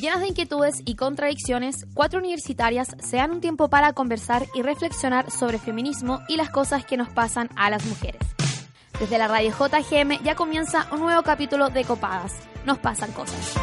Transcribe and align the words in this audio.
Llenas 0.00 0.20
de 0.22 0.28
inquietudes 0.28 0.80
y 0.86 0.94
contradicciones, 0.96 1.84
cuatro 1.92 2.20
universitarias 2.20 2.88
se 3.00 3.18
dan 3.18 3.32
un 3.32 3.42
tiempo 3.42 3.68
para 3.68 3.92
conversar 3.92 4.46
y 4.54 4.62
reflexionar 4.62 5.30
sobre 5.30 5.58
feminismo 5.58 6.20
y 6.26 6.38
las 6.38 6.48
cosas 6.48 6.86
que 6.86 6.96
nos 6.96 7.10
pasan 7.10 7.50
a 7.54 7.68
las 7.68 7.84
mujeres. 7.84 8.22
Desde 8.98 9.18
la 9.18 9.28
radio 9.28 9.50
JGM 9.50 10.22
ya 10.24 10.34
comienza 10.36 10.88
un 10.90 11.00
nuevo 11.00 11.22
capítulo 11.22 11.68
de 11.68 11.84
Copadas. 11.84 12.32
Nos 12.64 12.78
pasan 12.78 13.12
cosas. 13.12 13.54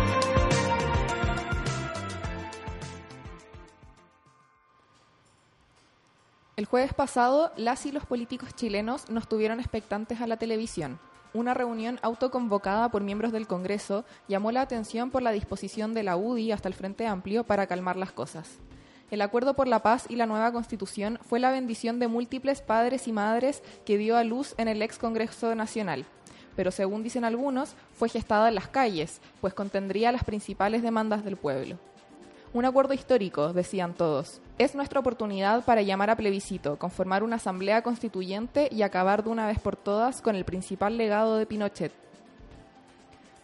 El 6.56 6.66
jueves 6.66 6.94
pasado, 6.94 7.52
las 7.58 7.88
y 7.88 7.92
los 7.92 8.06
políticos 8.06 8.54
chilenos 8.54 9.10
nos 9.10 9.28
tuvieron 9.28 9.60
expectantes 9.60 10.22
a 10.22 10.28
la 10.28 10.38
televisión. 10.38 11.00
Una 11.34 11.54
reunión 11.54 12.00
autoconvocada 12.02 12.90
por 12.90 13.04
miembros 13.04 13.32
del 13.32 13.48
Congreso 13.48 14.06
llamó 14.28 14.52
la 14.52 14.62
atención 14.62 15.12
por 15.12 15.22
la 15.22 15.32
disposición 15.32 15.94
de 15.94 16.04
la 16.04 16.16
UDI 16.16 16.52
hasta 16.52 16.70
el 16.70 16.74
Frente 16.74 17.06
Amplio 17.06 17.44
para 17.44 17.68
calmar 17.68 17.98
las 17.98 18.12
cosas. 18.12 18.60
El 19.12 19.22
acuerdo 19.22 19.54
por 19.54 19.68
la 19.68 19.84
paz 19.84 20.06
y 20.10 20.16
la 20.16 20.26
nueva 20.26 20.52
constitución 20.52 21.20
fue 21.22 21.40
la 21.40 21.52
bendición 21.52 22.00
de 22.00 22.08
múltiples 22.08 22.62
padres 22.62 23.08
y 23.08 23.12
madres 23.12 23.64
que 23.86 23.98
dio 23.98 24.18
a 24.18 24.24
luz 24.24 24.54
en 24.58 24.68
el 24.68 24.82
ex 24.82 24.98
Congreso 24.98 25.54
Nacional. 25.56 26.06
Pero 26.56 26.72
según 26.72 27.04
dicen 27.04 27.24
algunos, 27.24 27.76
fue 27.94 28.10
gestada 28.10 28.50
en 28.50 28.56
las 28.56 28.68
calles, 28.68 29.22
pues 29.40 29.54
contendría 29.54 30.12
las 30.12 30.24
principales 30.24 30.82
demandas 30.82 31.24
del 31.24 31.38
pueblo. 31.38 31.78
Un 32.54 32.64
acuerdo 32.64 32.94
histórico, 32.94 33.52
decían 33.52 33.94
todos. 33.94 34.40
Es 34.58 34.74
nuestra 34.74 35.02
oportunidad 35.02 35.66
para 35.66 35.82
llamar 35.82 36.10
a 36.10 36.16
plebiscito, 36.16 36.78
conformar 36.78 37.22
una 37.22 37.36
asamblea 37.36 37.82
constituyente 37.82 38.70
y 38.72 38.84
acabar 38.84 39.24
de 39.24 39.30
una 39.30 39.48
vez 39.48 39.60
por 39.60 39.76
todas 39.76 40.22
con 40.22 40.36
el 40.36 40.46
principal 40.46 40.98
legado 40.98 41.38
de 41.38 41.46
Pinochet. 41.46 41.92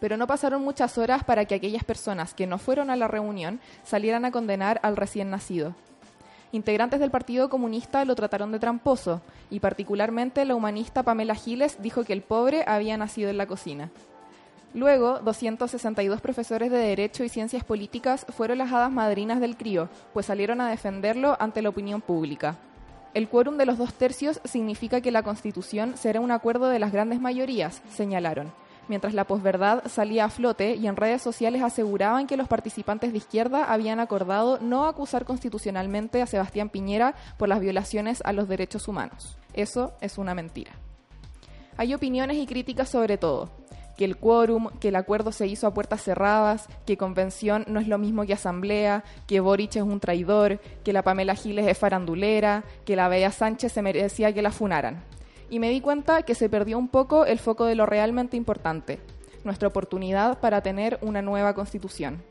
Pero 0.00 0.16
no 0.16 0.26
pasaron 0.26 0.62
muchas 0.62 0.96
horas 0.96 1.22
para 1.22 1.44
que 1.44 1.54
aquellas 1.54 1.84
personas 1.84 2.34
que 2.34 2.46
no 2.46 2.58
fueron 2.58 2.90
a 2.90 2.96
la 2.96 3.06
reunión 3.06 3.60
salieran 3.84 4.24
a 4.24 4.32
condenar 4.32 4.80
al 4.82 4.96
recién 4.96 5.30
nacido. 5.30 5.74
Integrantes 6.52 7.00
del 7.00 7.10
Partido 7.10 7.50
Comunista 7.50 8.04
lo 8.04 8.14
trataron 8.14 8.52
de 8.52 8.58
tramposo, 8.58 9.20
y 9.50 9.60
particularmente 9.60 10.44
la 10.44 10.54
humanista 10.54 11.02
Pamela 11.02 11.34
Giles 11.34 11.82
dijo 11.82 12.04
que 12.04 12.12
el 12.12 12.22
pobre 12.22 12.64
había 12.66 12.96
nacido 12.96 13.28
en 13.28 13.38
la 13.38 13.46
cocina. 13.46 13.90
Luego, 14.74 15.20
262 15.20 16.20
profesores 16.20 16.68
de 16.68 16.78
Derecho 16.78 17.22
y 17.22 17.28
Ciencias 17.28 17.62
Políticas 17.62 18.26
fueron 18.30 18.58
las 18.58 18.72
hadas 18.72 18.90
madrinas 18.90 19.38
del 19.40 19.56
crío, 19.56 19.88
pues 20.12 20.26
salieron 20.26 20.60
a 20.60 20.68
defenderlo 20.68 21.36
ante 21.38 21.62
la 21.62 21.68
opinión 21.68 22.00
pública. 22.00 22.56
El 23.14 23.28
quórum 23.28 23.56
de 23.56 23.66
los 23.66 23.78
dos 23.78 23.94
tercios 23.94 24.40
significa 24.42 25.00
que 25.00 25.12
la 25.12 25.22
Constitución 25.22 25.96
será 25.96 26.20
un 26.20 26.32
acuerdo 26.32 26.68
de 26.68 26.80
las 26.80 26.90
grandes 26.90 27.20
mayorías, 27.20 27.82
señalaron, 27.88 28.52
mientras 28.88 29.14
la 29.14 29.28
posverdad 29.28 29.84
salía 29.86 30.24
a 30.24 30.28
flote 30.28 30.74
y 30.74 30.88
en 30.88 30.96
redes 30.96 31.22
sociales 31.22 31.62
aseguraban 31.62 32.26
que 32.26 32.36
los 32.36 32.48
participantes 32.48 33.12
de 33.12 33.18
izquierda 33.18 33.72
habían 33.72 34.00
acordado 34.00 34.58
no 34.58 34.86
acusar 34.86 35.24
constitucionalmente 35.24 36.20
a 36.20 36.26
Sebastián 36.26 36.68
Piñera 36.68 37.14
por 37.38 37.48
las 37.48 37.60
violaciones 37.60 38.22
a 38.24 38.32
los 38.32 38.48
derechos 38.48 38.88
humanos. 38.88 39.38
Eso 39.52 39.92
es 40.00 40.18
una 40.18 40.34
mentira. 40.34 40.72
Hay 41.76 41.94
opiniones 41.94 42.38
y 42.38 42.46
críticas 42.46 42.88
sobre 42.88 43.18
todo 43.18 43.50
que 43.96 44.04
el 44.04 44.16
quórum, 44.16 44.68
que 44.80 44.88
el 44.88 44.96
acuerdo 44.96 45.32
se 45.32 45.46
hizo 45.46 45.66
a 45.66 45.74
puertas 45.74 46.02
cerradas, 46.02 46.68
que 46.86 46.96
convención 46.96 47.64
no 47.68 47.80
es 47.80 47.88
lo 47.88 47.98
mismo 47.98 48.24
que 48.24 48.32
asamblea, 48.32 49.04
que 49.26 49.40
Boric 49.40 49.76
es 49.76 49.82
un 49.82 50.00
traidor, 50.00 50.60
que 50.84 50.92
la 50.92 51.02
Pamela 51.02 51.34
Giles 51.34 51.66
es 51.66 51.78
farandulera, 51.78 52.64
que 52.84 52.96
la 52.96 53.08
Bea 53.08 53.30
Sánchez 53.30 53.72
se 53.72 53.82
merecía 53.82 54.32
que 54.32 54.42
la 54.42 54.50
funaran. 54.50 55.02
Y 55.50 55.58
me 55.58 55.70
di 55.70 55.80
cuenta 55.80 56.22
que 56.22 56.34
se 56.34 56.48
perdió 56.48 56.78
un 56.78 56.88
poco 56.88 57.26
el 57.26 57.38
foco 57.38 57.66
de 57.66 57.74
lo 57.74 57.86
realmente 57.86 58.36
importante, 58.36 59.00
nuestra 59.44 59.68
oportunidad 59.68 60.40
para 60.40 60.62
tener 60.62 60.98
una 61.02 61.22
nueva 61.22 61.54
constitución. 61.54 62.22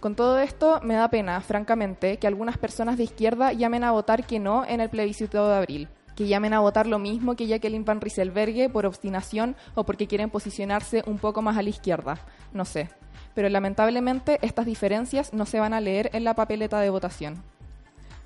Con 0.00 0.16
todo 0.16 0.38
esto, 0.38 0.80
me 0.82 0.94
da 0.94 1.08
pena, 1.08 1.40
francamente, 1.40 2.18
que 2.18 2.26
algunas 2.26 2.58
personas 2.58 2.98
de 2.98 3.04
izquierda 3.04 3.52
llamen 3.52 3.84
a 3.84 3.92
votar 3.92 4.26
que 4.26 4.38
no 4.38 4.64
en 4.66 4.80
el 4.80 4.90
plebiscito 4.90 5.48
de 5.48 5.54
abril 5.54 5.88
que 6.16 6.26
llamen 6.26 6.54
a 6.54 6.60
votar 6.60 6.86
lo 6.86 6.98
mismo 6.98 7.36
que 7.36 7.46
Jacqueline 7.46 7.84
Van 7.84 8.00
Rieselberghe 8.00 8.68
por 8.68 8.86
obstinación 8.86 9.56
o 9.74 9.84
porque 9.84 10.06
quieren 10.06 10.30
posicionarse 10.30 11.02
un 11.06 11.18
poco 11.18 11.42
más 11.42 11.56
a 11.56 11.62
la 11.62 11.70
izquierda. 11.70 12.18
No 12.52 12.64
sé. 12.64 12.90
Pero 13.34 13.48
lamentablemente 13.48 14.38
estas 14.42 14.66
diferencias 14.66 15.32
no 15.32 15.46
se 15.46 15.60
van 15.60 15.74
a 15.74 15.80
leer 15.80 16.10
en 16.12 16.24
la 16.24 16.34
papeleta 16.34 16.80
de 16.80 16.90
votación. 16.90 17.42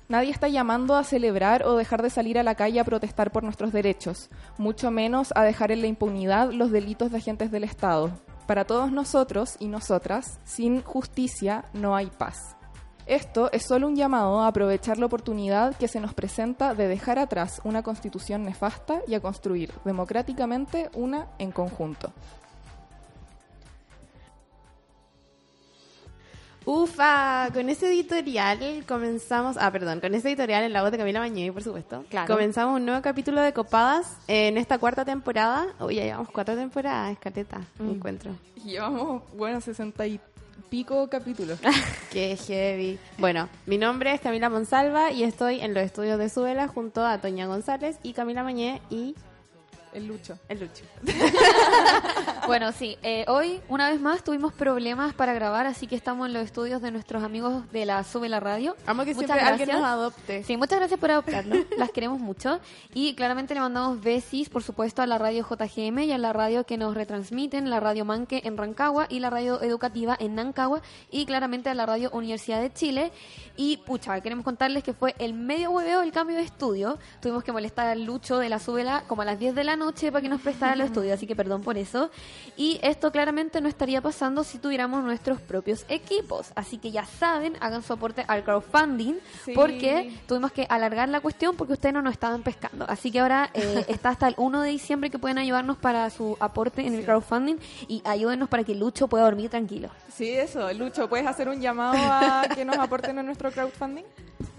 Nadie 0.07 0.31
está 0.31 0.47
llamando 0.47 0.95
a 0.95 1.03
celebrar 1.03 1.63
o 1.67 1.75
dejar 1.75 2.01
de 2.01 2.09
salir 2.09 2.39
a 2.39 2.43
la 2.43 2.55
calle 2.55 2.79
a 2.79 2.83
protestar 2.83 3.31
por 3.31 3.43
nuestros 3.43 3.71
derechos, 3.71 4.29
mucho 4.57 4.89
menos 4.89 5.31
a 5.35 5.43
dejar 5.43 5.71
en 5.71 5.81
la 5.81 5.87
impunidad 5.87 6.51
los 6.51 6.71
delitos 6.71 7.11
de 7.11 7.17
agentes 7.17 7.51
del 7.51 7.63
Estado. 7.63 8.11
Para 8.47 8.65
todos 8.65 8.91
nosotros 8.91 9.55
y 9.59 9.67
nosotras, 9.67 10.39
sin 10.43 10.81
justicia 10.81 11.65
no 11.73 11.95
hay 11.95 12.07
paz. 12.07 12.58
Esto 13.09 13.51
es 13.51 13.65
solo 13.65 13.87
un 13.87 13.95
llamado 13.95 14.39
a 14.39 14.45
aprovechar 14.45 14.99
la 14.99 15.07
oportunidad 15.07 15.75
que 15.75 15.87
se 15.87 15.99
nos 15.99 16.13
presenta 16.13 16.75
de 16.75 16.87
dejar 16.87 17.17
atrás 17.17 17.59
una 17.63 17.81
constitución 17.81 18.43
nefasta 18.43 19.01
y 19.07 19.15
a 19.15 19.19
construir 19.19 19.71
democráticamente 19.83 20.91
una 20.93 21.25
en 21.39 21.51
conjunto. 21.51 22.13
Ufa, 26.65 27.49
con 27.51 27.67
ese 27.67 27.87
editorial 27.87 28.83
comenzamos, 28.87 29.57
ah, 29.59 29.71
perdón, 29.71 30.01
con 30.01 30.13
ese 30.13 30.27
editorial 30.29 30.63
en 30.63 30.71
la 30.71 30.83
voz 30.83 30.91
de 30.91 30.99
Camila 30.99 31.19
Mañé, 31.19 31.51
por 31.51 31.63
supuesto. 31.63 32.05
Comenzamos 32.27 32.75
un 32.75 32.85
nuevo 32.85 33.01
capítulo 33.01 33.41
de 33.41 33.53
Copadas 33.53 34.17
en 34.27 34.55
esta 34.55 34.77
cuarta 34.77 35.03
temporada. 35.03 35.65
Uy, 35.79 35.95
ya 35.95 36.03
llevamos 36.03 36.29
cuatro 36.29 36.55
temporadas, 36.55 37.13
escateta, 37.13 37.61
mm. 37.79 37.89
encuentro. 37.89 38.35
Llevamos, 38.63 39.23
bueno, 39.35 39.61
60 39.61 40.05
y 40.05 40.19
pico 40.59 41.09
capítulo. 41.09 41.55
Qué 42.11 42.37
heavy. 42.37 42.99
Bueno, 43.17 43.49
mi 43.65 43.77
nombre 43.77 44.13
es 44.13 44.21
Camila 44.21 44.49
Monsalva 44.49 45.11
y 45.11 45.23
estoy 45.23 45.61
en 45.61 45.73
los 45.73 45.83
estudios 45.83 46.19
de 46.19 46.29
Suela 46.29 46.67
junto 46.67 47.05
a 47.05 47.19
Toña 47.19 47.45
González 47.47 47.97
y 48.03 48.13
Camila 48.13 48.43
Mañé 48.43 48.81
y 48.89 49.15
el 49.93 50.07
Lucho. 50.07 50.37
El 50.47 50.59
Lucho. 50.59 50.83
bueno, 52.47 52.71
sí. 52.71 52.97
Eh, 53.01 53.25
hoy, 53.27 53.61
una 53.67 53.89
vez 53.89 53.99
más, 53.99 54.23
tuvimos 54.23 54.53
problemas 54.53 55.13
para 55.13 55.33
grabar, 55.33 55.65
así 55.65 55.87
que 55.87 55.95
estamos 55.95 56.27
en 56.27 56.33
los 56.33 56.43
estudios 56.43 56.81
de 56.81 56.91
nuestros 56.91 57.23
amigos 57.23 57.69
de 57.71 57.85
la 57.85 58.03
Sube 58.03 58.29
la 58.29 58.39
Radio. 58.39 58.75
Amo 58.85 59.03
que 59.03 59.13
muchas 59.13 59.31
siempre 59.31 59.47
alguien 59.47 59.69
nos 59.69 59.83
adopte. 59.83 60.43
Sí, 60.43 60.57
muchas 60.57 60.79
gracias 60.79 60.99
por 60.99 61.11
adoptarnos. 61.11 61.59
Las 61.77 61.91
queremos 61.91 62.19
mucho. 62.19 62.59
Y 62.93 63.15
claramente 63.15 63.53
le 63.53 63.59
mandamos 63.59 64.01
besis, 64.01 64.49
por 64.49 64.63
supuesto, 64.63 65.01
a 65.01 65.07
la 65.07 65.17
radio 65.17 65.45
JGM 65.47 65.99
y 65.99 66.11
a 66.11 66.17
la 66.17 66.33
radio 66.33 66.65
que 66.65 66.77
nos 66.77 66.93
retransmiten, 66.93 67.69
la 67.69 67.79
radio 67.79 68.05
Manque 68.05 68.41
en 68.43 68.57
Rancagua 68.57 69.07
y 69.09 69.19
la 69.19 69.29
radio 69.29 69.61
educativa 69.61 70.15
en 70.19 70.35
Nancagua 70.35 70.81
y 71.11 71.25
claramente 71.25 71.69
a 71.69 71.73
la 71.73 71.85
radio 71.85 72.09
Universidad 72.11 72.61
de 72.61 72.71
Chile. 72.73 73.11
Y, 73.57 73.77
pucha, 73.77 74.19
queremos 74.21 74.45
contarles 74.45 74.83
que 74.83 74.93
fue 74.93 75.15
el 75.19 75.33
medio 75.33 75.71
hueveo 75.71 76.01
el 76.01 76.11
cambio 76.11 76.37
de 76.37 76.43
estudio. 76.43 76.97
Tuvimos 77.21 77.43
que 77.43 77.51
molestar 77.51 77.87
al 77.87 78.03
Lucho 78.03 78.37
de 78.37 78.49
la 78.49 78.59
Súbela 78.59 79.03
como 79.07 79.21
a 79.21 79.25
las 79.25 79.39
10 79.39 79.55
de 79.55 79.63
la 79.63 79.75
noche 79.79 80.11
para 80.11 80.21
que 80.21 80.29
nos 80.29 80.41
prestara 80.41 80.75
los 80.75 80.87
estudios, 80.87 81.13
así 81.13 81.25
que 81.25 81.35
perdón 81.35 81.63
por 81.63 81.77
eso. 81.77 82.11
Y 82.55 82.79
esto 82.83 83.11
claramente 83.11 83.61
no 83.61 83.67
estaría 83.67 84.01
pasando 84.01 84.43
si 84.43 84.59
tuviéramos 84.59 85.03
nuestros 85.03 85.41
propios 85.41 85.85
equipos. 85.89 86.51
Así 86.55 86.77
que 86.77 86.91
ya 86.91 87.05
saben, 87.05 87.53
hagan 87.61 87.81
su 87.81 87.93
aporte 87.93 88.23
al 88.27 88.43
crowdfunding, 88.43 89.15
porque 89.55 90.13
tuvimos 90.27 90.51
que 90.51 90.67
alargar 90.69 91.09
la 91.09 91.21
cuestión 91.21 91.55
porque 91.55 91.73
ustedes 91.73 91.93
no 91.93 92.01
nos 92.01 92.13
estaban 92.13 92.43
pescando. 92.43 92.85
Así 92.87 93.11
que 93.11 93.19
ahora 93.19 93.49
eh, 93.53 93.85
está 93.87 94.09
hasta 94.09 94.27
el 94.27 94.35
1 94.37 94.61
de 94.61 94.69
diciembre 94.69 95.09
que 95.09 95.17
pueden 95.17 95.37
ayudarnos 95.37 95.77
para 95.77 96.09
su 96.09 96.37
aporte 96.39 96.85
en 96.85 96.93
el 96.93 97.05
crowdfunding 97.05 97.55
y 97.87 98.01
ayúdenos 98.05 98.49
para 98.49 98.63
que 98.63 98.75
Lucho 98.75 99.07
pueda 99.07 99.23
dormir 99.23 99.49
tranquilo. 99.49 99.89
Sí, 100.13 100.29
eso, 100.29 100.71
Lucho, 100.73 101.07
¿puedes 101.07 101.25
hacer 101.25 101.49
un 101.49 101.61
llamado 101.61 101.97
a 101.97 102.45
que 102.53 102.65
nos 102.65 102.77
aporten 102.77 103.17
en 103.17 103.25
nuestro 103.25 103.51
crowdfunding? 103.51 104.03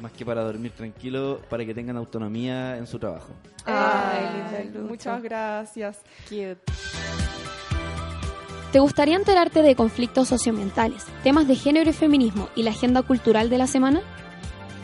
Más 0.01 0.13
que 0.13 0.25
para 0.25 0.43
dormir 0.43 0.73
tranquilo, 0.73 1.41
para 1.51 1.65
que 1.65 1.75
tengan 1.75 1.97
autonomía 1.97 2.77
en 2.77 2.87
su 2.87 2.99
trabajo. 2.99 3.35
Ay, 3.67 4.73
muchas 4.89 5.23
gracias. 5.23 5.99
Cute. 6.25 6.59
¿Te 8.73 8.79
gustaría 8.79 9.17
enterarte 9.17 9.63
de 9.63 9.75
conflictos 9.75 10.29
socioambientales, 10.29 11.05
temas 11.25 11.49
de 11.49 11.57
género 11.57 11.91
y 11.91 11.93
feminismo 11.93 12.49
y 12.55 12.63
la 12.63 12.71
agenda 12.71 13.03
cultural 13.03 13.51
de 13.51 13.59
la 13.59 13.67
semana? 13.67 14.01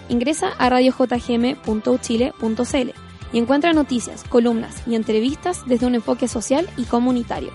Ingresa 0.09 0.49
a 0.59 0.69
radiojgm.uchile.cl 0.69 2.91
y 3.33 3.39
encuentra 3.39 3.73
noticias, 3.73 4.25
columnas 4.25 4.83
y 4.87 4.97
entrevistas 4.97 5.63
desde 5.67 5.87
un 5.87 5.95
enfoque 5.95 6.27
social 6.27 6.69
y 6.77 6.83
comunitario. 6.85 7.53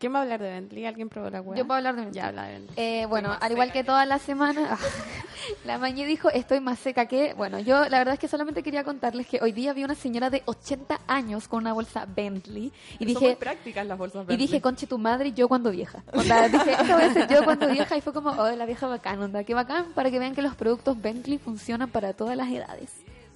¿Quién 0.00 0.14
va 0.14 0.20
a 0.20 0.22
hablar 0.22 0.40
de 0.40 0.48
Bentley? 0.48 0.86
¿Alguien 0.86 1.10
probó 1.10 1.28
la 1.28 1.42
web? 1.42 1.58
Yo 1.58 1.66
puedo 1.66 1.76
hablar 1.76 1.94
de 1.94 2.00
Bentley. 2.00 2.22
Ya 2.22 2.28
habla 2.28 2.44
de 2.44 2.52
Bentley. 2.54 2.74
Eh, 2.78 3.04
bueno, 3.04 3.36
al 3.38 3.52
igual 3.52 3.70
que 3.70 3.84
toda 3.84 4.06
la 4.06 4.18
semana, 4.18 4.78
la 5.66 5.76
mañana 5.76 6.08
dijo, 6.08 6.30
estoy 6.30 6.58
más 6.60 6.78
seca 6.78 7.04
que... 7.04 7.34
Bueno, 7.34 7.58
yo 7.58 7.86
la 7.86 7.98
verdad 7.98 8.14
es 8.14 8.18
que 8.18 8.26
solamente 8.26 8.62
quería 8.62 8.82
contarles 8.82 9.26
que 9.26 9.40
hoy 9.42 9.52
día 9.52 9.74
vi 9.74 9.84
una 9.84 9.94
señora 9.94 10.30
de 10.30 10.42
80 10.46 11.02
años 11.06 11.48
con 11.48 11.58
una 11.58 11.74
bolsa 11.74 12.06
Bentley. 12.06 12.72
Y 12.98 13.04
dije... 13.04 13.26
Son 13.26 13.36
prácticas 13.36 13.86
las 13.86 13.98
bolsas 13.98 14.20
Bentley. 14.26 14.36
Y 14.36 14.38
dije, 14.38 14.62
conche 14.62 14.86
tu 14.86 14.96
madre, 14.96 15.32
yo 15.32 15.48
cuando 15.48 15.70
vieja. 15.70 16.02
Onda, 16.14 16.48
dije, 16.48 16.72
esta 16.72 16.94
voy 16.96 17.04
a 17.04 17.12
ser 17.12 17.28
yo 17.28 17.44
cuando 17.44 17.68
vieja. 17.68 17.94
Y 17.94 18.00
fue 18.00 18.14
como, 18.14 18.30
oh, 18.30 18.50
la 18.52 18.64
vieja 18.64 18.86
bacán, 18.86 19.20
onda, 19.20 19.44
qué 19.44 19.52
bacán, 19.52 19.92
para 19.92 20.10
que 20.10 20.18
vean 20.18 20.34
que 20.34 20.40
los 20.40 20.54
productos 20.54 20.98
Bentley 20.98 21.36
funcionan 21.36 21.90
para 21.90 22.14
todas 22.14 22.38
las 22.38 22.48
edades. 22.48 22.90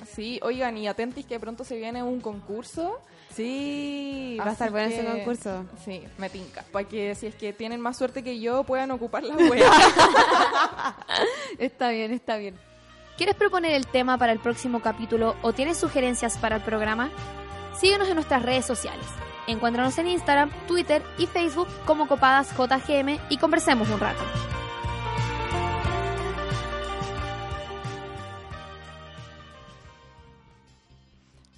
Sí, 0.07 0.41
oigan, 0.43 0.79
y 0.79 0.89
atentis 0.89 1.27
que 1.27 1.39
pronto 1.39 1.63
se 1.63 1.77
viene 1.77 2.03
un 2.03 2.23
concurso 2.23 3.01
Sí, 3.35 4.37
va 4.41 4.51
a 4.51 4.53
estar 4.53 4.71
bueno 4.71 4.89
ese 4.89 5.05
concurso. 5.05 5.65
Sí, 5.85 6.03
me 6.19 6.31
tinca. 6.31 6.65
Para 6.71 6.87
que 6.89 7.15
si 7.15 7.27
es 7.27 7.35
que 7.35 7.53
tienen 7.53 7.81
más 7.81 7.97
suerte 7.97 8.23
que 8.23 8.39
yo, 8.39 8.65
puedan 8.65 8.91
ocupar 8.91 9.25
las 9.25 9.37
weas. 9.37 9.71
Está 11.59 11.91
bien, 11.91 12.13
está 12.13 12.37
bien. 12.37 12.57
¿Quieres 13.17 13.37
proponer 13.37 13.73
el 13.73 13.87
tema 13.87 14.19
para 14.19 14.33
el 14.33 14.41
próximo 14.41 14.83
capítulo 14.83 15.37
o 15.43 15.53
tienes 15.53 15.79
sugerencias 15.79 16.37
para 16.39 16.57
el 16.57 16.63
programa? 16.63 17.11
Síguenos 17.79 18.09
en 18.09 18.17
nuestras 18.17 18.43
redes 18.43 18.65
sociales. 18.65 19.07
Encuéntranos 19.47 19.97
en 19.99 20.09
Instagram, 20.09 20.51
Twitter 20.67 21.03
y 21.19 21.27
Facebook 21.27 21.69
como 21.87 22.09
Copadas 22.09 22.51
JGM 22.57 23.19
y 23.29 23.39
conversemos 23.39 23.89
un 23.91 24.01
rato. 24.01 24.23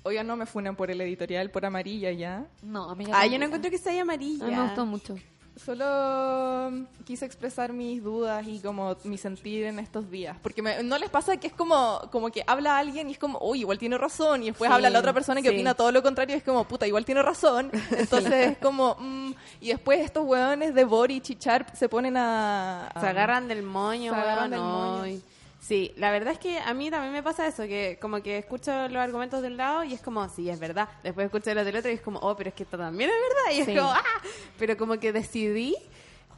Oigan, 0.06 0.26
no 0.26 0.36
me 0.36 0.46
funen 0.46 0.76
por 0.76 0.90
el 0.90 1.00
editorial, 1.00 1.50
por 1.50 1.64
amarilla 1.66 2.10
ya. 2.12 2.46
No, 2.62 2.90
amiga. 2.90 3.12
Ah, 3.14 3.26
yo 3.26 3.38
no 3.38 3.44
encuentro 3.46 3.70
que 3.70 3.78
sea 3.78 4.00
amarilla. 4.02 4.46
Me 4.46 4.62
gustó 4.62 4.86
mucho. 4.86 5.16
Solo 5.56 6.70
mm, 6.70 6.84
quise 7.04 7.24
expresar 7.24 7.72
mis 7.72 8.02
dudas 8.02 8.46
y 8.46 8.60
como 8.60 8.94
mi 9.04 9.16
sentir 9.18 9.64
en 9.64 9.78
estos 9.78 10.10
días. 10.10 10.36
Porque 10.42 10.60
me- 10.62 10.82
no 10.82 10.98
les 10.98 11.08
pasa 11.10 11.36
que 11.38 11.46
es 11.46 11.52
como, 11.54 12.00
como 12.12 12.30
que 12.30 12.44
habla 12.46 12.76
alguien 12.78 13.08
y 13.08 13.12
es 13.12 13.18
como, 13.18 13.38
uy, 13.40 13.60
igual 13.60 13.78
tiene 13.78 13.96
razón. 13.98 14.42
Y 14.42 14.46
después 14.46 14.68
Sí, 14.68 14.74
habla 14.74 14.90
la 14.90 14.98
otra 14.98 15.12
persona 15.14 15.40
que 15.40 15.48
sí. 15.48 15.54
opina 15.54 15.74
todo 15.74 15.90
lo 15.92 16.02
contrario 16.02 16.36
y 16.36 16.38
es 16.38 16.44
como, 16.44 16.64
puta, 16.64 16.86
igual 16.86 17.04
tiene 17.04 17.22
razón. 17.22 17.70
Entonces 17.96 18.52
es 18.52 18.58
como, 18.58 18.96
mm, 18.98 19.32
y 19.62 19.68
después 19.68 20.00
estos 20.00 20.24
hueones 20.26 20.74
de 20.74 20.84
Boric 20.84 21.30
y 21.30 21.34
Sharp 21.40 21.74
se 21.74 21.88
ponen 21.88 22.16
a... 22.16 22.90
Se 23.00 23.06
agarran 23.06 23.48
del 23.48 23.62
moño, 23.62 24.12
Se 24.12 24.20
agarran 24.20 24.50
del 24.50 24.60
moño. 24.60 25.02
ay. 25.02 25.22
Sí, 25.66 25.92
la 25.96 26.12
verdad 26.12 26.32
es 26.32 26.38
que 26.38 26.60
a 26.60 26.72
mí 26.74 26.90
también 26.92 27.12
me 27.12 27.24
pasa 27.24 27.44
eso, 27.44 27.64
que 27.64 27.98
como 28.00 28.22
que 28.22 28.38
escucho 28.38 28.70
los 28.88 28.98
argumentos 29.02 29.42
de 29.42 29.48
un 29.48 29.56
lado 29.56 29.82
y 29.82 29.94
es 29.94 30.00
como, 30.00 30.28
sí, 30.28 30.48
es 30.48 30.60
verdad. 30.60 30.88
Después 31.02 31.24
escucho 31.24 31.52
los 31.54 31.64
del 31.64 31.74
otro 31.76 31.90
y 31.90 31.94
es 31.94 32.00
como, 32.00 32.20
oh, 32.20 32.36
pero 32.36 32.50
es 32.50 32.54
que 32.54 32.62
esto 32.62 32.78
también 32.78 33.10
es 33.10 33.16
verdad. 33.16 33.56
Y 33.56 33.60
es 33.62 33.66
Sí. 33.66 33.74
como, 33.74 33.90
ah. 33.90 34.02
Pero 34.60 34.76
como 34.76 34.98
que 35.00 35.12
decidí 35.12 35.74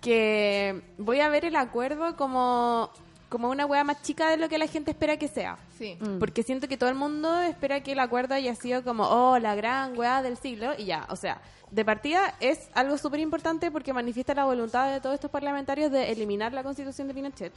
que 0.00 0.80
voy 0.96 1.20
a 1.20 1.28
ver 1.28 1.44
el 1.44 1.56
acuerdo 1.56 2.16
como, 2.16 2.90
como 3.28 3.50
una 3.50 3.66
wea 3.66 3.84
más 3.84 4.00
chica 4.02 4.30
de 4.30 4.38
lo 4.38 4.48
que 4.48 4.56
la 4.56 4.66
gente 4.66 4.92
espera 4.92 5.18
que 5.18 5.28
sea. 5.28 5.58
Sí. 5.76 5.98
Mm. 6.00 6.18
Porque 6.18 6.42
siento 6.42 6.66
que 6.68 6.76
todo 6.78 6.88
el 6.88 6.94
mundo 6.96 7.38
espera 7.42 7.82
que 7.82 7.92
el 7.92 8.00
acuerdo 8.00 8.34
haya 8.34 8.54
sido 8.54 8.82
como, 8.82 9.04
oh, 9.08 9.38
la 9.38 9.54
gran 9.54 9.98
weá 9.98 10.22
del 10.22 10.38
siglo, 10.38 10.72
y 10.78 10.86
ya, 10.86 11.06
o 11.10 11.16
sea, 11.16 11.42
de 11.70 11.84
partida 11.84 12.34
es 12.40 12.70
algo 12.72 12.96
súper 12.96 13.20
importante 13.20 13.70
porque 13.70 13.92
manifiesta 13.92 14.32
la 14.34 14.46
voluntad 14.46 14.90
de 14.90 15.00
todos 15.02 15.14
estos 15.16 15.30
parlamentarios 15.30 15.92
de 15.92 16.10
eliminar 16.12 16.52
la 16.54 16.62
constitución 16.62 17.08
de 17.08 17.14
Pinochet. 17.14 17.52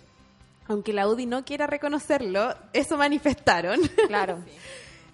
Aunque 0.72 0.94
la 0.94 1.08
UDI 1.08 1.26
no 1.26 1.44
quiera 1.46 1.68
reconocerlo, 1.68 2.56
eso 2.74 2.98
manifestaron. 2.98 3.80
Claro. 4.08 4.40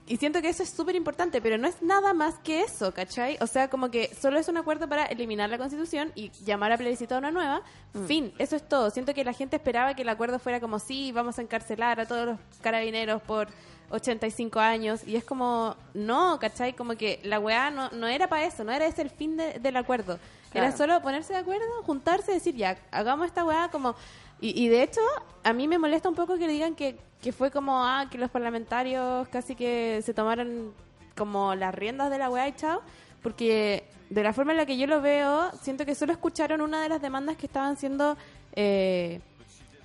Y 0.10 0.16
siento 0.16 0.42
que 0.42 0.48
eso 0.48 0.64
es 0.64 0.70
súper 0.70 0.96
importante, 0.96 1.42
pero 1.42 1.58
no 1.58 1.68
es 1.68 1.82
nada 1.82 2.14
más 2.14 2.36
que 2.40 2.62
eso, 2.62 2.94
¿cachai? 2.94 3.38
O 3.42 3.46
sea, 3.46 3.70
como 3.70 3.92
que 3.92 4.16
solo 4.16 4.40
es 4.40 4.48
un 4.48 4.56
acuerdo 4.56 4.88
para 4.88 5.04
eliminar 5.08 5.50
la 5.50 5.58
constitución 5.58 6.14
y 6.16 6.30
llamar 6.46 6.72
a 6.72 6.78
plebiscito 6.78 7.16
a 7.16 7.18
una 7.18 7.30
nueva. 7.30 7.62
Fin, 8.08 8.32
eso 8.38 8.56
es 8.56 8.66
todo. 8.70 8.90
Siento 8.90 9.14
que 9.14 9.26
la 9.26 9.34
gente 9.34 9.58
esperaba 9.58 9.96
que 9.96 10.04
el 10.04 10.08
acuerdo 10.08 10.40
fuera 10.40 10.62
como, 10.62 10.80
sí, 10.80 11.12
vamos 11.12 11.38
a 11.40 11.42
encarcelar 11.42 12.00
a 12.00 12.06
todos 12.06 12.26
los 12.26 12.40
carabineros 12.62 13.22
por 13.24 13.50
85 13.90 14.58
años. 14.62 15.06
Y 15.06 15.18
es 15.18 15.26
como, 15.26 15.76
no, 15.94 16.40
¿cachai? 16.40 16.72
Como 16.72 16.96
que 16.96 17.20
la 17.24 17.42
weá 17.42 17.70
no, 17.70 17.90
no 17.90 18.08
era 18.08 18.30
para 18.30 18.46
eso, 18.46 18.64
no 18.64 18.72
era 18.72 18.86
ese 18.86 19.02
el 19.02 19.10
fin 19.10 19.36
de- 19.36 19.60
del 19.60 19.76
acuerdo. 19.76 20.20
Era 20.54 20.72
solo 20.76 21.02
ponerse 21.02 21.34
de 21.34 21.40
acuerdo, 21.40 21.66
juntarse, 21.84 22.32
decir, 22.32 22.56
ya, 22.56 22.78
hagamos 22.92 23.28
esta 23.28 23.44
weá 23.44 23.68
como... 23.70 23.94
Y, 24.40 24.64
y 24.64 24.68
de 24.70 24.84
hecho, 24.84 25.02
a 25.44 25.54
mí 25.54 25.68
me 25.68 25.78
molesta 25.78 26.10
un 26.10 26.16
poco 26.16 26.38
que 26.38 26.48
digan 26.48 26.76
que, 26.76 26.98
que 27.22 27.32
fue 27.32 27.52
como, 27.52 27.84
ah, 27.84 28.08
que 28.12 28.18
los 28.18 28.30
parlamentarios 28.30 29.28
casi 29.30 29.56
que 29.56 30.02
se 30.04 30.14
tomaron 30.14 30.74
como 31.16 31.56
las 31.56 31.74
riendas 31.74 32.12
de 32.12 32.20
la 32.20 32.30
weá 32.30 32.48
y 32.48 32.54
chao, 32.54 32.82
porque 33.24 33.86
de 34.10 34.24
la 34.24 34.34
forma 34.34 34.52
en 34.52 34.58
la 34.58 34.66
que 34.66 34.78
yo 34.78 34.88
lo 34.88 35.02
veo, 35.02 35.52
siento 35.62 35.86
que 35.86 35.96
solo 35.96 36.14
escucharon 36.14 36.62
una 36.62 36.82
de 36.82 36.90
las 36.90 37.02
demandas 37.02 37.36
que 37.38 37.48
estaban 37.48 37.76
siendo 37.76 38.16
eh, 38.56 39.20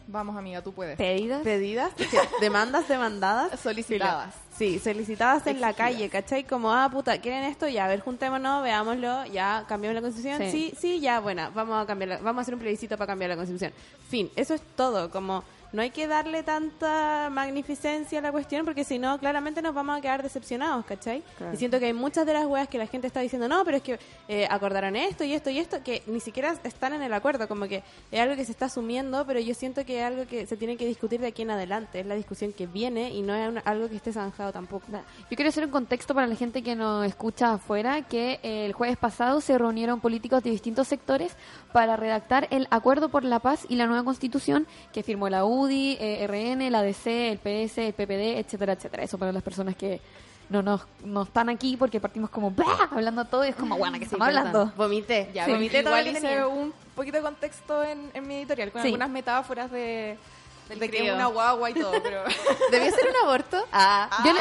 Vamos, 0.07 0.37
amiga, 0.37 0.63
tú 0.63 0.73
puedes. 0.73 0.97
¿Pedidas? 0.97 1.43
pedidas, 1.43 1.93
demandas 2.41 2.89
demandadas. 2.89 3.59
Solicitadas. 3.61 4.35
Sí, 4.57 4.79
solicitadas 4.79 5.47
en 5.47 5.61
la 5.61 5.73
calle, 5.73 6.09
¿cachai? 6.11 6.45
Como, 6.45 6.73
ah, 6.73 6.89
puta, 6.91 7.19
¿quieren 7.21 7.45
esto? 7.45 7.69
Ya, 7.69 7.87
a 7.87 7.89
ver, 7.89 8.01
juntémonos, 8.01 8.63
veámoslo, 8.63 9.25
ya, 9.27 9.65
cambiamos 9.67 9.95
la 9.95 10.03
constitución. 10.03 10.39
Sí. 10.43 10.51
Sí, 10.51 10.75
sí, 10.79 11.01
ya, 11.01 11.21
bueno, 11.21 11.51
vamos 11.55 11.83
a 11.83 11.87
cambiar, 11.87 12.23
vamos 12.23 12.41
a 12.41 12.43
hacer 12.43 12.55
un 12.55 12.61
plebiscito 12.61 12.97
para 12.99 13.07
cambiar 13.07 13.31
la 13.31 13.37
constitución. 13.37 13.73
Fin, 14.09 14.31
eso 14.37 14.55
es 14.55 14.61
todo, 14.77 15.11
como 15.11 15.43
no 15.73 15.83
hay 15.83 15.91
que 15.91 16.07
darle 16.07 16.43
tanta 16.43 17.29
magnificencia 17.31 18.19
a 18.19 18.23
la 18.23 18.33
cuestión 18.33 18.65
porque 18.65 18.85
si 18.85 18.99
no, 18.99 19.19
claramente 19.19 19.63
nos 19.63 19.75
vamos 19.75 19.99
a 19.99 20.01
quedar 20.01 20.23
decepcionados, 20.23 20.85
¿cachai? 20.85 21.23
Claro. 21.39 21.55
Y 21.55 21.57
siento 21.57 21.79
que 21.79 21.87
hay 21.87 21.93
muchas 21.93 22.27
de 22.27 22.33
las 22.35 22.47
weas 22.47 22.69
que 22.69 22.79
la 22.79 22.87
gente 22.87 23.07
está 23.07 23.21
diciendo, 23.21 23.49
no, 23.49 23.65
pero 23.65 23.77
es 23.79 23.83
que 23.83 23.99
eh, 24.29 24.47
acordaron 24.51 24.97
esto 24.97 25.25
y 25.25 25.33
esto 25.35 25.51
y 25.51 25.59
esto, 25.59 25.83
que 25.83 26.03
ni 26.07 26.21
siquiera 26.21 26.55
están 26.65 26.93
en 26.93 27.03
el 27.03 27.13
acuerdo, 27.13 27.49
como 27.49 27.67
que 27.67 27.83
es 28.11 28.21
algo 28.21 28.37
que 28.37 28.45
se 28.45 28.53
está 28.53 28.67
asumiendo, 28.67 29.25
pero 29.27 29.41
yo 29.41 29.55
siento 29.55 29.85
que 29.85 30.01
es 30.01 30.05
algo 30.07 30.27
que 30.27 30.47
se 30.47 30.57
tiene 30.57 30.77
que 30.77 30.87
discutir 30.87 31.21
de 31.21 31.29
aquí 31.29 31.43
en 31.43 31.51
adelante, 31.51 32.01
es 32.01 32.07
la 32.07 32.15
discusión 32.15 32.53
que 32.53 32.67
viene 32.67 33.11
y 33.11 33.23
no 33.23 33.35
es 33.35 33.49
una- 33.49 33.61
algo 33.63 33.89
que 33.89 33.97
esté 33.97 34.13
zanjado 34.13 34.53
tampoco. 34.53 34.87
Yo 34.93 35.37
quiero 35.37 35.49
hacer 35.49 35.65
un 35.65 35.71
contexto 35.71 36.15
para 36.15 36.27
la 36.27 36.35
gente 36.37 36.63
que 36.63 36.75
nos 36.77 37.07
escucha 37.07 37.55
afuera, 37.55 38.03
que 38.03 38.41
eh, 38.43 38.67
el 38.67 38.73
jueves 38.73 38.97
pasado 38.97 39.41
se 39.41 39.57
reunieron 39.59 40.01
políticos 40.01 40.43
de 40.43 40.51
distintos 40.51 40.89
sectores 40.89 41.37
para 41.73 41.97
redactar 41.97 42.49
el 42.51 42.69
Acuerdo 42.71 43.09
por 43.09 43.25
la 43.25 43.39
Paz 43.39 43.67
y 43.69 43.77
la 43.77 43.87
nueva 43.87 44.05
Constitución 44.05 44.67
que 44.93 45.03
firmó 45.03 45.29
la 45.29 45.45
UDI, 45.63 45.97
eh, 46.01 46.27
RN, 46.27 46.71
la 46.71 46.83
DC, 46.83 47.31
el 47.33 47.39
PS, 47.39 47.79
el 47.89 47.93
PPD, 47.95 48.39
etcétera, 48.39 48.73
etcétera. 48.75 49.03
Eso 49.05 49.19
para 49.19 49.33
las 49.33 49.43
personas 49.43 49.77
que 49.77 50.01
no 50.49 50.61
nos 50.63 50.83
no 51.05 51.23
están 51.23 51.49
aquí 51.49 51.77
porque 51.79 51.99
partimos 52.01 52.29
como 52.29 52.51
¡blah! 52.51 52.89
hablando 52.91 53.25
todo 53.25 53.45
y 53.45 53.49
es 53.49 53.57
como, 53.57 53.77
bueno, 53.79 53.95
que 53.99 54.07
Sí, 54.07 54.15
estamos 54.15 54.27
perdón. 54.27 54.47
hablando? 54.49 54.73
Vomité. 54.77 55.31
Ya, 55.33 55.45
Sí, 55.47 55.51
igual 55.53 55.59
vomité 55.63 55.83
que 55.85 56.11
hice 56.11 56.21
tenía. 56.21 56.47
un 56.47 56.73
poquito 56.95 57.17
de 57.17 57.23
contexto 57.23 57.83
en, 57.85 58.11
en 58.13 58.27
mi 58.27 58.35
editorial, 58.37 58.71
con 58.71 58.83
Sí. 58.83 58.89
algunas 58.89 59.09
metáforas 59.09 59.71
de, 59.71 60.19
de 60.69 60.79
que 60.79 60.89
crío. 60.91 61.05
es 61.13 61.15
una 61.15 61.27
guagua 61.27 61.71
y 61.71 61.75
todo, 61.75 61.93
pero... 62.03 62.23
¿Debió 62.71 62.91
ser 62.91 63.09
un 63.09 63.17
aborto? 63.29 63.65
Ah. 63.73 64.11
Yo, 64.27 64.33
le- 64.35 64.41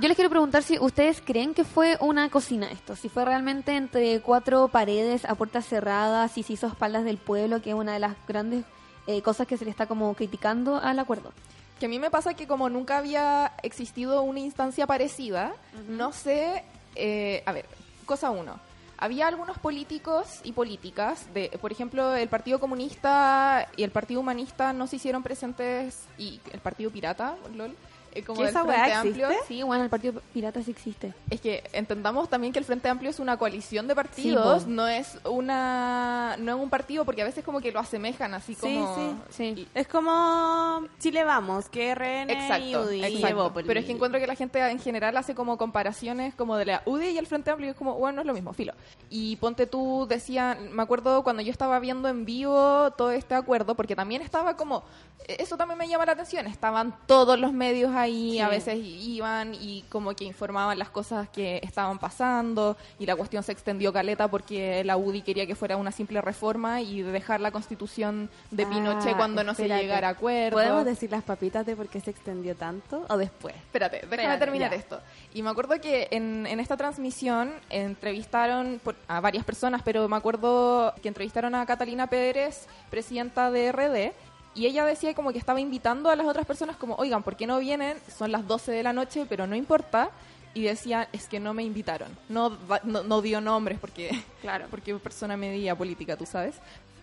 yo 0.00 0.08
les 0.08 0.16
quiero 0.16 0.30
preguntar 0.30 0.62
si 0.62 0.78
ustedes 0.78 1.20
creen 1.20 1.52
que 1.52 1.64
fue 1.64 1.98
una 2.00 2.30
cocina 2.30 2.70
esto, 2.70 2.96
si 2.96 3.10
fue 3.10 3.24
realmente 3.26 3.76
entre 3.76 4.20
cuatro 4.20 4.68
paredes 4.68 5.26
a 5.26 5.34
puertas 5.34 5.66
cerradas 5.66 6.38
y 6.38 6.42
se 6.44 6.54
hizo 6.54 6.66
espaldas 6.66 7.04
del 7.04 7.18
pueblo, 7.18 7.60
que 7.60 7.70
es 7.70 7.76
una 7.76 7.92
de 7.92 7.98
las 7.98 8.14
grandes 8.26 8.64
eh, 9.06 9.22
cosas 9.22 9.46
que 9.46 9.56
se 9.56 9.64
le 9.64 9.70
está 9.70 9.86
como 9.86 10.14
criticando 10.14 10.76
al 10.76 10.98
acuerdo. 10.98 11.32
Que 11.78 11.86
a 11.86 11.88
mí 11.88 11.98
me 11.98 12.10
pasa 12.10 12.34
que 12.34 12.46
como 12.46 12.68
nunca 12.68 12.98
había 12.98 13.52
existido 13.62 14.22
una 14.22 14.40
instancia 14.40 14.86
parecida, 14.86 15.52
no 15.88 16.12
sé, 16.12 16.64
eh, 16.94 17.42
a 17.46 17.52
ver, 17.52 17.66
cosa 18.06 18.30
uno. 18.30 18.60
Había 18.98 19.26
algunos 19.26 19.58
políticos 19.58 20.40
y 20.44 20.52
políticas, 20.52 21.26
de, 21.34 21.48
por 21.60 21.72
ejemplo, 21.72 22.14
el 22.14 22.28
Partido 22.28 22.60
Comunista 22.60 23.68
y 23.76 23.82
el 23.82 23.90
Partido 23.90 24.20
Humanista 24.20 24.72
no 24.72 24.86
se 24.86 24.96
hicieron 24.96 25.24
presentes, 25.24 26.04
y 26.18 26.40
el 26.52 26.60
Partido 26.60 26.92
Pirata, 26.92 27.36
lol, 27.56 27.74
eh, 28.14 28.22
como 28.22 28.38
¿Que 28.38 28.46
del 28.46 28.50
esa 28.54 28.64
Frente 28.64 28.92
Amplio. 28.92 29.28
existe? 29.28 29.46
Sí, 29.48 29.62
bueno, 29.62 29.84
el 29.84 29.90
Partido 29.90 30.20
Pirata 30.32 30.62
sí 30.62 30.70
existe. 30.70 31.14
Es 31.30 31.40
que 31.40 31.64
entendamos 31.72 32.28
también 32.28 32.52
que 32.52 32.58
el 32.58 32.64
Frente 32.64 32.88
Amplio 32.88 33.10
es 33.10 33.18
una 33.18 33.36
coalición 33.36 33.88
de 33.88 33.94
partidos, 33.94 34.64
po. 34.64 34.70
no 34.70 34.88
es 34.88 35.18
una 35.24 36.36
no 36.38 36.56
es 36.56 36.62
un 36.62 36.70
partido 36.70 37.04
porque 37.04 37.22
a 37.22 37.24
veces 37.24 37.44
como 37.44 37.60
que 37.60 37.72
lo 37.72 37.80
asemejan 37.80 38.34
así 38.34 38.54
Sí, 38.54 38.60
como 38.60 38.94
sí, 39.30 39.54
Sí. 39.54 39.68
Es 39.74 39.86
como 39.88 40.86
Chile 40.98 41.24
Vamos, 41.24 41.68
que 41.68 41.94
RN 41.94 42.30
y 42.30 42.32
Exacto, 42.32 42.82
UDI 42.82 43.04
exacto. 43.04 43.28
Evópolis. 43.28 43.66
Pero 43.66 43.80
es 43.80 43.86
que 43.86 43.92
encuentro 43.92 44.20
que 44.20 44.26
la 44.26 44.34
gente 44.34 44.58
en 44.60 44.78
general 44.78 45.16
hace 45.16 45.34
como 45.34 45.56
comparaciones 45.58 46.34
como 46.34 46.56
de 46.56 46.66
la 46.66 46.82
UDI 46.86 47.08
y 47.10 47.18
el 47.18 47.26
Frente 47.26 47.50
Amplio 47.50 47.68
y 47.68 47.70
es 47.70 47.76
como, 47.76 47.94
bueno, 47.94 48.16
no 48.16 48.20
es 48.22 48.26
lo 48.26 48.34
mismo, 48.34 48.52
filo. 48.52 48.72
Y 49.10 49.36
ponte 49.36 49.66
tú, 49.66 50.06
decía, 50.08 50.58
me 50.70 50.82
acuerdo 50.82 51.22
cuando 51.22 51.42
yo 51.42 51.50
estaba 51.50 51.78
viendo 51.80 52.08
en 52.08 52.24
vivo 52.24 52.90
todo 52.96 53.10
este 53.10 53.34
acuerdo, 53.34 53.74
porque 53.74 53.96
también 53.96 54.22
estaba 54.22 54.56
como, 54.56 54.84
eso 55.26 55.56
también 55.56 55.78
me 55.78 55.88
llama 55.88 56.06
la 56.06 56.12
atención, 56.12 56.46
estaban 56.46 56.94
todos 57.06 57.38
los 57.38 57.52
medios 57.52 57.94
ahí, 58.02 58.38
a 58.40 58.48
veces 58.48 58.78
iban 58.82 59.54
y 59.54 59.82
como 59.88 60.14
que 60.14 60.24
informaban 60.24 60.78
las 60.78 60.90
cosas 60.90 61.28
que 61.30 61.60
estaban 61.62 61.98
pasando 61.98 62.76
y 62.98 63.06
la 63.06 63.16
cuestión 63.16 63.42
se 63.42 63.52
extendió 63.52 63.92
caleta 63.92 64.28
porque 64.28 64.84
la 64.84 64.96
UDI 64.96 65.22
quería 65.22 65.46
que 65.46 65.54
fuera 65.54 65.76
una 65.76 65.92
simple 65.92 66.20
reforma 66.20 66.80
y 66.82 67.02
dejar 67.02 67.40
la 67.40 67.50
constitución 67.50 68.28
de 68.50 68.66
Pinochet 68.66 69.14
Ah, 69.14 69.16
cuando 69.16 69.42
no 69.44 69.54
se 69.54 69.68
llegara 69.68 70.08
a 70.08 70.10
acuerdo. 70.12 70.56
¿Podemos 70.56 70.84
decir 70.84 71.10
las 71.10 71.22
papitas 71.22 71.64
de 71.64 71.74
por 71.76 71.88
qué 71.88 72.00
se 72.00 72.10
extendió 72.10 72.54
tanto 72.56 73.06
o 73.08 73.16
después? 73.16 73.54
Espérate, 73.54 73.96
déjame 73.96 74.14
Espérate, 74.14 74.38
terminar 74.44 74.70
ya. 74.70 74.76
esto. 74.76 75.00
Y 75.34 75.42
me 75.42 75.50
acuerdo 75.50 75.80
que 75.80 76.08
en, 76.10 76.46
en 76.46 76.60
esta 76.60 76.76
transmisión 76.76 77.52
entrevistaron 77.70 78.80
por- 78.82 78.96
a 79.08 79.20
varias 79.20 79.44
personas, 79.44 79.82
pero 79.84 80.08
me 80.08 80.16
acuerdo 80.16 80.92
que 81.02 81.08
entrevistaron 81.08 81.54
a 81.54 81.64
Catalina 81.66 82.06
Pérez, 82.08 82.66
presidenta 82.90 83.50
de 83.50 83.70
RD, 83.70 84.12
y 84.54 84.66
ella 84.66 84.84
decía 84.84 85.14
como 85.14 85.32
que 85.32 85.38
estaba 85.38 85.60
invitando 85.60 86.10
a 86.10 86.16
las 86.16 86.26
otras 86.26 86.46
personas 86.46 86.76
como, 86.76 86.94
oigan, 86.96 87.22
¿por 87.22 87.36
qué 87.36 87.46
no 87.46 87.58
vienen? 87.58 87.96
Son 88.14 88.30
las 88.30 88.46
12 88.46 88.72
de 88.72 88.82
la 88.82 88.92
noche, 88.92 89.26
pero 89.28 89.46
no 89.46 89.56
importa. 89.56 90.10
Y 90.54 90.64
decía, 90.64 91.08
es 91.12 91.28
que 91.28 91.40
no 91.40 91.54
me 91.54 91.62
invitaron. 91.62 92.08
No, 92.28 92.58
no, 92.84 93.02
no 93.02 93.22
dio 93.22 93.40
nombres 93.40 93.78
porque, 93.78 94.10
claro, 94.42 94.66
porque 94.70 94.92
es 94.92 95.00
persona 95.00 95.34
media 95.34 95.74
política, 95.74 96.14
tú 96.16 96.26
sabes. 96.26 96.56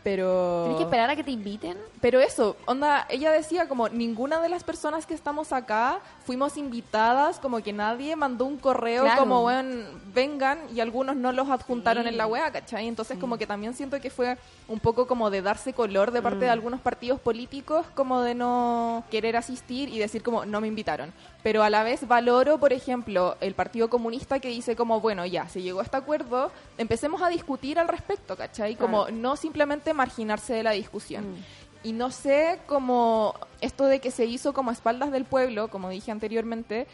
Pero... 0.04 0.62
¿Tienes 0.66 0.78
que 0.78 0.84
esperar 0.84 1.10
a 1.10 1.16
que 1.16 1.24
te 1.24 1.32
inviten? 1.32 1.76
Pero 2.00 2.20
eso, 2.22 2.56
onda, 2.68 3.06
ella 3.10 3.32
decía 3.32 3.68
como 3.68 3.90
ninguna 3.90 4.40
de 4.40 4.48
las 4.48 4.64
personas 4.64 5.06
que 5.06 5.14
estamos 5.14 5.52
acá 5.52 6.00
fuimos 6.26 6.56
invitadas, 6.58 7.40
como 7.40 7.62
que 7.62 7.74
nadie 7.74 8.16
mandó 8.16 8.46
un 8.46 8.58
correo 8.58 9.04
Claro. 9.04 9.20
como, 9.22 9.42
bueno, 9.42 9.88
vengan 10.14 10.60
y 10.74 10.80
algunos 10.80 11.16
no 11.18 11.32
los 11.32 11.50
adjuntaron 11.50 12.08
en 12.08 12.18
la 12.18 12.28
wea, 12.28 12.50
¿cachai? 12.52 12.88
Entonces 12.88 13.18
como 13.18 13.38
que 13.38 13.46
también 13.46 13.74
siento 13.74 14.00
que 14.00 14.10
fue 14.10 14.38
un 14.70 14.80
poco 14.80 15.08
como 15.08 15.32
de 15.32 15.42
darse 15.42 15.74
color 15.74 16.12
de 16.12 16.22
parte 16.22 16.46
de 16.46 16.50
algunos 16.50 16.80
partidos 16.80 17.20
políticos, 17.20 17.86
como 17.96 18.22
de 18.22 18.36
no 18.36 19.04
querer 19.10 19.36
asistir 19.36 19.90
y 19.90 19.98
decir 19.98 20.22
como, 20.22 20.46
no 20.46 20.62
me 20.62 20.68
invitaron. 20.68 21.12
Pero 21.42 21.64
a 21.64 21.70
la 21.70 21.84
vez 21.84 22.08
valoro, 22.08 22.60
por 22.60 22.72
ejemplo, 22.72 23.36
el 23.42 23.56
Partido 23.56 23.90
Comunista 23.90 24.40
que 24.40 24.50
dice 24.50 24.76
como, 24.76 25.02
bueno, 25.02 25.26
ya, 25.26 25.50
se 25.50 25.64
llegó 25.64 25.80
a 25.80 25.84
este 25.84 25.98
acuerdo, 25.98 26.52
empecemos 26.78 27.22
a 27.24 27.30
discutir 27.30 27.80
al 27.80 27.88
respecto, 27.88 28.38
¿cachai? 28.38 28.76
Como 28.76 29.10
no 29.10 29.36
simplemente 29.36 29.94
marginarse 29.94 30.54
de 30.54 30.64
la 30.64 30.72
discusión. 30.72 31.26
Y 31.84 31.94
no 31.94 32.12
sé 32.12 32.60
cómo 32.68 33.34
esto 33.62 33.86
de 33.86 34.00
que 34.00 34.12
se 34.12 34.26
hizo 34.26 34.54
como 34.54 34.70
a 34.70 34.74
espaldas 34.74 35.12
del 35.12 35.26
pueblo, 35.26 35.68
como 35.70 35.90
dije 35.90 36.12
anteriormente, 36.12 36.88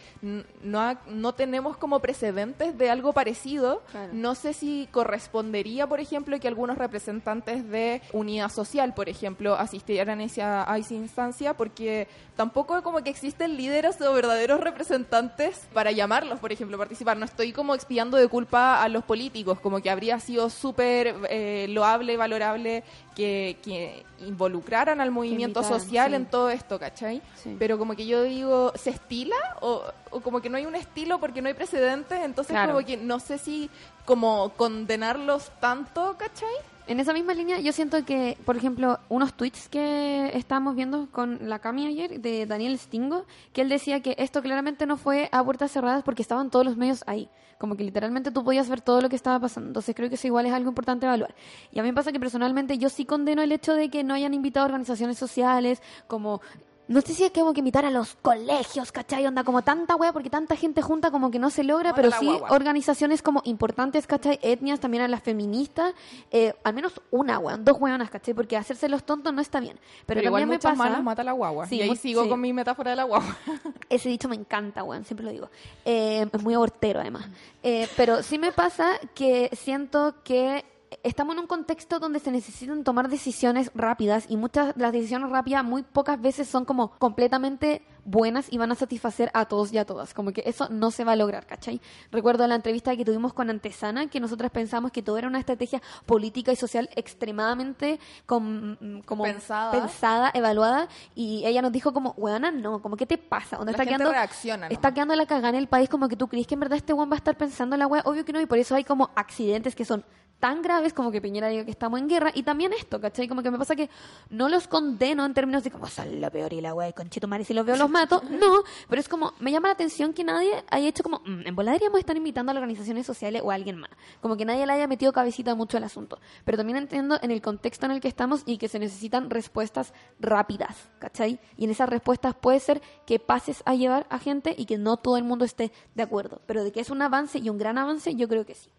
no, 0.63 0.79
ha- 0.81 0.99
no 1.07 1.33
tenemos 1.33 1.77
como 1.77 1.99
precedentes 1.99 2.77
de 2.77 2.89
algo 2.89 3.13
parecido. 3.13 3.81
Claro. 3.91 4.13
No 4.13 4.35
sé 4.35 4.53
si 4.53 4.87
correspondería, 4.91 5.87
por 5.87 5.99
ejemplo, 5.99 6.39
que 6.39 6.47
algunos 6.47 6.77
representantes 6.77 7.69
de 7.69 8.01
Unidad 8.13 8.49
Social, 8.49 8.93
por 8.93 9.09
ejemplo, 9.09 9.55
asistieran 9.55 10.19
a 10.19 10.23
esa, 10.23 10.71
a 10.71 10.77
esa 10.77 10.93
instancia, 10.93 11.55
porque 11.55 12.07
tampoco 12.35 12.81
como 12.83 13.03
que 13.03 13.09
existen 13.09 13.55
líderes 13.57 13.99
o 14.01 14.13
verdaderos 14.13 14.59
representantes 14.59 15.67
para 15.73 15.91
llamarlos, 15.91 16.39
por 16.39 16.51
ejemplo, 16.51 16.75
a 16.75 16.79
participar. 16.79 17.17
No 17.17 17.25
estoy 17.25 17.51
como 17.53 17.75
expiando 17.75 18.17
de 18.17 18.27
culpa 18.27 18.81
a 18.83 18.89
los 18.89 19.03
políticos, 19.03 19.59
como 19.59 19.81
que 19.81 19.89
habría 19.89 20.19
sido 20.19 20.49
súper 20.49 21.15
eh, 21.29 21.67
loable, 21.69 22.17
valorable 22.17 22.83
que, 23.15 23.57
que 23.63 24.03
involucraran 24.19 24.99
al 25.01 25.11
movimiento 25.11 25.63
social 25.63 26.09
sí. 26.09 26.15
en 26.15 26.25
todo 26.25 26.49
esto, 26.55 26.79
¿cachai? 26.79 27.21
Sí. 27.35 27.55
Pero 27.59 27.77
como 27.77 27.95
que 27.95 28.05
yo 28.07 28.23
digo, 28.23 28.71
¿se 28.75 28.89
estila? 28.89 29.35
O, 29.61 29.83
o 30.11 30.19
como 30.21 30.41
que 30.41 30.49
no 30.49 30.57
hay 30.57 30.65
un 30.65 30.75
estilo 30.75 31.19
porque 31.19 31.41
no 31.41 31.47
hay 31.47 31.53
precedentes, 31.53 32.19
entonces 32.23 32.53
Claro. 32.53 32.73
como 32.73 32.85
que 32.85 32.97
no 32.97 33.19
sé 33.19 33.37
si 33.37 33.69
como 34.05 34.49
condenarlos 34.49 35.51
tanto, 35.59 36.15
¿cachai? 36.17 36.55
En 36.87 36.99
esa 36.99 37.13
misma 37.13 37.33
línea, 37.33 37.59
yo 37.59 37.73
siento 37.73 38.05
que, 38.05 38.37
por 38.45 38.55
ejemplo, 38.55 38.99
unos 39.09 39.33
tweets 39.33 39.69
que 39.69 40.29
estábamos 40.35 40.75
viendo 40.75 41.07
con 41.11 41.49
la 41.49 41.57
Cami 41.57 41.87
ayer 41.87 42.21
de 42.21 42.45
Daniel 42.45 42.77
Stingo, 42.77 43.25
que 43.53 43.61
él 43.61 43.69
decía 43.69 44.01
que 44.01 44.15
esto 44.19 44.43
claramente 44.43 44.85
no 44.85 44.95
fue 44.95 45.27
a 45.31 45.43
puertas 45.43 45.71
cerradas 45.71 46.03
porque 46.03 46.21
estaban 46.21 46.51
todos 46.51 46.63
los 46.63 46.77
medios 46.77 47.03
ahí. 47.07 47.27
Como 47.57 47.75
que 47.75 47.83
literalmente 47.83 48.29
tú 48.29 48.43
podías 48.43 48.69
ver 48.69 48.81
todo 48.81 49.01
lo 49.01 49.09
que 49.09 49.15
estaba 49.15 49.39
pasando. 49.39 49.69
Entonces 49.69 49.95
creo 49.95 50.09
que 50.09 50.15
eso 50.15 50.27
igual 50.27 50.45
es 50.45 50.53
algo 50.53 50.69
importante 50.69 51.07
evaluar. 51.07 51.33
Y 51.71 51.79
a 51.79 51.81
mí 51.81 51.89
me 51.89 51.95
pasa 51.95 52.11
que 52.11 52.19
personalmente 52.19 52.77
yo 52.77 52.89
sí 52.89 53.05
condeno 53.05 53.41
el 53.41 53.51
hecho 53.51 53.73
de 53.73 53.89
que 53.89 54.03
no 54.03 54.13
hayan 54.13 54.35
invitado 54.35 54.65
a 54.65 54.67
organizaciones 54.67 55.17
sociales, 55.17 55.81
como 56.05 56.41
no 56.87 57.01
sé 57.01 57.13
si 57.13 57.23
es 57.23 57.31
que 57.31 57.39
como 57.39 57.53
que 57.53 57.59
invitar 57.59 57.85
a 57.85 57.89
los 57.89 58.15
colegios, 58.21 58.91
¿cachai? 58.91 59.25
Onda 59.25 59.43
como 59.43 59.63
tanta 59.63 59.95
wea, 59.95 60.13
porque 60.13 60.29
tanta 60.29 60.55
gente 60.55 60.81
junta 60.81 61.09
como 61.09 61.31
que 61.31 61.39
no 61.39 61.49
se 61.49 61.63
logra, 61.63 61.95
pero 61.95 62.11
sí 62.11 62.25
guagua. 62.25 62.51
organizaciones 62.51 63.21
como 63.21 63.41
importantes, 63.45 64.05
¿cachai? 64.05 64.39
Etnias, 64.41 64.79
también 64.79 65.03
a 65.03 65.07
las 65.07 65.23
feministas, 65.23 65.93
eh, 66.31 66.53
al 66.63 66.73
menos 66.73 67.01
una 67.11 67.39
weón, 67.39 67.65
dos 67.65 67.79
weonas, 67.79 68.09
¿cachai? 68.09 68.33
Porque 68.33 68.55
hacerse 68.55 68.87
los 68.87 69.03
tontos 69.03 69.33
no 69.33 69.41
está 69.41 69.59
bien. 69.59 69.79
Pero, 70.05 70.21
igual 70.21 70.41
también 70.41 70.49
me 70.49 70.55
muchas 70.55 70.77
pasa, 70.77 70.89
manos 70.89 71.03
mata 71.03 71.23
la 71.23 71.31
guagua. 71.31 71.67
Sí, 71.67 71.77
y 71.77 71.81
ahí 71.81 71.95
sigo 71.95 72.23
sí. 72.23 72.29
con 72.29 72.39
mi 72.39 72.53
metáfora 72.53 72.91
de 72.91 72.97
la 72.97 73.03
guagua. 73.03 73.35
ese 73.89 74.09
dicho 74.09 74.29
me 74.29 74.35
encanta, 74.35 74.83
weón, 74.83 75.05
siempre 75.05 75.25
lo 75.25 75.31
digo. 75.31 75.49
Eh, 75.85 76.27
es 76.31 76.43
muy 76.43 76.53
abortero, 76.53 76.99
además. 76.99 77.27
Eh, 77.63 77.87
pero 77.97 78.21
sí 78.21 78.37
me 78.37 78.51
pasa 78.51 78.99
que 79.15 79.49
siento 79.53 80.15
que 80.23 80.63
estamos 81.03 81.33
en 81.35 81.39
un 81.41 81.47
contexto 81.47 81.99
donde 81.99 82.19
se 82.19 82.31
necesitan 82.31 82.83
tomar 82.83 83.09
decisiones 83.09 83.71
rápidas 83.73 84.25
y 84.29 84.37
muchas 84.37 84.75
de 84.75 84.81
las 84.81 84.91
decisiones 84.91 85.29
rápidas 85.29 85.63
muy 85.63 85.83
pocas 85.83 86.19
veces 86.21 86.47
son 86.47 86.65
como 86.65 86.91
completamente 86.97 87.81
buenas 88.07 88.51
y 88.53 88.57
van 88.59 88.71
a 88.71 88.75
satisfacer 88.75 89.31
a 89.33 89.45
todos 89.45 89.73
y 89.73 89.77
a 89.79 89.85
todas. 89.85 90.13
Como 90.13 90.31
que 90.31 90.43
eso 90.45 90.67
no 90.69 90.91
se 90.91 91.03
va 91.03 91.13
a 91.13 91.15
lograr, 91.15 91.45
¿cachai? 91.47 91.81
Recuerdo 92.11 92.45
la 92.47 92.55
entrevista 92.55 92.95
que 92.95 93.03
tuvimos 93.03 93.33
con 93.33 93.49
Antesana, 93.49 94.07
que 94.07 94.19
nosotras 94.19 94.51
pensamos 94.51 94.91
que 94.91 95.01
todo 95.01 95.17
era 95.17 95.27
una 95.27 95.39
estrategia 95.39 95.81
política 96.05 96.51
y 96.51 96.55
social 96.55 96.89
extremadamente 96.95 97.99
com- 98.25 99.01
como 99.05 99.23
Pensada. 99.23 99.71
pensada, 99.71 100.31
evaluada, 100.33 100.87
y 101.15 101.43
ella 101.45 101.61
nos 101.61 101.71
dijo 101.71 101.93
como, 101.93 102.11
weona, 102.17 102.51
no, 102.51 102.81
como, 102.81 102.95
¿qué 102.95 103.05
te 103.07 103.17
pasa? 103.17 103.57
Onda 103.57 103.71
La 103.71 103.77
está 103.77 103.85
quedando, 103.85 104.11
reacciona 104.11 104.67
está 104.67 104.93
quedando 104.93 105.15
la 105.15 105.25
cagada 105.25 105.49
en 105.49 105.55
el 105.55 105.67
país 105.67 105.89
como 105.89 106.07
que 106.07 106.15
tú 106.15 106.27
crees 106.27 106.45
que 106.47 106.53
en 106.53 106.59
verdad 106.59 106.77
este 106.77 106.93
weón 106.93 107.09
va 107.09 107.15
a 107.15 107.17
estar 107.17 107.35
pensando 107.37 107.75
en 107.75 107.79
la 107.79 107.87
wea, 107.87 108.03
obvio 108.05 108.23
que 108.23 108.33
no, 108.33 108.39
y 108.39 108.45
por 108.45 108.57
eso 108.59 108.75
hay 108.75 108.83
como 108.83 109.09
accidentes 109.15 109.75
que 109.75 109.85
son 109.85 110.05
tan 110.39 110.61
graves 110.61 110.93
como 110.93 111.11
que 111.11 111.21
Piñera 111.21 111.47
diga 111.47 111.65
que 111.65 111.71
estamos 111.71 111.99
en 111.99 112.07
guerra, 112.07 112.31
y 112.33 112.43
también 112.43 112.73
esto, 112.73 112.99
¿cachai? 113.01 113.27
Como 113.27 113.41
que 113.41 113.51
me 113.51 113.57
pasa 113.57 113.75
que 113.75 113.89
no 114.29 114.49
los 114.49 114.67
condeno 114.67 115.25
en 115.25 115.33
términos 115.33 115.63
de 115.63 115.71
como 115.71 115.87
son 115.87 116.21
lo 116.21 116.31
peor 116.31 116.53
y 116.53 116.61
la 116.61 116.73
wea, 116.73 116.89
y 116.89 116.93
conchetumare, 116.93 117.43
si 117.43 117.53
los 117.53 117.65
veo 117.65 117.75
los 117.75 117.89
mato, 117.89 118.21
no, 118.29 118.63
pero 118.89 118.99
es 118.99 119.09
como, 119.09 119.33
me 119.39 119.51
llama 119.51 119.69
la 119.69 119.73
atención 119.73 120.13
que 120.13 120.23
nadie 120.23 120.63
haya 120.69 120.87
hecho 120.87 121.03
como, 121.03 121.19
"Mm, 121.25 121.47
en 121.47 121.55
volar 121.55 121.79
estar 121.97 122.17
invitando 122.17 122.51
a 122.51 122.53
las 122.53 122.61
organizaciones 122.61 123.05
sociales 123.05 123.41
o 123.43 123.51
a 123.51 123.55
alguien 123.55 123.77
más, 123.77 123.89
como 124.21 124.37
que 124.37 124.45
nadie 124.45 124.65
le 124.65 124.73
haya 124.73 124.87
metido 124.87 125.13
cabecita 125.13 125.55
mucho 125.55 125.77
al 125.77 125.83
asunto, 125.83 126.19
pero 126.43 126.57
también 126.57 126.77
entiendo 126.77 127.17
en 127.21 127.31
el 127.31 127.41
contexto 127.41 127.85
en 127.85 127.91
el 127.93 128.01
que 128.01 128.07
estamos 128.07 128.43
y 128.45 128.57
que 128.57 128.67
se 128.67 128.79
necesitan 128.79 129.29
respuestas 129.29 129.93
rápidas, 130.19 130.89
¿cachai? 130.99 131.39
Y 131.57 131.65
en 131.65 131.71
esas 131.71 131.89
respuestas 131.89 132.35
puede 132.35 132.59
ser 132.59 132.81
que 133.05 133.19
pases 133.19 133.61
a 133.65 133.75
llevar 133.75 134.07
a 134.09 134.19
gente 134.19 134.55
y 134.57 134.65
que 134.65 134.77
no 134.77 134.97
todo 134.97 135.17
el 135.17 135.23
mundo 135.23 135.45
esté 135.45 135.71
de 135.95 136.03
acuerdo, 136.03 136.41
pero 136.45 136.63
de 136.63 136.71
que 136.71 136.79
es 136.79 136.89
un 136.89 137.01
avance 137.01 137.39
y 137.39 137.49
un 137.49 137.57
gran 137.57 137.77
avance, 137.77 138.15
yo 138.15 138.27
creo 138.27 138.45
que 138.45 138.55
sí. 138.55 138.69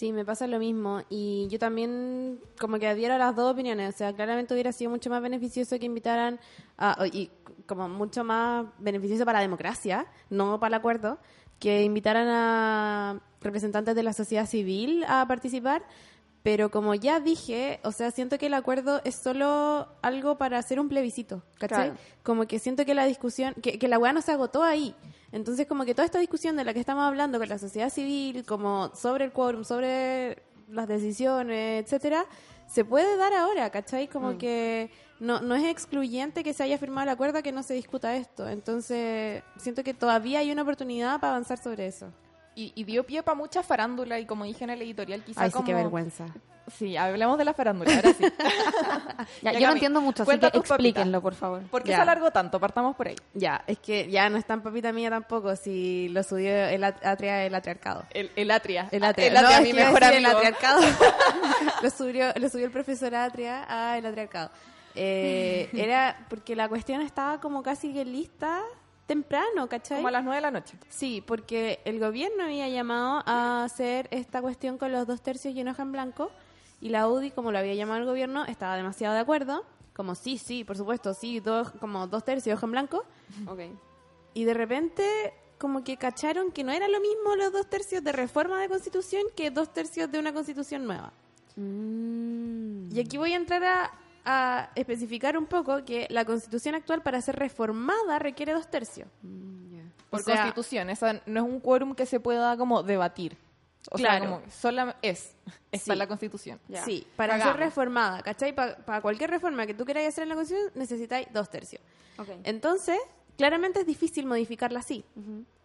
Sí, 0.00 0.12
me 0.14 0.24
pasa 0.24 0.46
lo 0.46 0.58
mismo. 0.58 1.02
Y 1.10 1.46
yo 1.50 1.58
también 1.58 2.40
como 2.58 2.78
que 2.78 2.88
adhiero 2.88 3.16
a 3.16 3.18
las 3.18 3.36
dos 3.36 3.52
opiniones. 3.52 3.94
O 3.94 3.98
sea, 3.98 4.14
claramente 4.14 4.54
hubiera 4.54 4.72
sido 4.72 4.90
mucho 4.90 5.10
más 5.10 5.20
beneficioso 5.20 5.78
que 5.78 5.84
invitaran, 5.84 6.40
a, 6.78 7.06
y 7.12 7.30
como 7.66 7.86
mucho 7.86 8.24
más 8.24 8.64
beneficioso 8.78 9.26
para 9.26 9.40
la 9.40 9.42
democracia, 9.42 10.06
no 10.30 10.58
para 10.58 10.68
el 10.68 10.80
acuerdo, 10.80 11.18
que 11.58 11.82
invitaran 11.84 12.28
a 12.28 13.20
representantes 13.42 13.94
de 13.94 14.02
la 14.02 14.14
sociedad 14.14 14.46
civil 14.46 15.04
a 15.06 15.26
participar. 15.28 15.82
Pero 16.42 16.70
como 16.70 16.94
ya 16.94 17.20
dije, 17.20 17.80
o 17.84 17.92
sea, 17.92 18.10
siento 18.10 18.38
que 18.38 18.46
el 18.46 18.54
acuerdo 18.54 19.02
es 19.04 19.14
solo 19.14 19.88
algo 20.00 20.38
para 20.38 20.58
hacer 20.58 20.80
un 20.80 20.88
plebiscito, 20.88 21.42
¿cachai? 21.58 21.90
Claro. 21.90 22.00
Como 22.22 22.46
que 22.46 22.58
siento 22.58 22.86
que 22.86 22.94
la 22.94 23.04
discusión, 23.04 23.54
que, 23.62 23.78
que 23.78 23.88
la 23.88 23.98
weá 23.98 24.12
no 24.12 24.22
se 24.22 24.32
agotó 24.32 24.62
ahí. 24.62 24.94
Entonces, 25.32 25.66
como 25.66 25.84
que 25.84 25.94
toda 25.94 26.06
esta 26.06 26.18
discusión 26.18 26.56
de 26.56 26.64
la 26.64 26.72
que 26.72 26.80
estamos 26.80 27.04
hablando 27.04 27.38
con 27.38 27.48
la 27.48 27.58
sociedad 27.58 27.90
civil, 27.90 28.44
como 28.46 28.90
sobre 28.94 29.26
el 29.26 29.32
quórum, 29.32 29.64
sobre 29.64 30.42
las 30.68 30.88
decisiones, 30.88 31.84
etcétera, 31.84 32.24
se 32.66 32.84
puede 32.84 33.16
dar 33.16 33.34
ahora, 33.34 33.68
¿cachai? 33.70 34.08
Como 34.08 34.38
que 34.38 34.90
no, 35.18 35.40
no 35.40 35.54
es 35.54 35.64
excluyente 35.64 36.42
que 36.42 36.54
se 36.54 36.62
haya 36.62 36.78
firmado 36.78 37.02
el 37.04 37.08
acuerdo 37.10 37.42
que 37.42 37.52
no 37.52 37.62
se 37.62 37.74
discuta 37.74 38.16
esto. 38.16 38.48
Entonces, 38.48 39.42
siento 39.58 39.84
que 39.84 39.92
todavía 39.92 40.38
hay 40.38 40.50
una 40.50 40.62
oportunidad 40.62 41.20
para 41.20 41.34
avanzar 41.34 41.58
sobre 41.58 41.86
eso. 41.86 42.12
Y, 42.60 42.72
y 42.74 42.84
dio 42.84 43.04
pie 43.06 43.22
para 43.22 43.34
mucha 43.36 43.62
farándula 43.62 44.18
y 44.18 44.26
como 44.26 44.44
dije 44.44 44.64
en 44.64 44.70
el 44.70 44.82
editorial, 44.82 45.24
quizá 45.24 45.42
Ay, 45.44 45.48
sí, 45.48 45.54
como... 45.54 45.64
qué 45.64 45.72
vergüenza. 45.74 46.26
Sí, 46.76 46.94
hablemos 46.96 47.38
de 47.38 47.44
la 47.46 47.54
farándula, 47.54 47.94
ahora 47.96 48.12
sí. 48.12 48.24
Ya, 49.42 49.52
Ya, 49.52 49.58
yo 49.60 49.66
no 49.68 49.72
entiendo 49.72 50.00
mucho, 50.02 50.22
así 50.24 50.38
que 50.38 50.46
explíquenlo, 50.58 51.22
por 51.22 51.34
favor. 51.34 51.62
¿Por 51.70 51.82
qué 51.82 51.88
Ya. 51.90 51.96
se 51.96 52.02
alargó 52.02 52.30
tanto? 52.32 52.60
Partamos 52.60 52.94
por 52.96 53.08
ahí. 53.08 53.16
Ya, 53.34 53.64
es 53.66 53.78
que 53.78 54.10
ya 54.10 54.28
no 54.28 54.36
es 54.36 54.44
tan 54.44 54.60
papita 54.62 54.92
mía 54.92 55.08
tampoco 55.10 55.56
si 55.56 56.08
lo 56.10 56.22
subió 56.22 56.52
el 56.68 56.84
at- 56.84 57.02
atria 57.04 57.44
el 57.46 57.54
atriarcado. 57.54 58.04
El, 58.10 58.30
el 58.36 58.50
Atria. 58.50 58.88
El 58.92 59.04
Atria. 59.04 59.26
El 59.28 59.36
Atria, 59.38 59.50
No, 59.50 59.56
es 59.56 59.62
mi 59.62 59.72
mejor 59.72 60.04
amigo. 60.04 60.18
El 60.18 60.26
atriarcado. 60.26 60.80
lo, 61.82 61.90
subió, 61.90 62.32
lo 62.36 62.48
subió 62.50 62.66
el 62.66 62.72
profesor 62.72 63.14
Atria 63.14 63.64
a 63.68 63.96
el 63.98 64.04
atriarcado. 64.04 64.50
Eh, 64.94 65.70
era 65.72 66.26
porque 66.28 66.54
la 66.54 66.68
cuestión 66.68 67.00
estaba 67.00 67.40
como 67.40 67.62
casi 67.62 67.92
que 67.94 68.04
lista 68.04 68.60
temprano, 69.10 69.68
¿cachai? 69.68 69.98
Como 69.98 70.06
a 70.06 70.12
las 70.12 70.22
nueve 70.22 70.36
de 70.36 70.42
la 70.42 70.52
noche. 70.52 70.78
Sí, 70.88 71.20
porque 71.26 71.80
el 71.84 71.98
gobierno 71.98 72.44
había 72.44 72.68
llamado 72.68 73.24
a 73.26 73.64
hacer 73.64 74.06
esta 74.12 74.40
cuestión 74.40 74.78
con 74.78 74.92
los 74.92 75.04
dos 75.04 75.20
tercios 75.20 75.52
y 75.52 75.60
una 75.60 75.72
hoja 75.72 75.82
en 75.82 75.90
blanco 75.90 76.30
y 76.80 76.90
la 76.90 77.08
UDI, 77.08 77.32
como 77.32 77.50
lo 77.50 77.58
había 77.58 77.74
llamado 77.74 77.98
el 77.98 78.06
gobierno, 78.06 78.44
estaba 78.44 78.76
demasiado 78.76 79.14
de 79.14 79.20
acuerdo. 79.20 79.64
Como 79.94 80.14
sí, 80.14 80.38
sí, 80.38 80.62
por 80.62 80.76
supuesto, 80.76 81.12
sí, 81.12 81.40
dos, 81.40 81.72
como 81.80 82.06
dos 82.06 82.24
tercios 82.24 82.46
y 82.46 82.52
hoja 82.52 82.66
en 82.66 82.72
blanco. 82.72 83.04
Y 84.32 84.44
de 84.44 84.54
repente, 84.54 85.34
como 85.58 85.82
que 85.82 85.96
cacharon 85.96 86.52
que 86.52 86.62
no 86.62 86.70
era 86.70 86.86
lo 86.86 87.00
mismo 87.00 87.34
los 87.34 87.52
dos 87.52 87.68
tercios 87.68 88.04
de 88.04 88.12
reforma 88.12 88.60
de 88.60 88.68
constitución 88.68 89.24
que 89.34 89.50
dos 89.50 89.72
tercios 89.72 90.08
de 90.08 90.20
una 90.20 90.32
constitución 90.32 90.86
nueva. 90.86 91.12
Mm. 91.56 92.94
Y 92.94 93.00
aquí 93.00 93.18
voy 93.18 93.32
a 93.32 93.36
entrar 93.36 93.64
a, 93.64 93.90
a 94.24 94.70
especificar 94.74 95.36
un 95.38 95.46
poco 95.46 95.84
que 95.84 96.06
la 96.10 96.24
constitución 96.24 96.74
actual 96.74 97.02
para 97.02 97.20
ser 97.20 97.36
reformada 97.36 98.18
requiere 98.18 98.52
dos 98.52 98.68
tercios. 98.70 99.08
Por 100.10 100.20
O 100.20 100.22
sea- 100.22 100.36
constitución. 100.36 100.90
Esa 100.90 101.20
no 101.26 101.40
es 101.46 101.52
un 101.52 101.60
quórum 101.60 101.94
que 101.94 102.06
se 102.06 102.18
pueda 102.20 102.56
como 102.56 102.82
debatir. 102.82 103.36
O 103.90 103.96
Claro. 103.96 104.24
sea, 104.24 104.36
como 104.38 104.50
sola 104.50 104.96
es. 105.02 105.34
Está 105.72 105.94
Sí. 105.94 105.98
la 105.98 106.06
constitución. 106.06 106.60
Sí, 106.84 107.06
para 107.16 107.34
Hagamos. 107.36 107.54
ser 107.54 107.60
reformada, 107.64 108.22
¿cachai? 108.22 108.52
Para 108.54 109.00
cualquier 109.00 109.30
reforma 109.30 109.66
que 109.66 109.72
tú 109.74 109.84
queráis 109.84 110.08
hacer 110.08 110.24
en 110.24 110.28
la 110.30 110.34
constitución 110.34 110.72
necesitáis 110.74 111.28
dos 111.32 111.48
tercios. 111.48 111.80
Entonces, 112.44 112.98
claramente 113.38 113.80
es 113.80 113.86
difícil 113.86 114.26
modificarla 114.26 114.80
así. 114.80 115.04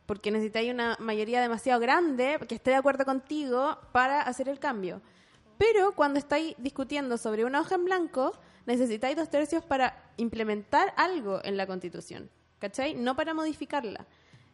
Porque 0.05 0.29
necesitáis 0.31 0.71
una 0.71 0.95
mayoría 0.99 1.41
demasiado 1.41 1.79
grande 1.81 2.37
que 2.47 2.55
esté 2.55 2.69
de 2.71 2.77
acuerdo 2.77 3.03
contigo 3.05 3.77
para 3.91 4.21
hacer 4.21 4.47
el 4.47 4.59
cambio. 4.59 5.01
Pero 5.57 5.93
cuando 5.93 6.19
estáis 6.19 6.55
discutiendo 6.57 7.17
sobre 7.17 7.45
una 7.45 7.61
hoja 7.61 7.75
en 7.75 7.85
blanco, 7.85 8.33
necesitáis 8.65 9.15
dos 9.15 9.29
tercios 9.29 9.63
para 9.63 10.11
implementar 10.17 10.93
algo 10.97 11.39
en 11.43 11.57
la 11.57 11.67
Constitución. 11.67 12.29
¿Cachai? 12.59 12.95
No 12.95 13.15
para 13.15 13.33
modificarla. 13.33 14.05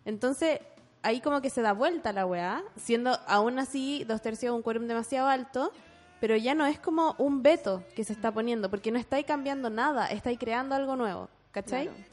Entonces, 0.05 0.59
ahí 1.03 1.21
como 1.21 1.41
que 1.41 1.49
se 1.49 1.61
da 1.61 1.73
vuelta 1.73 2.13
la 2.13 2.25
weá, 2.25 2.63
siendo 2.75 3.17
aún 3.27 3.59
así 3.59 4.03
dos 4.07 4.21
tercios 4.21 4.53
un 4.55 4.61
quórum 4.61 4.87
demasiado 4.87 5.27
alto, 5.27 5.71
pero 6.19 6.35
ya 6.35 6.53
no 6.53 6.65
es 6.65 6.79
como 6.79 7.15
un 7.17 7.41
veto 7.41 7.83
que 7.95 8.03
se 8.03 8.13
está 8.13 8.31
poniendo, 8.31 8.69
porque 8.69 8.91
no 8.91 8.99
estáis 8.99 9.25
cambiando 9.25 9.69
nada, 9.69 10.07
estáis 10.07 10.37
creando 10.37 10.75
algo 10.75 10.95
nuevo. 10.95 11.29
¿Cachai? 11.51 11.87
Claro. 11.87 12.11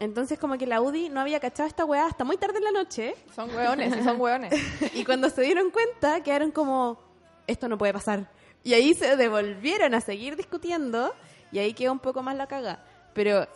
Entonces 0.00 0.38
como 0.38 0.56
que 0.58 0.66
la 0.66 0.80
UDI 0.80 1.08
no 1.08 1.20
había 1.20 1.40
cachado 1.40 1.68
esta 1.68 1.84
weá 1.84 2.06
hasta 2.06 2.24
muy 2.24 2.36
tarde 2.36 2.58
en 2.58 2.64
la 2.64 2.72
noche. 2.72 3.14
Son 3.34 3.52
hueones, 3.54 3.94
sí 3.94 4.02
son 4.02 4.20
hueones. 4.20 4.52
Y 4.94 5.04
cuando 5.04 5.28
se 5.30 5.42
dieron 5.42 5.70
cuenta, 5.70 6.22
quedaron 6.22 6.50
como, 6.52 7.00
esto 7.48 7.68
no 7.68 7.76
puede 7.76 7.92
pasar. 7.92 8.30
Y 8.62 8.74
ahí 8.74 8.94
se 8.94 9.16
devolvieron 9.16 9.94
a 9.94 10.00
seguir 10.00 10.36
discutiendo 10.36 11.12
y 11.50 11.58
ahí 11.58 11.74
quedó 11.74 11.92
un 11.92 11.98
poco 11.98 12.22
más 12.22 12.36
la 12.36 12.46
caga. 12.46 12.84
Pero 13.14 13.48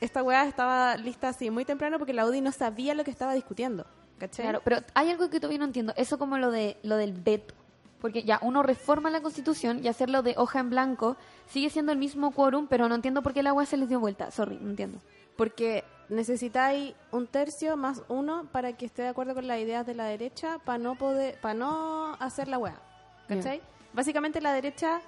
esta 0.00 0.22
weá 0.22 0.46
estaba 0.46 0.96
lista 0.96 1.30
así 1.30 1.50
muy 1.50 1.64
temprano 1.64 1.98
porque 1.98 2.12
la 2.12 2.26
UDI 2.26 2.40
no 2.40 2.52
sabía 2.52 2.94
lo 2.94 3.04
que 3.04 3.10
estaba 3.10 3.34
discutiendo. 3.34 3.86
¿Cachai? 4.18 4.44
Claro, 4.44 4.60
pero 4.64 4.78
hay 4.94 5.10
algo 5.10 5.30
que 5.30 5.38
todavía 5.38 5.60
no 5.60 5.64
entiendo. 5.64 5.94
Eso 5.96 6.18
como 6.18 6.38
lo 6.38 6.50
de 6.50 6.76
lo 6.82 6.96
del 6.96 7.12
veto. 7.12 7.54
Porque 8.00 8.22
ya 8.22 8.38
uno 8.42 8.62
reforma 8.62 9.10
la 9.10 9.20
constitución 9.20 9.80
y 9.82 9.88
hacerlo 9.88 10.22
de 10.22 10.34
hoja 10.36 10.60
en 10.60 10.70
blanco 10.70 11.16
sigue 11.48 11.70
siendo 11.70 11.90
el 11.90 11.98
mismo 11.98 12.30
quórum, 12.32 12.68
pero 12.68 12.88
no 12.88 12.94
entiendo 12.94 13.22
por 13.22 13.32
qué 13.32 13.42
la 13.42 13.50
agua 13.50 13.66
se 13.66 13.76
les 13.76 13.88
dio 13.88 13.98
vuelta. 13.98 14.30
Sorry, 14.30 14.58
no 14.60 14.70
entiendo. 14.70 14.98
Porque 15.36 15.84
necesitáis 16.08 16.94
un 17.10 17.26
tercio 17.26 17.76
más 17.76 18.02
uno 18.08 18.48
para 18.52 18.72
que 18.72 18.86
esté 18.86 19.02
de 19.02 19.08
acuerdo 19.08 19.34
con 19.34 19.46
las 19.46 19.58
ideas 19.58 19.84
de 19.84 19.94
la 19.94 20.04
derecha 20.04 20.58
para 20.64 20.78
no 20.78 20.96
poder, 20.96 21.40
para 21.40 21.54
no 21.54 22.14
hacer 22.20 22.48
la 22.48 22.58
weá. 22.58 22.80
¿Cachai? 23.28 23.60
Básicamente 23.92 24.40
la 24.40 24.52
derecha, 24.52 25.00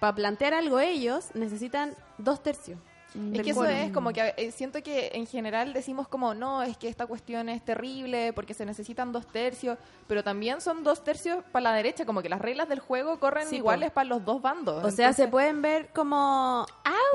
para 0.00 0.14
plantear 0.14 0.54
algo 0.54 0.78
ellos, 0.80 1.30
necesitan 1.34 1.94
dos 2.18 2.42
tercios. 2.42 2.78
Es 3.32 3.40
que 3.42 3.50
eso 3.50 3.64
es 3.64 3.90
como 3.90 4.12
que 4.12 4.34
eh, 4.36 4.52
siento 4.52 4.82
que 4.82 5.10
en 5.14 5.26
general 5.26 5.72
decimos 5.72 6.06
como 6.08 6.34
no, 6.34 6.62
es 6.62 6.76
que 6.76 6.88
esta 6.88 7.06
cuestión 7.06 7.48
es 7.48 7.64
terrible 7.64 8.34
porque 8.34 8.52
se 8.52 8.66
necesitan 8.66 9.12
dos 9.12 9.26
tercios, 9.26 9.78
pero 10.06 10.22
también 10.22 10.60
son 10.60 10.84
dos 10.84 11.02
tercios 11.02 11.42
para 11.50 11.70
la 11.70 11.72
derecha, 11.72 12.04
como 12.04 12.20
que 12.20 12.28
las 12.28 12.40
reglas 12.40 12.68
del 12.68 12.80
juego 12.80 13.18
corren 13.18 13.48
Sí, 13.48 13.56
iguales 13.56 13.90
para 13.92 14.04
los 14.04 14.24
dos 14.26 14.42
bandos. 14.42 14.84
O 14.84 14.90
sea, 14.90 15.14
se 15.14 15.26
pueden 15.26 15.62
ver 15.62 15.88
como 15.94 16.66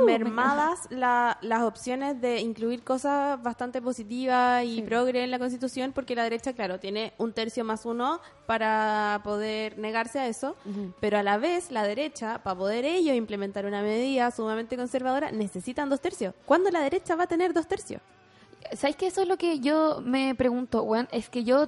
mermadas 0.08 0.88
la- 0.90 1.38
las 1.42 1.62
opciones 1.62 2.20
de 2.20 2.40
incluir 2.40 2.84
cosas 2.84 3.42
bastante 3.42 3.80
positivas 3.82 4.66
y 4.66 4.82
progre 4.82 5.24
en 5.24 5.32
la 5.32 5.38
Constitución, 5.40 5.92
porque 5.94 6.16
la 6.16 6.24
derecha, 6.24 6.54
claro, 6.54 6.80
tiene 6.80 7.14
un 7.20 7.34
tercio 7.34 7.64
más 7.64 7.86
uno 7.86 8.20
para 8.46 9.22
poder 9.24 9.78
negarse 9.78 10.20
a 10.20 10.28
eso, 10.28 10.56
pero 11.00 11.18
a 11.18 11.24
la 11.24 11.38
vez 11.38 11.72
la 11.72 11.84
derecha, 11.84 12.40
para 12.44 12.58
poder 12.58 12.86
ellos 12.86 13.16
implementar 13.16 13.66
una 13.66 13.82
medida 13.82 14.32
sumamente 14.32 14.76
conservadora, 14.76 15.32
necesitan 15.32 15.90
dos 15.90 16.02
tercios. 16.02 16.34
¿Cuándo 16.46 16.70
la 16.70 16.82
derecha 16.82 17.16
va 17.16 17.24
a 17.24 17.28
tener 17.28 17.54
dos 17.54 17.68
tercios? 17.68 18.02
¿Sabes 18.74 18.96
qué? 18.96 19.08
Eso 19.08 19.22
es 19.22 19.28
lo 19.28 19.38
que 19.38 19.60
yo 19.60 20.02
me 20.04 20.36
pregunto, 20.36 20.84
weón. 20.84 21.08
Es 21.12 21.30
que 21.30 21.44
yo, 21.44 21.68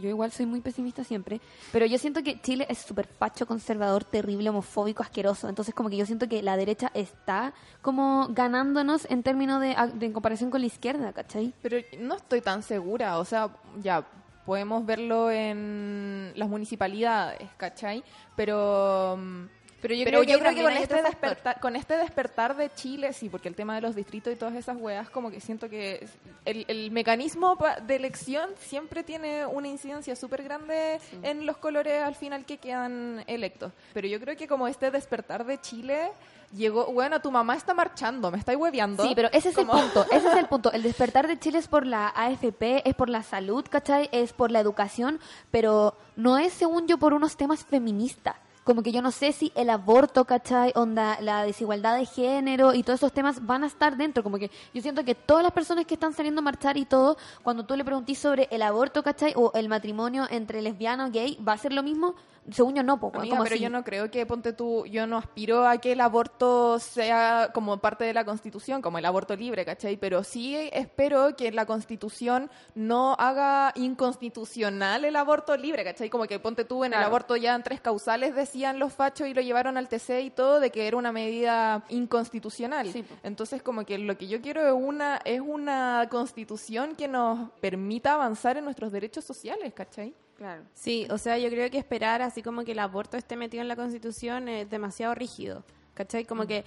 yo 0.00 0.08
igual 0.08 0.30
soy 0.32 0.46
muy 0.46 0.60
pesimista 0.60 1.02
siempre, 1.02 1.40
pero 1.72 1.86
yo 1.86 1.98
siento 1.98 2.22
que 2.22 2.40
Chile 2.40 2.66
es 2.68 2.78
súper 2.78 3.06
facho, 3.06 3.46
conservador, 3.46 4.04
terrible, 4.04 4.50
homofóbico, 4.50 5.02
asqueroso. 5.02 5.48
Entonces 5.48 5.74
como 5.74 5.88
que 5.88 5.96
yo 5.96 6.06
siento 6.06 6.28
que 6.28 6.42
la 6.42 6.56
derecha 6.56 6.90
está 6.94 7.54
como 7.82 8.28
ganándonos 8.30 9.06
en 9.10 9.22
términos 9.22 9.60
de, 9.60 9.76
de 9.94 10.06
en 10.06 10.12
comparación 10.12 10.50
con 10.50 10.60
la 10.60 10.66
izquierda, 10.66 11.12
¿cachai? 11.12 11.52
Pero 11.62 11.78
no 11.98 12.16
estoy 12.16 12.40
tan 12.40 12.62
segura, 12.62 13.18
o 13.18 13.24
sea, 13.24 13.50
ya 13.82 14.06
podemos 14.46 14.86
verlo 14.86 15.30
en 15.30 16.32
las 16.36 16.48
municipalidades, 16.48 17.48
¿cachai? 17.56 18.02
Pero... 18.36 19.16
mm, 19.18 19.44
Pero 19.82 19.94
yo 19.94 20.04
Pero 20.04 20.20
creo 20.20 20.38
que, 20.38 20.40
creo 20.40 20.64
con 20.64 20.76
este, 20.76 21.02
despertar, 21.02 21.60
con 21.60 21.76
este 21.76 21.96
despertar 21.98 22.56
de 22.56 22.70
Chile, 22.74 23.12
sí, 23.12 23.28
porque 23.28 23.48
el 23.48 23.54
tema 23.54 23.74
de 23.74 23.82
los 23.82 23.94
distritos 23.94 24.32
y 24.32 24.36
todas 24.36 24.54
esas 24.54 24.76
weas, 24.78 25.10
como 25.10 25.30
que 25.30 25.40
siento 25.40 25.68
que 25.68 26.06
el, 26.44 26.64
el 26.68 26.90
mecanismo 26.90 27.58
de 27.86 27.96
elección 27.96 28.50
siempre 28.58 29.02
tiene 29.04 29.44
una 29.46 29.68
incidencia 29.68 30.16
súper 30.16 30.42
grande 30.42 30.98
en 31.22 31.44
los 31.44 31.58
colores 31.58 32.02
al 32.02 32.14
final 32.14 32.46
que 32.46 32.56
quedan 32.58 33.22
electos. 33.26 33.72
Pero 33.92 34.08
yo 34.08 34.18
creo 34.18 34.34
que 34.36 34.48
como 34.48 34.66
este 34.66 34.90
despertar 34.90 35.44
de 35.44 35.60
Chile 35.60 36.10
llegó, 36.54 36.86
bueno, 36.92 37.20
tu 37.20 37.30
mamá 37.30 37.56
está 37.56 37.74
marchando, 37.74 38.30
me 38.30 38.38
estáis 38.38 38.58
hueveando. 38.58 39.02
Sí, 39.04 39.12
pero 39.14 39.28
ese 39.32 39.50
es 39.50 39.54
Como- 39.54 39.74
el 39.76 39.80
punto, 39.84 40.06
ese 40.10 40.28
es 40.28 40.36
el 40.36 40.46
punto. 40.48 40.72
El 40.72 40.82
despertar 40.82 41.26
de 41.26 41.38
Chile 41.38 41.58
es 41.58 41.68
por 41.68 41.86
la 41.86 42.08
AFP, 42.08 42.88
es 42.88 42.94
por 42.94 43.08
la 43.08 43.22
salud, 43.22 43.64
¿cachai? 43.68 44.08
Es 44.12 44.32
por 44.32 44.50
la 44.50 44.60
educación, 44.60 45.20
pero 45.50 45.94
no 46.16 46.38
es, 46.38 46.52
según 46.52 46.86
yo, 46.86 46.98
por 46.98 47.12
unos 47.14 47.36
temas 47.36 47.64
feministas. 47.64 48.36
Como 48.64 48.82
que 48.82 48.90
yo 48.90 49.00
no 49.00 49.12
sé 49.12 49.30
si 49.30 49.52
el 49.54 49.70
aborto, 49.70 50.24
¿cachai? 50.24 50.72
Onda, 50.74 51.18
la 51.20 51.44
desigualdad 51.44 51.96
de 51.96 52.04
género 52.04 52.74
y 52.74 52.82
todos 52.82 52.98
esos 52.98 53.12
temas 53.12 53.46
van 53.46 53.62
a 53.62 53.68
estar 53.68 53.96
dentro. 53.96 54.24
Como 54.24 54.38
que 54.38 54.50
yo 54.74 54.82
siento 54.82 55.04
que 55.04 55.14
todas 55.14 55.44
las 55.44 55.52
personas 55.52 55.84
que 55.86 55.94
están 55.94 56.12
saliendo 56.12 56.40
a 56.40 56.42
marchar 56.42 56.76
y 56.76 56.84
todo, 56.84 57.16
cuando 57.44 57.64
tú 57.64 57.76
le 57.76 57.84
preguntís 57.84 58.18
sobre 58.18 58.48
el 58.50 58.62
aborto, 58.62 59.04
¿cachai? 59.04 59.34
O 59.36 59.52
el 59.54 59.68
matrimonio 59.68 60.26
entre 60.30 60.62
lesbianos, 60.62 61.12
gay, 61.12 61.38
¿va 61.46 61.52
a 61.52 61.58
ser 61.58 61.72
lo 61.72 61.84
mismo? 61.84 62.16
Según 62.50 62.74
yo 62.74 62.82
no, 62.82 63.00
po, 63.00 63.08
weón, 63.08 63.20
Amiga, 63.20 63.36
como 63.36 63.44
pero 63.44 63.56
yo 63.56 63.70
no 63.70 63.82
creo 63.82 64.10
que, 64.10 64.24
ponte 64.24 64.52
tú, 64.52 64.86
yo 64.86 65.06
no 65.06 65.18
aspiro 65.18 65.66
a 65.66 65.78
que 65.78 65.92
el 65.92 66.00
aborto 66.00 66.78
sea 66.78 67.50
como 67.52 67.78
parte 67.78 68.04
de 68.04 68.14
la 68.14 68.24
Constitución, 68.24 68.82
como 68.82 68.98
el 68.98 69.04
aborto 69.04 69.34
libre, 69.34 69.64
¿cachai? 69.64 69.96
Pero 69.96 70.22
sí 70.22 70.56
espero 70.72 71.36
que 71.36 71.50
la 71.50 71.66
Constitución 71.66 72.50
no 72.74 73.14
haga 73.18 73.72
inconstitucional 73.74 75.04
el 75.04 75.16
aborto 75.16 75.56
libre, 75.56 75.82
¿cachai? 75.84 76.08
Como 76.08 76.26
que, 76.26 76.38
ponte 76.38 76.64
tú, 76.64 76.84
en 76.84 76.94
el 76.94 77.02
aborto 77.02 77.36
ya 77.36 77.54
en 77.54 77.62
tres 77.62 77.80
causales 77.80 78.34
decían 78.34 78.78
los 78.78 78.92
fachos 78.92 79.26
y 79.26 79.34
lo 79.34 79.40
llevaron 79.40 79.76
al 79.76 79.88
TC 79.88 80.20
y 80.22 80.30
todo, 80.30 80.60
de 80.60 80.70
que 80.70 80.86
era 80.86 80.96
una 80.96 81.12
medida 81.12 81.84
inconstitucional. 81.88 82.92
Sí. 82.92 83.04
Entonces, 83.22 83.62
como 83.62 83.84
que 83.84 83.98
lo 83.98 84.16
que 84.16 84.28
yo 84.28 84.40
quiero 84.40 84.66
es 84.66 84.72
una, 84.72 85.20
es 85.24 85.40
una 85.40 86.06
Constitución 86.10 86.94
que 86.94 87.08
nos 87.08 87.50
permita 87.60 88.14
avanzar 88.14 88.56
en 88.56 88.64
nuestros 88.64 88.92
derechos 88.92 89.24
sociales, 89.24 89.72
¿cachai? 89.74 90.14
Claro. 90.36 90.62
Sí, 90.74 91.06
o 91.10 91.18
sea, 91.18 91.38
yo 91.38 91.48
creo 91.48 91.70
que 91.70 91.78
esperar 91.78 92.20
así 92.22 92.42
como 92.42 92.64
que 92.64 92.72
el 92.72 92.78
aborto 92.78 93.16
esté 93.16 93.36
metido 93.36 93.62
en 93.62 93.68
la 93.68 93.76
Constitución 93.76 94.48
es 94.48 94.68
demasiado 94.68 95.14
rígido, 95.14 95.64
¿cachai? 95.94 96.24
Como 96.24 96.46
que 96.46 96.64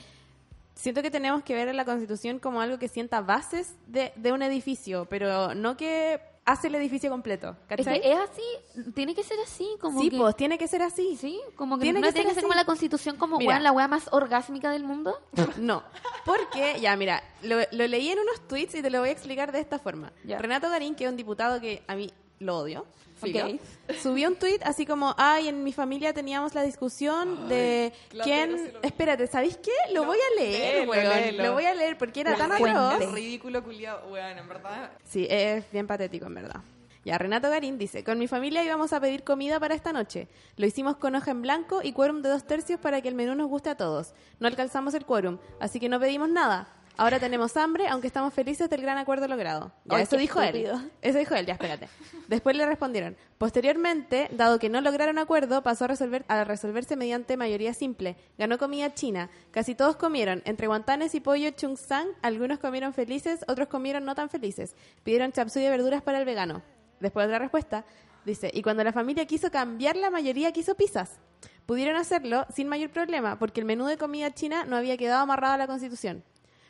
siento 0.76 1.02
que 1.02 1.12
tenemos 1.12 1.44
que 1.44 1.54
ver 1.54 1.70
a 1.70 1.74
la 1.74 1.86
Constitución 1.86 2.40
como 2.40 2.62
algo 2.62 2.80
que 2.80 2.88
sienta 2.88 3.22
bases 3.22 3.76
de, 3.88 4.12
de 4.16 4.32
un 4.32 4.42
edificio, 4.42 5.06
pero 5.10 5.54
no 5.54 5.78
que 5.78 6.20
hace 6.46 6.68
el 6.68 6.74
edificio 6.76 7.12
completo, 7.12 7.50
Es 7.70 7.78
¿cachai? 7.78 8.02
que 8.02 8.12
es 8.12 8.18
así, 8.18 8.92
tiene 8.96 9.14
que 9.14 9.24
ser 9.24 9.38
así, 9.46 9.70
como 9.80 10.02
sí, 10.02 10.10
que... 10.10 10.18
pues 10.18 10.36
tiene 10.36 10.58
que 10.58 10.68
ser 10.68 10.82
así. 10.82 11.16
Sí, 11.16 11.40
como 11.56 11.78
que 11.78 11.84
Tiene 11.84 12.00
no 12.00 12.08
que 12.08 12.14
tiene 12.14 12.30
ser 12.30 12.36
que 12.36 12.42
ser 12.42 12.44
como 12.44 12.56
la 12.56 12.66
constitución, 12.66 13.18
como 13.18 13.38
Mira. 13.38 13.52
weón, 13.62 13.64
la 13.64 13.88
más 13.88 14.10
orgásmica 14.12 14.72
del 14.72 14.84
mundo. 14.84 15.20
No, 15.60 15.84
porque, 16.26 16.80
ya 16.80 16.96
mira, 16.96 17.22
lo, 17.44 17.58
lo 17.72 17.88
leí 17.88 18.10
en 18.10 18.18
unos 18.20 18.48
tweets 18.48 18.76
y 18.76 18.82
te 18.82 18.90
lo 18.90 19.02
voy 19.02 19.10
a 19.10 19.12
explicar 19.12 19.52
de 19.52 19.60
esta 19.60 19.78
forma. 19.78 20.12
Ya. 20.24 20.40
Renato 20.40 20.70
Garín, 20.70 20.96
que 20.96 21.04
es 21.06 21.10
un 21.12 21.18
diputado 21.18 21.60
que 21.62 21.84
a 21.88 21.96
mí 21.96 22.12
lo 22.40 22.58
odio, 22.58 22.86
filo, 23.20 23.46
Ok. 23.46 23.96
subió 24.02 24.28
un 24.30 24.36
tweet 24.36 24.60
así 24.64 24.86
como, 24.86 25.14
ay, 25.18 25.48
en 25.48 25.64
mi 25.64 25.74
familia 25.74 26.14
teníamos 26.14 26.54
la 26.56 26.64
discusión 26.64 27.48
de 27.50 27.92
claro, 28.10 28.24
quién... 28.24 28.74
lo- 28.74 28.82
Espérate, 28.84 29.28
¿sabéis 29.28 29.58
qué? 29.58 29.72
Lo 29.94 30.06
voy 30.06 30.18
a 30.18 30.42
leer, 30.42 30.74
léelo, 30.76 30.92
weón. 30.92 31.10
léelo. 31.10 31.44
Lo 31.44 31.54
voy 31.54 31.66
a 31.66 31.74
leer 31.76 31.98
porque 31.98 32.22
era 32.22 32.32
La 32.32 32.38
tan 32.38 32.52
atroz. 32.52 33.14
ridículo 33.14 33.64
culiado, 33.64 34.08
weón, 34.10 34.38
en 34.38 34.48
verdad. 34.48 34.92
Sí, 35.06 35.28
es 35.30 35.64
bien 35.72 35.88
patético, 35.88 36.26
en 36.28 36.34
verdad. 36.36 36.62
Ya, 37.06 37.18
Renato 37.18 37.50
Garín 37.50 37.78
dice, 37.78 38.04
con 38.04 38.20
mi 38.20 38.28
familia 38.28 38.64
íbamos 38.64 38.92
a 38.92 39.00
pedir 39.00 39.24
comida 39.24 39.58
para 39.60 39.74
esta 39.74 39.94
noche. 39.94 40.28
Lo 40.58 40.66
hicimos 40.66 40.98
con 40.98 41.16
hoja 41.16 41.32
en 41.32 41.42
blanco 41.42 41.80
y 41.82 41.94
quórum 41.94 42.22
de 42.22 42.30
dos 42.30 42.44
tercios 42.46 42.80
para 42.80 43.02
que 43.02 43.08
el 43.08 43.16
menú 43.16 43.36
nos 43.36 43.48
guste 43.48 43.70
a 43.70 43.76
todos. 43.76 44.14
No 44.40 44.48
alcanzamos 44.48 44.94
el 44.94 45.06
quórum, 45.06 45.38
así 45.62 45.80
que 45.80 45.88
no 45.88 46.00
pedimos 46.00 46.30
nada. 46.30 46.68
Ahora 47.00 47.18
tenemos 47.18 47.56
hambre, 47.56 47.88
aunque 47.88 48.08
estamos 48.08 48.34
felices 48.34 48.70
del 48.70 48.82
gran 48.82 48.98
acuerdo 48.98 49.26
logrado. 49.30 49.72
Ya, 49.86 49.96
Ay, 49.96 50.04
eso 50.04 50.18
dijo 50.18 50.42
estúpido. 50.42 50.74
él. 50.74 50.92
Eso 51.02 51.18
dijo 51.18 51.34
él, 51.34 51.46
ya 51.46 51.54
espérate. 51.54 51.88
Después 52.28 52.58
le 52.58 52.66
respondieron. 52.66 53.16
Posteriormente, 53.38 54.28
dado 54.34 54.60
que 54.60 54.68
no 54.68 54.82
lograron 54.82 55.18
acuerdo, 55.18 55.64
pasó 55.64 55.86
a, 55.86 55.88
resolver, 55.88 56.26
a 56.28 56.44
resolverse 56.44 56.98
mediante 56.98 57.38
mayoría 57.38 57.74
simple. 57.74 58.18
Ganó 58.38 58.58
comida 58.58 58.94
china. 58.94 59.30
Casi 59.52 59.76
todos 59.76 59.96
comieron. 59.96 60.42
Entre 60.44 60.68
guantanes 60.68 61.16
y 61.16 61.22
pollo 61.22 61.52
chung 61.52 61.78
sang, 61.78 62.10
algunos 62.22 62.60
comieron 62.60 62.94
felices, 62.94 63.46
otros 63.48 63.70
comieron 63.70 64.04
no 64.04 64.14
tan 64.14 64.30
felices. 64.30 64.76
Pidieron 65.04 65.32
chapsui 65.32 65.62
de 65.62 65.70
verduras 65.70 66.02
para 66.02 66.20
el 66.20 66.26
vegano. 66.26 66.64
Después 67.00 67.28
de 67.28 67.32
la 67.32 67.40
respuesta, 67.40 67.86
dice, 68.26 68.52
y 68.54 68.62
cuando 68.62 68.84
la 68.84 68.92
familia 68.92 69.26
quiso 69.26 69.50
cambiar, 69.50 69.96
la 69.96 70.10
mayoría 70.10 70.52
quiso 70.52 70.76
pizzas. 70.76 71.18
Pudieron 71.66 71.96
hacerlo 71.96 72.46
sin 72.54 72.68
mayor 72.68 72.90
problema, 72.90 73.40
porque 73.40 73.62
el 73.62 73.66
menú 73.66 73.86
de 73.86 73.98
comida 73.98 74.34
china 74.34 74.66
no 74.66 74.76
había 74.76 74.98
quedado 74.98 75.22
amarrado 75.22 75.54
a 75.54 75.58
la 75.60 75.68
Constitución. 75.68 76.26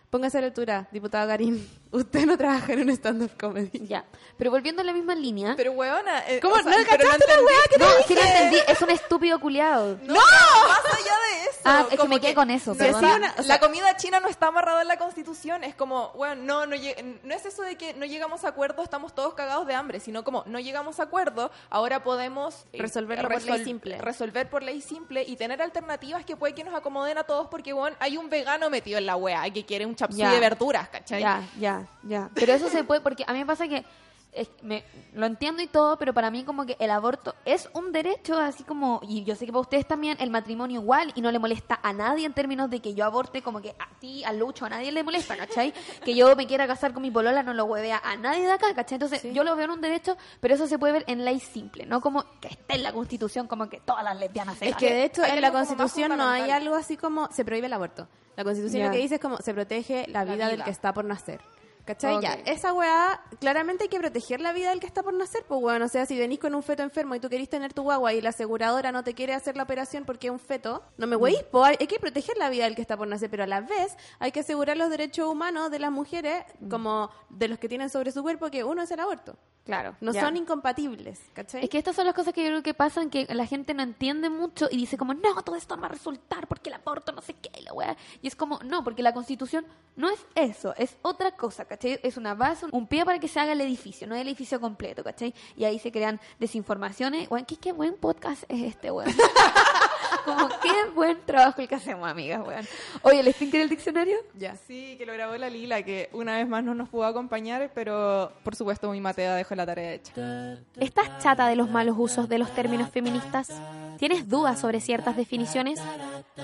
Póngase 0.09 0.39
a 0.39 0.41
la 0.41 0.47
altura, 0.47 0.87
diputado 0.91 1.27
Garín. 1.27 1.67
Usted 1.91 2.25
no 2.27 2.37
trabaja 2.37 2.73
en 2.73 2.81
un 2.81 2.89
stand-up 2.91 3.31
comedy. 3.39 3.71
Ya. 3.87 4.05
Pero 4.37 4.51
volviendo 4.51 4.81
a 4.81 4.85
la 4.85 4.93
misma 4.93 5.15
línea. 5.15 5.55
Pero, 5.57 5.71
weona. 5.71 6.19
eh, 6.29 6.39
¿Cómo? 6.39 6.53
o 6.55 6.59
sea, 6.61 6.65
¿No 6.71 6.77
cachaste 6.85 7.03
la 7.07 7.13
entendí. 7.15 7.43
weá 7.45 7.57
que 7.71 7.77
no, 7.79 7.85
sí 8.07 8.13
lo 8.15 8.21
entendí, 8.21 8.57
es 8.67 8.81
un 8.81 8.89
estúpido 8.91 9.39
culiado. 9.39 9.97
No, 10.03 10.13
más 10.13 10.85
allá 10.85 11.03
de 11.03 11.43
eso. 11.49 11.59
Ah, 11.65 11.85
es 11.91 11.99
que 11.99 12.07
me 12.07 12.19
quedé 12.21 12.35
con 12.35 12.49
eso, 12.51 12.71
no, 12.71 12.77
perdón. 12.77 13.01
sí, 13.01 13.07
Sí, 13.09 13.15
una- 13.15 13.35
o 13.37 13.41
la 13.41 13.59
comida 13.59 13.97
china 13.97 14.19
no 14.19 14.27
está 14.27 14.47
amarrada 14.47 14.81
en 14.83 14.87
la 14.87 14.97
constitución. 14.97 15.63
Es 15.63 15.73
como, 15.75 16.11
bueno, 16.15 16.35
no, 16.43 16.65
no, 16.67 16.75
lle- 16.75 17.19
no 17.23 17.33
es 17.33 17.45
eso 17.45 17.63
de 17.63 17.75
que 17.75 17.93
no 17.95 18.05
llegamos 18.05 18.45
a 18.45 18.49
acuerdo, 18.49 18.83
estamos 18.83 19.13
todos 19.15 19.33
cagados 19.33 19.65
de 19.65 19.73
hambre, 19.73 19.99
sino 19.99 20.23
como 20.23 20.43
no 20.45 20.59
llegamos 20.59 20.99
a 20.99 21.03
acuerdo, 21.03 21.51
ahora 21.71 22.03
podemos 22.03 22.65
eh, 22.71 22.81
Resolverlo 22.81 23.27
por 23.29 23.41
ley 23.43 23.63
simple. 23.65 23.97
Resolver 23.97 24.47
por 24.49 24.61
ley 24.63 24.81
simple 24.81 25.23
y 25.27 25.35
tener 25.37 25.59
alternativas 25.61 26.23
que 26.23 26.35
puede 26.37 26.53
que 26.53 26.63
nos 26.63 26.75
acomoden 26.75 27.17
a 27.17 27.23
todos, 27.23 27.47
porque 27.47 27.73
bueno, 27.73 27.97
hay 27.99 28.15
un 28.15 28.29
vegano 28.29 28.69
metido 28.69 28.99
en 28.99 29.05
la 29.07 29.15
wea 29.15 29.49
que 29.51 29.65
quiere 29.65 29.85
un 29.87 29.95
chapsui 29.95 30.19
Ya. 30.19 30.31
de 30.31 30.39
verduras, 30.39 30.87
¿cachai? 30.89 31.19
Ya, 31.21 31.43
ya, 31.59 31.78
ya. 32.03 32.29
Pero 32.33 32.53
eso 32.53 32.69
se 32.69 32.83
puede, 32.83 33.01
porque 33.01 33.23
a 33.27 33.33
mí 33.33 33.39
me 33.39 33.45
pasa 33.45 33.67
que 33.67 33.85
es- 34.31 34.49
me, 34.61 34.83
lo 35.13 35.25
entiendo 35.25 35.59
y 35.63 35.65
todo, 35.65 35.97
pero 35.97 36.13
para 36.13 36.29
mí 36.29 36.43
como 36.43 36.63
que 36.67 36.77
el 36.79 36.91
aborto 36.91 37.33
es 37.45 37.67
un 37.73 37.91
derecho, 37.91 38.37
así 38.37 38.63
como, 38.63 38.99
y 39.01 39.23
yo 39.23 39.35
sé 39.35 39.47
que 39.47 39.51
para 39.51 39.61
ustedes 39.61 39.87
también, 39.87 40.17
el 40.19 40.29
matrimonio 40.29 40.79
igual, 40.81 41.11
y 41.15 41.21
no 41.21 41.31
le 41.31 41.39
molesta 41.39 41.79
a 41.81 41.93
nadie 41.93 42.27
en 42.27 42.33
términos 42.33 42.69
de 42.69 42.79
que 42.79 42.93
yo 42.93 43.05
aborte, 43.05 43.41
como 43.41 43.59
que 43.59 43.71
a 43.71 43.89
ti, 43.99 44.23
al 44.23 44.37
Lucho, 44.37 44.65
a 44.65 44.69
nadie 44.69 44.91
le 44.91 45.01
molesta, 45.03 45.35
¿cachai? 45.35 45.73
Que 46.05 46.13
yo 46.13 46.35
me 46.35 46.45
quiera 46.45 46.67
casar 46.67 46.93
con 46.93 47.01
mi 47.01 47.09
polola 47.09 47.41
no 47.41 47.55
lo 47.55 47.65
huevea 47.65 47.99
a 48.03 48.17
nadie 48.17 48.45
de 48.45 48.51
acá, 48.51 48.67
¿cachai? 48.75 48.97
Entonces 48.97 49.23
yo 49.33 49.43
lo 49.43 49.55
veo 49.55 49.65
en 49.65 49.71
un 49.71 49.81
derecho, 49.81 50.15
pero 50.39 50.53
eso 50.53 50.67
se 50.67 50.77
puede 50.77 50.93
ver 50.93 51.05
en 51.07 51.25
ley 51.25 51.39
simple, 51.39 51.87
no 51.87 51.99
como 51.99 52.23
que 52.39 52.49
esté 52.49 52.75
en 52.75 52.83
la 52.83 52.93
constitución 52.93 53.47
como 53.47 53.67
que 53.67 53.79
todas 53.79 54.03
las 54.03 54.15
lesbianas 54.19 54.59
se 54.59 54.69
Es 54.69 54.75
que 54.75 54.93
de 54.93 55.05
hecho 55.05 55.23
en 55.25 55.41
la 55.41 55.51
Constitución 55.51 56.15
no 56.15 56.27
hay 56.27 56.51
algo 56.51 56.75
así 56.75 56.97
como 56.97 57.31
se 57.31 57.43
prohíbe 57.43 57.65
el 57.65 57.73
aborto. 57.73 58.07
La 58.37 58.43
Constitución 58.43 58.85
lo 58.85 58.91
que 58.91 58.99
dice 58.99 59.15
es 59.15 59.21
como 59.21 59.37
se 59.37 59.55
protege 59.55 60.05
la 60.07 60.23
La 60.23 60.33
vida, 60.35 60.47
del 60.49 60.63
que 60.63 60.69
está 60.69 60.93
por 60.93 61.03
nacer. 61.03 61.41
¿Cachai? 61.89 62.21
Ya, 62.21 62.33
esa 62.45 62.71
weá, 62.71 63.19
claramente 63.39 63.85
hay 63.85 63.89
que 63.89 63.97
proteger 63.97 64.41
la 64.41 64.53
vida 64.53 64.69
del 64.69 64.79
que 64.79 64.85
está 64.85 65.01
por 65.01 65.11
nacer, 65.11 65.43
pues 65.47 65.59
bueno, 65.59 65.85
o 65.85 65.87
sea, 65.87 66.05
si 66.05 66.19
venís 66.19 66.37
con 66.37 66.53
un 66.53 66.61
feto 66.61 66.83
enfermo 66.83 67.15
y 67.15 67.19
tú 67.19 67.29
querís 67.29 67.49
tener 67.49 67.73
tu 67.73 67.81
guagua 67.81 68.13
y 68.13 68.21
la 68.21 68.29
aseguradora 68.29 68.91
no 68.91 69.03
te 69.03 69.15
quiere 69.15 69.33
hacer 69.33 69.57
la 69.57 69.63
operación 69.63 70.05
porque 70.05 70.27
es 70.27 70.31
un 70.31 70.37
feto, 70.37 70.83
no 70.97 71.07
me 71.07 71.15
weís, 71.15 71.41
pues 71.49 71.77
hay, 71.79 71.87
que 71.87 71.97
proteger 71.97 72.37
la 72.37 72.51
vida 72.51 72.65
del 72.65 72.75
que 72.75 72.83
está 72.83 72.95
por 72.95 73.07
nacer, 73.07 73.31
pero 73.31 73.41
a 73.41 73.47
la 73.47 73.61
vez 73.61 73.97
hay 74.19 74.31
que 74.31 74.41
asegurar 74.41 74.77
los 74.77 74.91
derechos 74.91 75.27
humanos 75.27 75.71
de 75.71 75.79
las 75.79 75.91
mujeres, 75.91 76.43
como 76.69 77.09
de 77.29 77.47
los 77.47 77.57
que 77.57 77.67
tienen 77.67 77.89
sobre 77.89 78.11
su 78.11 78.21
cuerpo, 78.21 78.51
que 78.51 78.63
uno 78.63 78.83
es 78.83 78.91
el 78.91 78.99
aborto. 78.99 79.35
Claro. 79.69 79.95
No 80.01 80.13
ya. 80.13 80.21
son 80.21 80.35
incompatibles, 80.35 81.19
¿cachai? 81.33 81.63
Es 81.63 81.69
que 81.69 81.77
estas 81.77 81.95
son 81.95 82.05
las 82.05 82.15
cosas 82.15 82.33
que 82.33 82.43
yo 82.43 82.49
creo 82.49 82.63
que 82.63 82.73
pasan, 82.73 83.11
que 83.11 83.27
la 83.29 83.45
gente 83.45 83.75
no 83.75 83.83
entiende 83.83 84.29
mucho 84.29 84.67
y 84.71 84.77
dice 84.77 84.97
como, 84.97 85.13
no, 85.13 85.43
todo 85.43 85.55
esto 85.55 85.75
no 85.75 85.83
va 85.83 85.89
a 85.89 85.91
resultar 85.91 86.47
porque 86.47 86.69
el 86.69 86.75
aborto 86.75 87.11
no 87.11 87.21
sé 87.21 87.35
qué, 87.35 87.51
y 87.59 87.63
la 87.63 87.73
weá. 87.73 87.95
Y 88.21 88.27
es 88.27 88.35
como, 88.35 88.59
no, 88.63 88.83
porque 88.83 89.03
la 89.03 89.13
constitución 89.13 89.65
no 89.95 90.09
es 90.09 90.25
eso, 90.33 90.73
es 90.75 90.97
otra 91.03 91.35
cosa, 91.35 91.65
¿cachai? 91.65 91.78
Es 91.81 92.17
una 92.17 92.33
base, 92.33 92.65
un 92.71 92.87
pie 92.87 93.05
para 93.05 93.19
que 93.19 93.27
se 93.27 93.39
haga 93.39 93.53
el 93.53 93.61
edificio, 93.61 94.07
no 94.07 94.15
el 94.15 94.27
edificio 94.27 94.59
completo, 94.59 95.03
¿cachai? 95.03 95.33
Y 95.55 95.63
ahí 95.63 95.79
se 95.79 95.91
crean 95.91 96.19
desinformaciones. 96.39 97.29
Weón, 97.29 97.45
¿qué, 97.45 97.55
qué 97.57 97.71
buen 97.71 97.95
podcast 97.95 98.43
es 98.49 98.63
este, 98.63 98.91
weón. 98.91 99.13
como, 100.25 100.49
qué 100.61 100.89
buen 100.93 101.17
trabajo 101.25 101.61
el 101.61 101.67
que 101.67 101.75
hacemos, 101.75 102.09
amigas, 102.09 102.45
weón. 102.45 102.67
Oye, 103.03 103.23
¿les 103.23 103.35
pinté 103.35 103.61
el 103.61 103.69
diccionario? 103.69 104.17
Ya. 104.37 104.55
Sí, 104.67 104.95
que 104.97 105.05
lo 105.05 105.13
grabó 105.13 105.37
la 105.37 105.49
Lila, 105.49 105.83
que 105.83 106.09
una 106.13 106.37
vez 106.37 106.47
más 106.47 106.63
no 106.63 106.75
nos 106.75 106.89
pudo 106.89 107.05
acompañar, 107.05 107.71
pero 107.73 108.31
por 108.43 108.55
supuesto 108.55 108.91
mi 108.91 108.99
Matea 108.99 109.35
dejó 109.35 109.55
la 109.55 109.65
tarea 109.65 109.93
hecha. 109.93 110.57
¿Estás 110.77 111.23
chata 111.23 111.47
de 111.47 111.55
los 111.55 111.69
malos 111.69 111.95
usos 111.97 112.27
de 112.27 112.37
los 112.39 112.53
términos 112.53 112.89
feministas? 112.89 113.49
¿Tienes 113.97 114.29
dudas 114.29 114.59
sobre 114.59 114.79
ciertas 114.79 115.17
definiciones? 115.17 115.79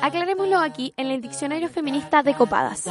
Aclarémoslo 0.02 0.60
aquí 0.60 0.94
en 0.98 1.08
el 1.08 1.22
Diccionario 1.22 1.70
Feminista 1.70 2.22
de 2.22 2.34
Copadas. 2.34 2.86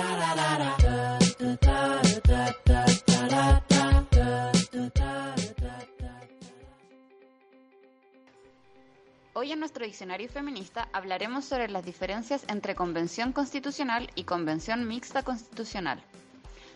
Hoy 9.37 9.53
en 9.53 9.61
nuestro 9.61 9.85
diccionario 9.85 10.29
feminista 10.29 10.89
hablaremos 10.93 11.45
sobre 11.45 11.69
las 11.69 11.85
diferencias 11.85 12.45
entre 12.49 12.75
convención 12.75 13.33
constitucional 13.33 14.11
y 14.15 14.25
convención 14.25 14.89
mixta 14.89 15.23
constitucional. 15.23 16.01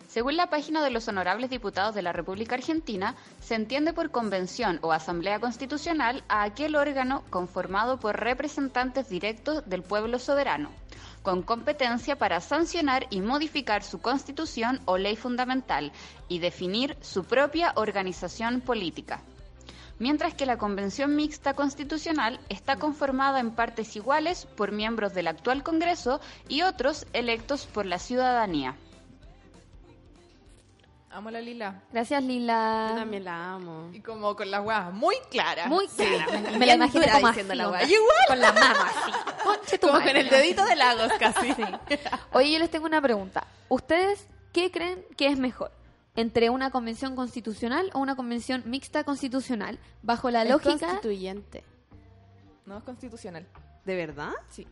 Según 0.07 0.37
la 0.37 0.49
página 0.49 0.83
de 0.83 0.89
los 0.91 1.07
honorables 1.07 1.49
diputados 1.49 1.95
de 1.95 2.01
la 2.01 2.13
República 2.13 2.55
Argentina, 2.55 3.15
se 3.41 3.55
entiende 3.55 3.93
por 3.93 4.11
convención 4.11 4.79
o 4.81 4.91
asamblea 4.91 5.39
constitucional 5.39 6.23
a 6.27 6.43
aquel 6.43 6.75
órgano 6.75 7.23
conformado 7.29 7.99
por 7.99 8.19
representantes 8.19 9.09
directos 9.09 9.67
del 9.69 9.83
pueblo 9.83 10.19
soberano, 10.19 10.69
con 11.21 11.43
competencia 11.43 12.17
para 12.17 12.41
sancionar 12.41 13.07
y 13.09 13.21
modificar 13.21 13.83
su 13.83 13.99
constitución 14.01 14.81
o 14.85 14.97
ley 14.97 15.15
fundamental 15.15 15.91
y 16.27 16.39
definir 16.39 16.97
su 17.01 17.23
propia 17.23 17.73
organización 17.75 18.61
política 18.61 19.21
mientras 19.99 20.33
que 20.33 20.45
la 20.45 20.57
Convención 20.57 21.15
Mixta 21.15 21.53
Constitucional 21.53 22.39
está 22.49 22.77
conformada 22.77 23.39
en 23.39 23.51
partes 23.51 23.95
iguales 23.95 24.45
por 24.55 24.71
miembros 24.71 25.13
del 25.13 25.27
actual 25.27 25.61
Congreso 25.61 26.21
y 26.47 26.61
otros 26.63 27.05
electos 27.13 27.67
por 27.67 27.85
la 27.85 27.99
ciudadanía. 27.99 28.75
Amo 31.11 31.31
la 31.31 31.41
Lila. 31.41 31.81
Gracias, 31.91 32.21
Yo 32.21 32.27
Lila. 32.27 32.93
también 32.95 33.23
la 33.23 33.53
amo. 33.53 33.89
Y 33.93 33.99
como 33.99 34.35
con 34.35 34.51
las 34.51 34.63
weas 34.63 34.93
muy 34.93 35.15
claras. 35.31 35.67
Muy 35.67 35.87
clara. 35.87 36.39
Me 36.57 36.65
la 36.67 36.77
dura 36.87 37.13
como 37.13 37.27
diciendo 37.29 37.53
así, 37.53 37.57
la 37.57 37.63
¿no? 37.63 37.71
weá. 37.71 37.87
Con 38.27 38.39
la 38.39 38.53
mano 38.53 38.79
así. 38.81 39.11
Como 39.81 39.93
madre. 39.93 40.07
con 40.07 40.17
el 40.17 40.29
dedito 40.29 40.63
de 40.65 40.75
Lagos 40.75 41.11
casi. 41.19 41.53
Oye, 42.33 42.51
yo 42.53 42.59
les 42.59 42.69
tengo 42.69 42.85
una 42.85 43.01
pregunta. 43.01 43.45
¿Ustedes 43.69 44.27
qué 44.53 44.69
creen 44.71 45.03
que 45.17 45.27
es 45.27 45.39
mejor? 45.39 45.71
¿Entre 46.15 46.49
una 46.49 46.69
convención 46.71 47.15
constitucional 47.15 47.89
o 47.93 47.99
una 47.99 48.15
convención 48.15 48.63
mixta 48.65 49.03
constitucional? 49.03 49.79
Bajo 50.03 50.29
la 50.29 50.43
Es 50.43 50.49
lógica... 50.49 50.77
constituyente. 50.87 51.63
No 52.65 52.77
es 52.77 52.83
constitucional. 52.83 53.47
¿De 53.85 53.95
verdad? 53.95 54.31
Sí. 54.49 54.67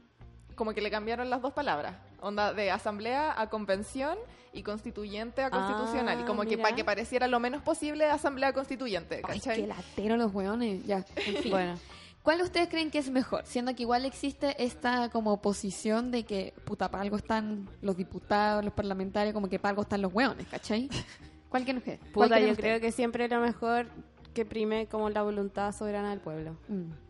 Como 0.56 0.73
que 0.73 0.82
le 0.82 0.91
cambiaron 0.91 1.30
las 1.30 1.41
dos 1.41 1.54
palabras. 1.54 1.95
Onda 2.20 2.54
de 2.54 2.72
asamblea 2.72 3.40
a 3.40 3.50
convención 3.50 4.18
y 4.54 4.64
constituyente 4.64 5.44
a 5.44 5.52
constitucional. 5.52 6.20
y 6.20 6.24
como 6.24 6.44
que 6.44 6.58
para 6.58 6.76
que 6.76 6.84
pareciera 6.84 7.28
lo 7.28 7.40
menos 7.40 7.62
posible 7.62 8.06
asamblea 8.06 8.54
constituyente. 8.54 9.22
Ay, 9.24 9.40
¿cachai? 9.40 9.62
qué 9.62 9.68
latero 9.68 10.18
los 10.18 10.34
hueones. 10.34 10.86
Ya, 10.86 11.06
en 11.16 11.36
fin. 11.44 11.52
Bueno. 11.52 11.78
¿Cuál 12.24 12.42
ustedes 12.42 12.68
creen 12.68 12.92
que 12.92 12.98
es 12.98 13.10
mejor? 13.10 13.46
Siendo 13.46 13.74
que 13.74 13.84
igual 13.84 14.04
existe 14.04 14.62
esta 14.62 15.10
como 15.10 15.42
posición 15.42 16.12
de 16.12 16.26
que, 16.26 16.54
puta, 16.66 16.92
para 16.92 17.04
algo 17.04 17.16
están 17.16 17.70
los 17.82 17.96
diputados, 17.96 18.66
los 18.66 18.74
parlamentarios, 18.74 19.34
como 19.34 19.48
que 19.48 19.60
para 19.60 19.70
algo 19.70 19.84
están 19.84 20.02
los 20.02 20.14
hueones, 20.14 20.46
¿cachai? 20.48 20.90
¿Cuál 21.50 21.64
creen 21.64 21.78
ustedes? 21.78 22.00
¿Cuál 22.14 22.30
Puta, 22.30 22.40
yo 22.42 22.54
creo 22.56 22.82
que 22.82 22.92
siempre 22.92 23.30
lo 23.30 23.40
mejor 23.40 23.88
que 24.34 24.46
prime 24.46 24.88
como 24.88 25.10
la 25.10 25.22
voluntad 25.22 25.74
soberana 25.74 26.10
del 26.10 26.20
pueblo. 26.20 26.58
Mm. 26.68 27.07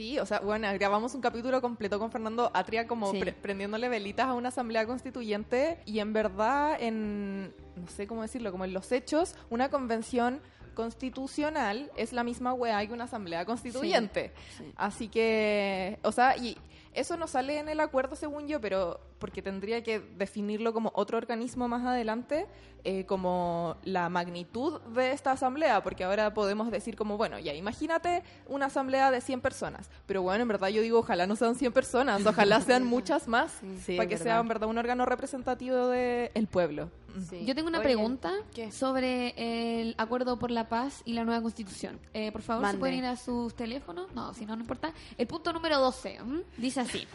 Sí, 0.00 0.18
o 0.18 0.24
sea, 0.24 0.40
bueno, 0.40 0.66
grabamos 0.72 1.14
un 1.14 1.20
capítulo 1.20 1.60
completo 1.60 1.98
con 1.98 2.10
Fernando 2.10 2.50
Atria 2.54 2.86
como 2.88 3.10
Sí. 3.12 3.20
pre- 3.20 3.34
prendiéndole 3.34 3.90
velitas 3.90 4.28
a 4.28 4.32
una 4.32 4.48
asamblea 4.48 4.86
constituyente 4.86 5.78
y 5.84 5.98
en 5.98 6.14
verdad 6.14 6.78
en, 6.80 7.52
no 7.76 7.86
sé 7.86 8.06
cómo 8.06 8.22
decirlo, 8.22 8.50
como 8.50 8.64
en 8.64 8.72
los 8.72 8.92
hechos, 8.92 9.34
una 9.50 9.68
convención 9.68 10.40
constitucional 10.72 11.90
es 11.98 12.14
la 12.14 12.24
misma 12.24 12.54
weá 12.54 12.86
que 12.86 12.94
una 12.94 13.04
asamblea 13.04 13.44
constituyente. 13.44 14.32
sí. 14.56 14.72
Así 14.76 15.08
que, 15.08 15.98
o 16.02 16.12
sea, 16.12 16.34
y 16.38 16.56
eso 16.94 17.18
no 17.18 17.26
sale 17.26 17.58
en 17.58 17.68
el 17.68 17.78
acuerdo 17.80 18.16
según 18.16 18.48
yo, 18.48 18.58
pero 18.58 19.00
porque 19.18 19.42
tendría 19.42 19.82
que 19.82 20.00
definirlo 20.00 20.72
como 20.72 20.92
otro 20.94 21.18
organismo 21.18 21.68
más 21.68 21.84
adelante, 21.84 22.46
eh, 22.84 23.04
como 23.06 23.76
la 23.84 24.08
magnitud 24.08 24.80
de 24.94 25.12
esta 25.12 25.32
asamblea, 25.32 25.82
porque 25.82 26.04
ahora 26.04 26.32
podemos 26.34 26.70
decir 26.70 26.96
como, 26.96 27.16
bueno, 27.16 27.38
ya 27.38 27.54
imagínate 27.54 28.22
una 28.46 28.66
asamblea 28.66 29.10
de 29.10 29.20
100 29.20 29.40
personas, 29.40 29.90
pero 30.06 30.22
bueno, 30.22 30.42
en 30.42 30.48
verdad 30.48 30.68
yo 30.68 30.82
digo, 30.82 30.98
ojalá 31.00 31.26
no 31.26 31.36
sean 31.36 31.54
100 31.54 31.72
personas, 31.72 32.24
ojalá 32.26 32.60
sean 32.60 32.84
muchas 32.84 33.28
más, 33.28 33.52
Sí, 33.84 33.96
para 33.96 34.08
que 34.08 34.14
verdad. 34.16 34.24
sea 34.24 34.40
en 34.40 34.48
verdad 34.48 34.68
un 34.68 34.78
órgano 34.78 35.04
representativo 35.06 35.88
del 35.88 36.46
pueblo. 36.46 36.90
Sí. 37.28 37.44
Yo 37.44 37.54
tengo 37.56 37.68
una 37.68 37.78
Oye, 37.78 37.86
pregunta 37.88 38.32
¿qué? 38.54 38.70
sobre 38.70 39.34
el 39.80 39.96
acuerdo 39.98 40.38
por 40.38 40.50
la 40.52 40.68
paz 40.68 41.02
y 41.04 41.12
la 41.14 41.24
nueva 41.24 41.42
constitución. 41.42 41.98
Eh, 42.14 42.30
por 42.30 42.42
favor, 42.42 42.62
¿se 42.62 42.66
Mande. 42.68 42.78
pueden 42.78 42.94
ir 42.98 43.04
a 43.06 43.16
sus 43.16 43.54
teléfonos? 43.54 44.12
No, 44.14 44.32
si 44.32 44.46
no, 44.46 44.54
no 44.54 44.62
importa. 44.62 44.92
El 45.18 45.26
punto 45.26 45.52
número 45.52 45.80
12 45.80 46.14
¿m? 46.16 46.42
dice 46.56 46.80
así. 46.80 47.08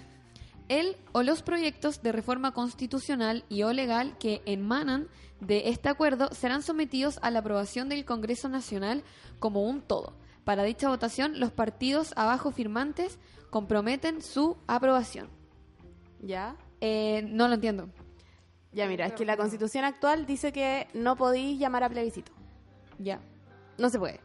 El 0.67 0.97
o 1.11 1.21
los 1.21 1.43
proyectos 1.43 2.01
de 2.01 2.11
reforma 2.11 2.51
constitucional 2.51 3.45
y 3.49 3.63
o 3.63 3.73
legal 3.73 4.17
que 4.17 4.41
emanan 4.45 5.07
de 5.39 5.69
este 5.69 5.89
acuerdo 5.89 6.29
serán 6.31 6.63
sometidos 6.63 7.19
a 7.21 7.29
la 7.29 7.39
aprobación 7.39 7.89
del 7.89 8.05
Congreso 8.05 8.49
Nacional 8.49 9.03
como 9.39 9.63
un 9.63 9.81
todo. 9.81 10.13
Para 10.43 10.63
dicha 10.63 10.89
votación, 10.89 11.39
los 11.39 11.51
partidos 11.51 12.13
abajo 12.15 12.51
firmantes 12.51 13.19
comprometen 13.49 14.21
su 14.21 14.57
aprobación. 14.67 15.29
¿Ya? 16.21 16.55
Eh, 16.81 17.23
no 17.27 17.47
lo 17.47 17.55
entiendo. 17.55 17.89
Ya, 18.71 18.87
mira, 18.87 19.05
es 19.05 19.13
que 19.13 19.25
la 19.25 19.37
constitución 19.37 19.85
actual 19.85 20.25
dice 20.25 20.51
que 20.51 20.87
no 20.93 21.15
podéis 21.15 21.59
llamar 21.59 21.83
a 21.83 21.89
plebiscito. 21.89 22.31
Ya. 22.99 23.21
No 23.77 23.89
se 23.89 23.99
puede. 23.99 24.19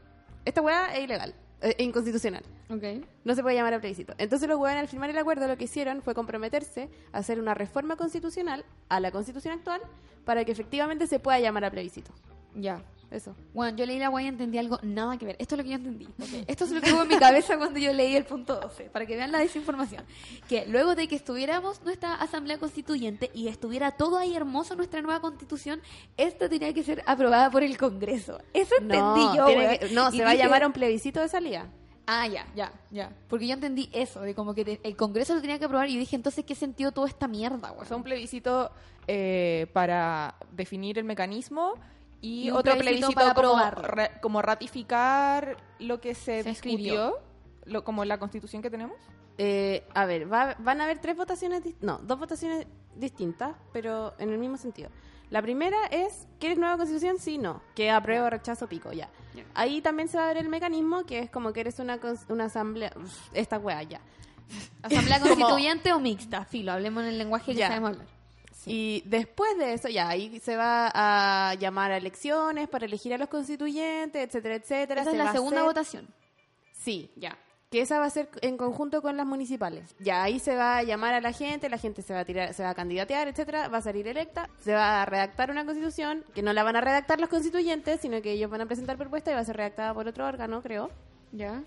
Esta 0.44 0.60
weá 0.60 0.94
es 0.94 1.04
ilegal. 1.04 1.34
Es 1.60 1.74
inconstitucional. 1.78 2.42
Ok. 2.70 3.04
No 3.24 3.34
se 3.34 3.42
puede 3.42 3.56
llamar 3.56 3.74
a 3.74 3.80
plebiscito. 3.80 4.14
Entonces 4.18 4.48
los 4.48 4.58
weones 4.58 4.80
al 4.80 4.88
firmar 4.88 5.10
el 5.10 5.18
acuerdo 5.18 5.46
lo 5.46 5.56
que 5.56 5.64
hicieron 5.64 6.02
fue 6.02 6.14
comprometerse 6.14 6.88
a 7.12 7.18
hacer 7.18 7.38
una 7.38 7.54
reforma 7.54 7.96
constitucional 7.96 8.64
a 8.88 9.00
la 9.00 9.10
constitución 9.10 9.54
actual 9.54 9.80
para 10.24 10.44
que 10.44 10.52
efectivamente 10.52 11.06
se 11.06 11.18
pueda 11.18 11.38
llamar 11.38 11.64
a 11.64 11.70
plebiscito. 11.70 12.12
Ya. 12.54 12.82
Eso. 13.10 13.34
Bueno, 13.54 13.76
yo 13.76 13.86
leí 13.86 13.98
la 13.98 14.08
guay 14.08 14.26
y 14.26 14.28
entendí 14.28 14.58
algo 14.58 14.78
nada 14.82 15.16
que 15.18 15.26
ver. 15.26 15.36
Esto 15.38 15.54
es 15.54 15.58
lo 15.58 15.64
que 15.64 15.70
yo 15.70 15.76
entendí. 15.76 16.08
Esto 16.46 16.64
es 16.64 16.70
lo 16.70 16.80
que 16.80 16.92
hubo 16.92 17.02
en 17.02 17.08
mi 17.08 17.16
cabeza 17.18 17.56
cuando 17.58 17.78
yo 17.78 17.92
leí 17.92 18.14
el 18.16 18.24
punto 18.24 18.60
12, 18.60 18.84
para 18.84 19.06
que 19.06 19.16
vean 19.16 19.32
la 19.32 19.38
desinformación. 19.40 20.04
Que 20.48 20.66
luego 20.66 20.94
de 20.94 21.08
que 21.08 21.16
estuviéramos 21.16 21.82
nuestra 21.82 22.14
asamblea 22.14 22.58
constituyente 22.58 23.30
y 23.34 23.48
estuviera 23.48 23.92
todo 23.92 24.18
ahí 24.18 24.34
hermoso 24.34 24.76
nuestra 24.76 25.02
nueva 25.02 25.20
constitución, 25.20 25.80
esta 26.16 26.48
tenía 26.48 26.72
que 26.72 26.82
ser 26.82 27.02
aprobada 27.06 27.50
por 27.50 27.62
el 27.62 27.76
Congreso. 27.76 28.38
Eso 28.52 28.74
entendí 28.78 28.98
No, 29.00 29.34
yo, 29.36 29.46
que- 29.46 29.88
no 29.92 30.08
Y 30.12 30.16
se 30.18 30.24
va 30.24 30.30
a 30.30 30.34
llamar 30.34 30.62
a 30.62 30.66
un 30.68 30.72
plebiscito 30.72 31.20
de 31.20 31.28
salida. 31.28 31.66
Ah, 32.06 32.26
ya, 32.26 32.44
ya, 32.56 32.72
ya. 32.90 33.12
Porque 33.28 33.46
yo 33.46 33.54
entendí 33.54 33.88
eso, 33.92 34.20
de 34.22 34.34
como 34.34 34.52
que 34.54 34.64
te- 34.64 34.80
el 34.82 34.96
Congreso 34.96 35.34
lo 35.34 35.40
tenía 35.40 35.58
que 35.60 35.66
aprobar 35.66 35.88
y 35.88 35.96
dije, 35.96 36.16
entonces, 36.16 36.44
¿qué 36.44 36.56
sentido 36.56 36.90
toda 36.90 37.06
esta 37.06 37.28
mierda, 37.28 37.70
O 37.70 37.74
weón? 37.74 37.86
sea, 37.86 37.96
un 37.96 38.02
plebiscito 38.02 38.70
eh, 39.06 39.68
para 39.72 40.34
definir 40.52 40.98
el 40.98 41.04
mecanismo 41.04 41.74
y, 42.20 42.50
otro 42.50 42.76
plebiscito 42.76 43.12
plebiscito, 43.12 43.54
para 43.54 44.20
como, 44.20 44.42
ratificar 44.42 45.56
lo 45.78 46.00
que 46.00 46.14
se, 46.14 46.42
Se 46.42 46.50
discutió, 46.50 47.18
lo, 47.64 47.84
como 47.84 48.04
la 48.04 48.18
constitución 48.18 48.62
que 48.62 48.70
tenemos. 48.70 48.96
Eh, 49.38 49.86
a 49.94 50.04
ver, 50.04 50.30
va- 50.30 50.56
van 50.58 50.80
a 50.80 50.84
haber 50.84 50.98
tres 50.98 51.16
votaciones, 51.16 51.62
no, 51.80 51.98
dos 51.98 52.18
votaciones 52.18 52.66
distintas, 52.94 53.56
pero 53.72 54.14
en 54.18 54.30
el 54.30 54.38
mismo 54.38 54.56
sentido. 54.58 54.90
La 55.30 55.40
primera 55.40 55.86
es, 55.86 56.26
¿quieres 56.40 56.58
nueva 56.58 56.76
constitución? 56.76 57.18
Sí, 57.18 57.38
no. 57.38 57.62
Que 57.74 57.90
apruebo, 57.90 58.28
rechazo, 58.28 58.66
pico, 58.68 58.92
ya. 58.92 59.08
Ahí 59.54 59.80
también 59.80 60.08
se 60.08 60.18
va 60.18 60.24
a 60.24 60.26
ver 60.26 60.38
el 60.38 60.48
mecanismo, 60.48 61.04
que 61.04 61.20
es 61.20 61.30
como 61.30 61.52
que 61.52 61.60
eres 61.60 61.78
una, 61.78 61.98
una 62.28 62.44
asamblea, 62.46 62.92
esta 63.32 63.58
wea, 63.58 63.82
ya. 63.84 64.00
¿Asamblea 64.82 65.20
constituyente 65.22 65.92
o 65.92 66.00
mixta? 66.00 66.44
Filo, 66.44 66.72
hablemos 66.72 67.04
en 67.04 67.10
el 67.10 67.18
lenguaje 67.18 67.54
que 67.54 67.60
sabemos 67.60 67.90
hablar. 67.92 68.06
Y 68.66 69.02
después 69.06 69.56
de 69.58 69.72
eso, 69.74 69.88
ya, 69.88 70.08
ahí 70.08 70.38
se 70.40 70.56
va 70.56 70.90
a 70.94 71.54
llamar 71.54 71.92
a 71.92 71.96
elecciones 71.96 72.68
para 72.68 72.86
elegir 72.86 73.14
a 73.14 73.18
los 73.18 73.28
constituyentes, 73.28 74.22
etcétera, 74.26 74.54
etcétera. 74.56 75.02
Esa 75.02 75.10
Se 75.12 75.16
es 75.18 75.24
la 75.24 75.32
segunda 75.32 75.58
hacer- 75.58 75.66
votación. 75.66 76.08
Sí, 76.72 77.10
Ya. 77.16 77.36
que 77.70 77.80
esa 77.82 77.98
va 78.00 78.06
a 78.06 78.10
ser 78.10 78.28
en 78.42 78.56
conjunto 78.56 79.00
con 79.00 79.16
las 79.16 79.24
municipales. 79.26 79.94
Ya 80.00 80.22
ahí 80.24 80.40
se 80.40 80.56
va 80.56 80.78
a 80.78 80.82
llamar 80.82 81.14
a 81.14 81.20
la 81.20 81.32
gente, 81.32 81.68
la 81.68 81.78
gente 81.78 82.02
se 82.02 82.12
va 82.12 82.20
a 82.20 82.24
tirar, 82.24 82.52
se 82.52 82.62
va 82.64 82.70
a 82.70 82.74
candidatear, 82.74 83.28
etcétera, 83.28 83.68
va 83.68 83.78
a 83.78 83.82
salir 83.82 84.08
electa, 84.08 84.50
se 84.60 84.74
va 84.74 85.02
a 85.02 85.06
redactar 85.06 85.50
una 85.52 85.64
constitución 85.64 86.24
que 86.34 86.42
no 86.42 86.52
la 86.52 86.62
van 86.64 86.74
a 86.76 86.80
redactar 86.80 87.20
los 87.20 87.28
constituyentes, 87.28 88.00
sino 88.00 88.20
que 88.22 88.32
ellos 88.32 88.50
van 88.50 88.62
a 88.62 88.66
presentar 88.66 88.96
propuesta 88.96 89.30
y 89.30 89.34
va 89.34 89.40
a 89.40 89.44
ser 89.44 89.56
redactada 89.56 89.94
por 89.94 90.08
otro 90.08 90.26
órgano, 90.26 90.62
creo. 90.62 90.90
Ya. 91.32 91.62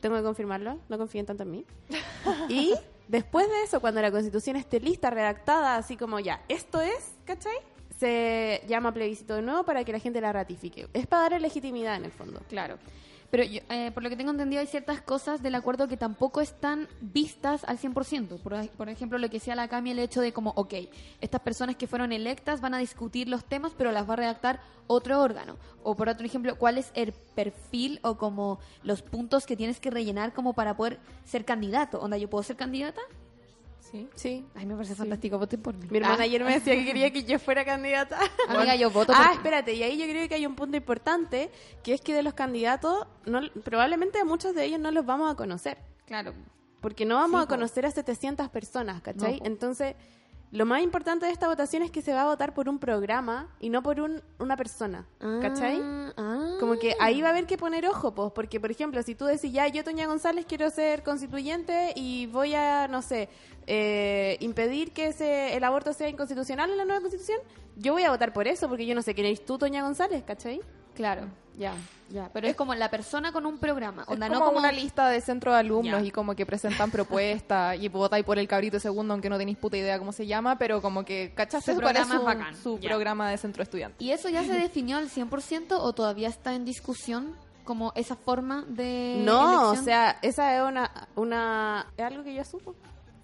Tengo 0.00 0.16
que 0.16 0.22
confirmarlo, 0.22 0.78
no 0.88 0.98
confíen 0.98 1.24
tanto 1.24 1.44
en 1.44 1.50
mí. 1.50 1.64
y 2.50 2.74
después 3.08 3.48
de 3.48 3.62
eso, 3.64 3.80
cuando 3.80 4.00
la 4.00 4.10
constitución 4.10 4.56
esté 4.56 4.80
lista, 4.80 5.10
redactada, 5.10 5.76
así 5.76 5.96
como 5.96 6.20
ya, 6.20 6.42
esto 6.48 6.80
es, 6.80 7.14
¿cachai? 7.24 7.56
Se 7.98 8.62
llama 8.68 8.92
plebiscito 8.92 9.34
de 9.34 9.42
nuevo 9.42 9.64
para 9.64 9.82
que 9.84 9.92
la 9.92 9.98
gente 9.98 10.20
la 10.20 10.32
ratifique. 10.32 10.88
Es 10.92 11.06
para 11.06 11.22
darle 11.22 11.40
legitimidad 11.40 11.96
en 11.96 12.04
el 12.04 12.12
fondo. 12.12 12.40
Claro. 12.48 12.78
Pero 13.30 13.44
yo, 13.44 13.60
eh, 13.68 13.90
por 13.92 14.02
lo 14.02 14.08
que 14.08 14.16
tengo 14.16 14.30
entendido, 14.30 14.60
hay 14.60 14.66
ciertas 14.66 15.02
cosas 15.02 15.42
del 15.42 15.54
acuerdo 15.54 15.86
que 15.86 15.98
tampoco 15.98 16.40
están 16.40 16.88
vistas 17.00 17.64
al 17.64 17.78
100%. 17.78 18.38
Por, 18.38 18.68
por 18.70 18.88
ejemplo, 18.88 19.18
lo 19.18 19.28
que 19.28 19.38
decía 19.38 19.54
la 19.54 19.68
Cami, 19.68 19.90
el 19.90 19.98
hecho 19.98 20.22
de 20.22 20.32
como, 20.32 20.52
ok, 20.56 20.74
estas 21.20 21.40
personas 21.42 21.76
que 21.76 21.86
fueron 21.86 22.12
electas 22.12 22.62
van 22.62 22.72
a 22.72 22.78
discutir 22.78 23.28
los 23.28 23.44
temas, 23.44 23.74
pero 23.76 23.92
las 23.92 24.08
va 24.08 24.14
a 24.14 24.16
redactar 24.16 24.60
otro 24.86 25.20
órgano. 25.20 25.56
O 25.82 25.94
por 25.94 26.08
otro 26.08 26.24
ejemplo, 26.24 26.56
cuál 26.56 26.78
es 26.78 26.90
el 26.94 27.12
perfil 27.12 28.00
o 28.02 28.16
como 28.16 28.60
los 28.82 29.02
puntos 29.02 29.44
que 29.44 29.56
tienes 29.56 29.78
que 29.78 29.90
rellenar 29.90 30.32
como 30.32 30.54
para 30.54 30.76
poder 30.76 30.98
ser 31.24 31.44
candidato. 31.44 32.00
Onda, 32.00 32.16
¿yo 32.16 32.30
puedo 32.30 32.42
ser 32.42 32.56
candidata? 32.56 33.00
Sí. 33.90 34.08
Sí. 34.14 34.44
Ay, 34.54 34.66
me 34.66 34.74
parece 34.74 34.94
fantástico, 34.94 35.38
voten 35.38 35.62
por 35.62 35.74
mí. 35.74 35.86
Mi 35.90 35.98
hermana 35.98 36.16
Ah. 36.20 36.24
ayer 36.24 36.44
me 36.44 36.52
decía 36.52 36.74
que 36.74 36.84
quería 36.84 37.10
que 37.10 37.24
yo 37.24 37.38
fuera 37.38 37.64
candidata. 37.64 38.18
Amiga, 38.48 38.74
yo 38.76 38.90
voto 38.90 39.12
por 39.12 39.16
Ah, 39.22 39.30
espérate, 39.32 39.72
y 39.74 39.82
ahí 39.82 39.96
yo 39.98 40.04
creo 40.06 40.28
que 40.28 40.34
hay 40.34 40.44
un 40.46 40.54
punto 40.54 40.76
importante, 40.76 41.50
que 41.82 41.94
es 41.94 42.00
que 42.00 42.12
de 42.14 42.22
los 42.22 42.34
candidatos, 42.34 43.06
no, 43.24 43.40
probablemente 43.64 44.18
a 44.18 44.24
muchos 44.24 44.54
de 44.54 44.64
ellos 44.64 44.78
no 44.80 44.90
los 44.90 45.06
vamos 45.06 45.32
a 45.32 45.36
conocer, 45.36 45.78
Claro. 46.06 46.34
porque 46.80 47.04
no 47.06 47.14
vamos 47.16 47.40
Sí, 47.40 47.44
a 47.44 47.48
conocer 47.48 47.86
a 47.86 47.90
700 47.90 48.48
personas, 48.50 49.00
¿cachai? 49.02 49.40
No. 49.40 49.46
Entonces, 49.46 49.94
lo 50.50 50.64
más 50.64 50.82
importante 50.82 51.26
de 51.26 51.32
esta 51.32 51.46
votación 51.46 51.82
es 51.82 51.90
que 51.90 52.00
se 52.00 52.12
va 52.14 52.22
a 52.22 52.26
votar 52.26 52.54
por 52.54 52.68
un 52.68 52.78
programa 52.78 53.48
y 53.60 53.68
no 53.68 53.82
por 53.82 54.00
un, 54.00 54.22
una 54.38 54.56
persona, 54.56 55.06
¿cachai? 55.18 55.78
Ah, 55.82 56.12
ah. 56.16 56.56
Como 56.58 56.78
que 56.78 56.94
ahí 57.00 57.20
va 57.20 57.28
a 57.28 57.30
haber 57.32 57.46
que 57.46 57.58
poner 57.58 57.86
ojo, 57.86 58.14
pues, 58.14 58.32
porque, 58.34 58.58
por 58.58 58.70
ejemplo, 58.70 59.02
si 59.02 59.14
tú 59.14 59.26
decís, 59.26 59.52
ya, 59.52 59.68
yo, 59.68 59.84
Toña 59.84 60.06
González, 60.06 60.46
quiero 60.48 60.70
ser 60.70 61.02
constituyente 61.02 61.92
y 61.94 62.26
voy 62.26 62.54
a, 62.54 62.88
no 62.88 63.02
sé, 63.02 63.28
eh, 63.66 64.38
impedir 64.40 64.92
que 64.92 65.08
ese, 65.08 65.54
el 65.54 65.64
aborto 65.64 65.92
sea 65.92 66.08
inconstitucional 66.08 66.70
en 66.70 66.78
la 66.78 66.84
nueva 66.86 67.02
constitución, 67.02 67.40
yo 67.76 67.92
voy 67.92 68.04
a 68.04 68.10
votar 68.10 68.32
por 68.32 68.48
eso, 68.48 68.68
porque 68.68 68.86
yo 68.86 68.94
no 68.94 69.02
sé 69.02 69.14
quién 69.14 69.26
eres 69.26 69.44
tú, 69.44 69.58
Toña 69.58 69.82
González, 69.82 70.24
¿cachai? 70.24 70.62
Claro, 70.98 71.22
ya, 71.56 71.72
ya. 72.10 72.28
Pero 72.32 72.48
es 72.48 72.56
como 72.56 72.74
la 72.74 72.90
persona 72.90 73.30
con 73.32 73.46
un 73.46 73.58
programa. 73.58 74.02
Es 74.02 74.08
como, 74.18 74.28
no 74.28 74.40
como 74.44 74.58
una 74.58 74.72
lista 74.72 75.08
de 75.08 75.20
centro 75.20 75.52
de 75.52 75.58
alumnos 75.60 76.00
Ya. 76.02 76.06
y 76.06 76.10
como 76.10 76.34
que 76.34 76.44
presentan 76.44 76.90
propuestas 76.98 77.78
y 77.80 77.88
votáis 77.88 78.24
por 78.24 78.36
el 78.38 78.48
cabrito 78.48 78.80
segundo 78.80 79.14
aunque 79.14 79.30
no 79.30 79.38
tenéis 79.38 79.58
puta 79.58 79.76
idea 79.76 79.96
cómo 79.98 80.10
se 80.12 80.26
llama, 80.26 80.58
pero 80.58 80.82
como 80.82 81.04
que 81.04 81.32
cachaste 81.36 81.72
Su 81.72 81.78
programa 81.78 82.18
su, 82.18 82.22
bacán. 82.24 82.56
su 82.56 82.78
Ya. 82.80 82.88
programa 82.90 83.30
de 83.30 83.38
centro 83.38 83.62
estudiante. 83.62 84.02
¿Y 84.04 84.10
eso 84.10 84.28
ya 84.28 84.42
se 84.42 84.52
definió 84.54 84.96
al 84.98 85.08
100% 85.08 85.76
o 85.78 85.92
todavía 85.92 86.28
está 86.28 86.54
en 86.54 86.64
discusión 86.64 87.34
como 87.64 87.92
esa 87.94 88.16
forma 88.16 88.64
de 88.66 89.22
no, 89.24 89.48
elección? 89.70 89.78
o 89.78 89.84
sea, 89.84 90.18
esa 90.22 90.56
es 90.56 90.62
una, 90.62 90.90
una, 91.14 91.86
es 91.96 92.04
algo 92.04 92.24
que 92.24 92.34
yo 92.34 92.44
supo. 92.44 92.74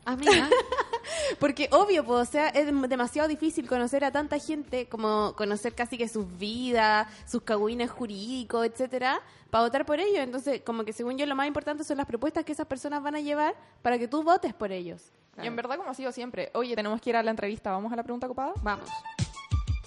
Amiga, 0.12 0.48
Porque 1.38 1.68
obvio, 1.72 2.04
pues, 2.04 2.28
o 2.28 2.30
sea, 2.30 2.48
es 2.48 2.66
dem- 2.66 2.86
demasiado 2.88 3.28
difícil 3.28 3.66
conocer 3.68 4.04
a 4.04 4.10
tanta 4.12 4.38
gente, 4.38 4.88
como 4.88 5.34
conocer 5.36 5.74
casi 5.74 5.96
que 5.98 6.08
sus 6.08 6.26
vidas, 6.38 7.06
sus 7.26 7.42
cagüines 7.42 7.90
jurídicos, 7.90 8.66
etcétera, 8.66 9.20
para 9.50 9.64
votar 9.64 9.84
por 9.86 10.00
ellos. 10.00 10.18
Entonces, 10.18 10.62
como 10.64 10.84
que 10.84 10.92
según 10.92 11.16
yo 11.18 11.26
lo 11.26 11.34
más 11.36 11.46
importante 11.46 11.84
son 11.84 11.98
las 11.98 12.06
propuestas 12.06 12.44
que 12.44 12.52
esas 12.52 12.66
personas 12.66 13.02
van 13.02 13.14
a 13.16 13.20
llevar 13.20 13.54
para 13.82 13.98
que 13.98 14.08
tú 14.08 14.22
votes 14.22 14.54
por 14.54 14.72
ellos. 14.72 15.02
Y 15.42 15.46
en 15.46 15.56
verdad 15.56 15.76
como 15.76 15.90
ha 15.90 15.94
sido 15.94 16.12
siempre. 16.12 16.50
Oye, 16.54 16.76
tenemos 16.76 17.00
que 17.00 17.10
ir 17.10 17.16
a 17.16 17.22
la 17.22 17.30
entrevista. 17.30 17.72
¿Vamos 17.72 17.92
a 17.92 17.96
la 17.96 18.02
pregunta 18.04 18.28
copada? 18.28 18.52
vamos. 18.62 18.88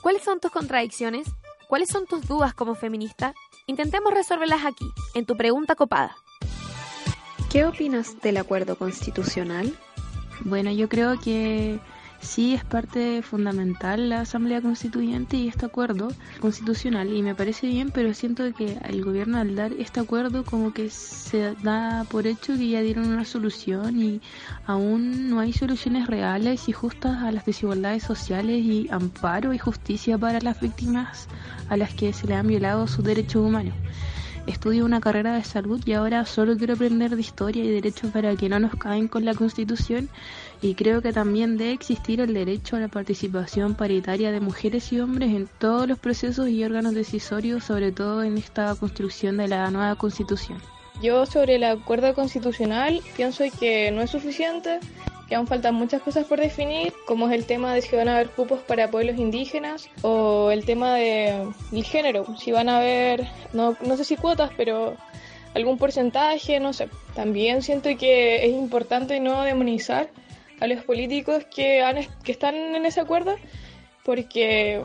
¿Cuáles 0.01 0.23
son 0.23 0.39
tus 0.39 0.51
contradicciones? 0.51 1.27
¿Cuáles 1.67 1.89
son 1.89 2.05
tus 2.05 2.27
dudas 2.27 2.53
como 2.53 2.75
feminista? 2.75 3.33
Intentemos 3.65 4.13
resolverlas 4.13 4.65
aquí, 4.65 4.85
en 5.15 5.25
tu 5.25 5.35
pregunta 5.35 5.75
copada. 5.75 6.15
¿Qué 7.51 7.65
opinas 7.65 8.19
del 8.21 8.37
acuerdo 8.37 8.77
constitucional? 8.77 9.73
Bueno, 10.45 10.71
yo 10.71 10.87
creo 10.87 11.19
que 11.19 11.79
sí 12.21 12.53
es 12.53 12.63
parte 12.63 13.21
fundamental 13.21 14.09
la 14.09 14.21
Asamblea 14.21 14.61
Constituyente 14.61 15.37
y 15.37 15.47
este 15.47 15.65
acuerdo 15.65 16.09
constitucional 16.39 17.13
y 17.13 17.21
me 17.21 17.35
parece 17.35 17.67
bien, 17.67 17.91
pero 17.91 18.13
siento 18.13 18.43
que 18.53 18.77
el 18.85 19.03
gobierno 19.03 19.37
al 19.37 19.55
dar 19.55 19.73
este 19.73 19.99
acuerdo 19.99 20.43
como 20.43 20.73
que 20.73 20.89
se 20.89 21.55
da 21.63 22.05
por 22.09 22.27
hecho 22.27 22.55
que 22.55 22.69
ya 22.69 22.81
dieron 22.81 23.07
una 23.07 23.25
solución 23.25 24.01
y 24.01 24.21
aún 24.65 25.29
no 25.29 25.39
hay 25.39 25.53
soluciones 25.53 26.07
reales 26.07 26.69
y 26.69 26.71
justas 26.71 27.23
a 27.23 27.31
las 27.31 27.45
desigualdades 27.45 28.03
sociales 28.03 28.63
y 28.63 28.87
amparo 28.91 29.53
y 29.53 29.57
justicia 29.57 30.17
para 30.17 30.39
las 30.39 30.59
víctimas 30.59 31.27
a 31.69 31.77
las 31.77 31.93
que 31.93 32.13
se 32.13 32.27
le 32.27 32.35
han 32.35 32.47
violado 32.47 32.87
sus 32.87 33.03
derechos 33.03 33.45
humanos. 33.45 33.73
Estudio 34.47 34.85
una 34.85 35.01
carrera 35.01 35.35
de 35.35 35.43
salud 35.43 35.81
y 35.85 35.91
ahora 35.91 36.25
solo 36.25 36.55
quiero 36.55 36.75
aprender 36.75 37.13
de 37.13 37.21
historia 37.21 37.65
y 37.65 37.69
derecho 37.69 38.09
para 38.11 38.33
que 38.37 38.47
no 38.47 38.59
nos 38.59 38.75
caen 38.75 39.09
con 39.09 39.25
la 39.25 39.33
Constitución 39.33 40.07
y 40.61 40.73
creo 40.75 41.01
que 41.01 41.11
también 41.11 41.57
debe 41.57 41.73
existir 41.73 42.21
el 42.21 42.33
derecho 42.33 42.77
a 42.77 42.79
la 42.79 42.87
participación 42.87 43.75
paritaria 43.75 44.31
de 44.31 44.39
mujeres 44.39 44.93
y 44.93 45.01
hombres 45.01 45.35
en 45.35 45.49
todos 45.59 45.85
los 45.85 45.99
procesos 45.99 46.47
y 46.47 46.63
órganos 46.63 46.93
decisorios, 46.93 47.65
sobre 47.65 47.91
todo 47.91 48.23
en 48.23 48.37
esta 48.37 48.73
construcción 48.75 49.35
de 49.35 49.49
la 49.49 49.69
nueva 49.69 49.95
Constitución. 49.95 50.59
Yo 51.01 51.25
sobre 51.25 51.55
el 51.55 51.65
acuerdo 51.65 52.13
constitucional 52.13 53.01
pienso 53.17 53.43
que 53.59 53.91
no 53.91 54.01
es 54.01 54.11
suficiente, 54.11 54.79
que 55.27 55.35
aún 55.35 55.47
faltan 55.47 55.75
muchas 55.75 56.01
cosas 56.01 56.25
por 56.25 56.39
definir, 56.39 56.93
como 57.05 57.27
es 57.27 57.33
el 57.33 57.45
tema 57.45 57.73
de 57.73 57.81
si 57.81 57.95
van 57.95 58.07
a 58.07 58.15
haber 58.15 58.29
cupos 58.29 58.59
para 58.61 58.89
pueblos 58.89 59.17
indígenas 59.17 59.89
o 60.01 60.51
el 60.51 60.65
tema 60.65 60.95
de, 60.95 61.47
del 61.71 61.83
género, 61.83 62.37
si 62.37 62.51
van 62.51 62.69
a 62.69 62.77
haber, 62.77 63.27
no, 63.53 63.75
no 63.85 63.97
sé 63.97 64.05
si 64.05 64.15
cuotas, 64.15 64.51
pero 64.55 64.95
algún 65.53 65.77
porcentaje, 65.77 66.59
no 66.59 66.71
sé. 66.71 66.89
También 67.13 67.61
siento 67.61 67.89
que 67.97 68.45
es 68.45 68.51
importante 68.51 69.19
no 69.19 69.41
demonizar 69.43 70.09
a 70.59 70.67
los 70.67 70.83
políticos 70.83 71.45
que, 71.53 71.81
han, 71.81 71.97
que 72.23 72.31
están 72.31 72.55
en 72.55 72.85
ese 72.85 73.01
acuerdo, 73.01 73.35
porque 74.03 74.81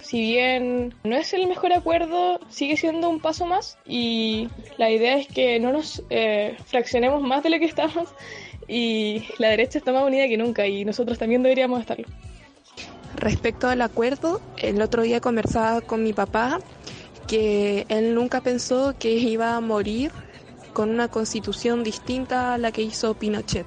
si 0.00 0.20
bien 0.20 0.94
no 1.04 1.16
es 1.16 1.32
el 1.32 1.46
mejor 1.46 1.72
acuerdo, 1.72 2.40
sigue 2.48 2.76
siendo 2.76 3.08
un 3.08 3.20
paso 3.20 3.46
más 3.46 3.78
y 3.86 4.48
la 4.76 4.90
idea 4.90 5.16
es 5.16 5.28
que 5.28 5.60
no 5.60 5.72
nos 5.72 6.02
eh, 6.10 6.56
fraccionemos 6.66 7.22
más 7.22 7.42
de 7.42 7.50
lo 7.50 7.58
que 7.58 7.66
estamos 7.66 8.08
y 8.68 9.24
la 9.38 9.48
derecha 9.48 9.78
está 9.78 9.92
más 9.92 10.04
unida 10.04 10.28
que 10.28 10.36
nunca 10.36 10.66
y 10.66 10.84
nosotros 10.84 11.18
también 11.18 11.42
deberíamos 11.42 11.80
estarlo. 11.80 12.06
Respecto 13.16 13.68
al 13.68 13.80
acuerdo, 13.82 14.40
el 14.58 14.82
otro 14.82 15.02
día 15.02 15.20
conversaba 15.20 15.80
con 15.80 16.02
mi 16.02 16.12
papá 16.12 16.58
que 17.26 17.86
él 17.88 18.14
nunca 18.14 18.40
pensó 18.40 18.94
que 18.98 19.12
iba 19.12 19.56
a 19.56 19.60
morir 19.60 20.10
con 20.72 20.90
una 20.90 21.08
constitución 21.08 21.84
distinta 21.84 22.54
a 22.54 22.58
la 22.58 22.72
que 22.72 22.82
hizo 22.82 23.14
Pinochet. 23.14 23.66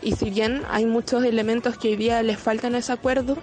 Y 0.00 0.12
si 0.12 0.30
bien 0.30 0.62
hay 0.70 0.86
muchos 0.86 1.24
elementos 1.24 1.76
que 1.76 1.88
hoy 1.88 1.96
día 1.96 2.22
les 2.22 2.38
faltan 2.38 2.74
a 2.74 2.78
ese 2.78 2.92
acuerdo 2.92 3.36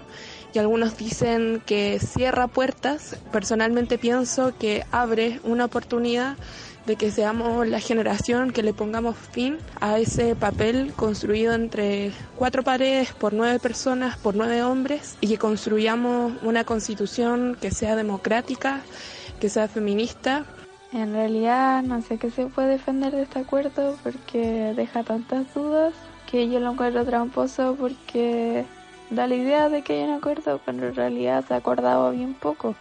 y 0.54 0.60
algunos 0.60 0.98
dicen 0.98 1.62
que 1.66 2.00
cierra 2.00 2.48
puertas. 2.48 3.18
Personalmente 3.32 3.98
pienso 3.98 4.54
que 4.58 4.84
abre 4.92 5.40
una 5.44 5.66
oportunidad 5.66 6.38
de 6.90 6.96
que 6.96 7.12
seamos 7.12 7.68
la 7.68 7.80
generación 7.80 8.50
que 8.50 8.64
le 8.64 8.74
pongamos 8.74 9.16
fin 9.16 9.60
a 9.80 10.00
ese 10.00 10.36
papel 10.36 10.92
construido 10.96 11.54
entre 11.54 12.12
cuatro 12.36 12.64
paredes 12.64 13.14
por 13.14 13.32
nueve 13.32 13.60
personas, 13.60 14.18
por 14.18 14.36
nueve 14.36 14.64
hombres, 14.64 15.16
y 15.22 15.28
que 15.28 15.38
construyamos 15.38 16.34
una 16.42 16.64
constitución 16.64 17.56
que 17.62 17.70
sea 17.70 17.96
democrática, 17.96 18.82
que 19.40 19.50
sea 19.50 19.68
feminista. 19.68 20.46
En 20.92 21.14
realidad 21.14 21.84
no 21.84 22.02
sé 22.02 22.18
qué 22.18 22.32
se 22.32 22.48
puede 22.48 22.70
defender 22.70 23.14
de 23.14 23.22
este 23.22 23.38
acuerdo 23.38 23.96
porque 24.02 24.74
deja 24.76 25.04
tantas 25.04 25.54
dudas 25.54 25.94
que 26.26 26.50
yo 26.50 26.60
lo 26.60 26.72
encuentro 26.72 27.06
tramposo 27.06 27.76
porque 27.80 28.66
da 29.12 29.28
la 29.28 29.36
idea 29.36 29.70
de 29.70 29.84
que 29.84 29.94
hay 29.94 30.06
un 30.06 30.16
acuerdo, 30.16 30.60
pero 30.66 30.88
en 30.88 30.96
realidad 30.96 31.46
se 31.48 31.54
ha 31.54 31.58
acordado 31.58 32.10
bien 32.10 32.34
poco 32.34 32.76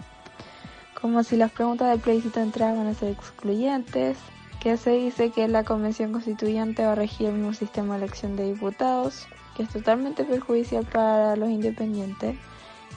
como 1.00 1.22
si 1.22 1.37
las 1.37 1.52
preguntas 1.52 1.90
del 1.90 2.00
plebiscito 2.00 2.40
entraban 2.40 2.87
a 2.87 2.94
ser 2.94 3.11
excluyentes, 3.11 4.18
que 4.61 4.76
se 4.76 4.90
dice 4.90 5.30
que 5.30 5.46
la 5.46 5.62
Convención 5.62 6.12
Constituyente 6.12 6.84
va 6.84 6.92
a 6.92 6.96
regir 6.96 7.28
el 7.28 7.34
mismo 7.34 7.54
sistema 7.54 7.96
de 7.96 8.04
elección 8.04 8.37
de 8.37 8.52
diputados, 8.52 9.28
que 9.56 9.62
es 9.62 9.68
totalmente 9.68 10.24
perjudicial 10.24 10.84
para 10.84 11.37
los 11.37 11.48
independientes, 11.50 12.37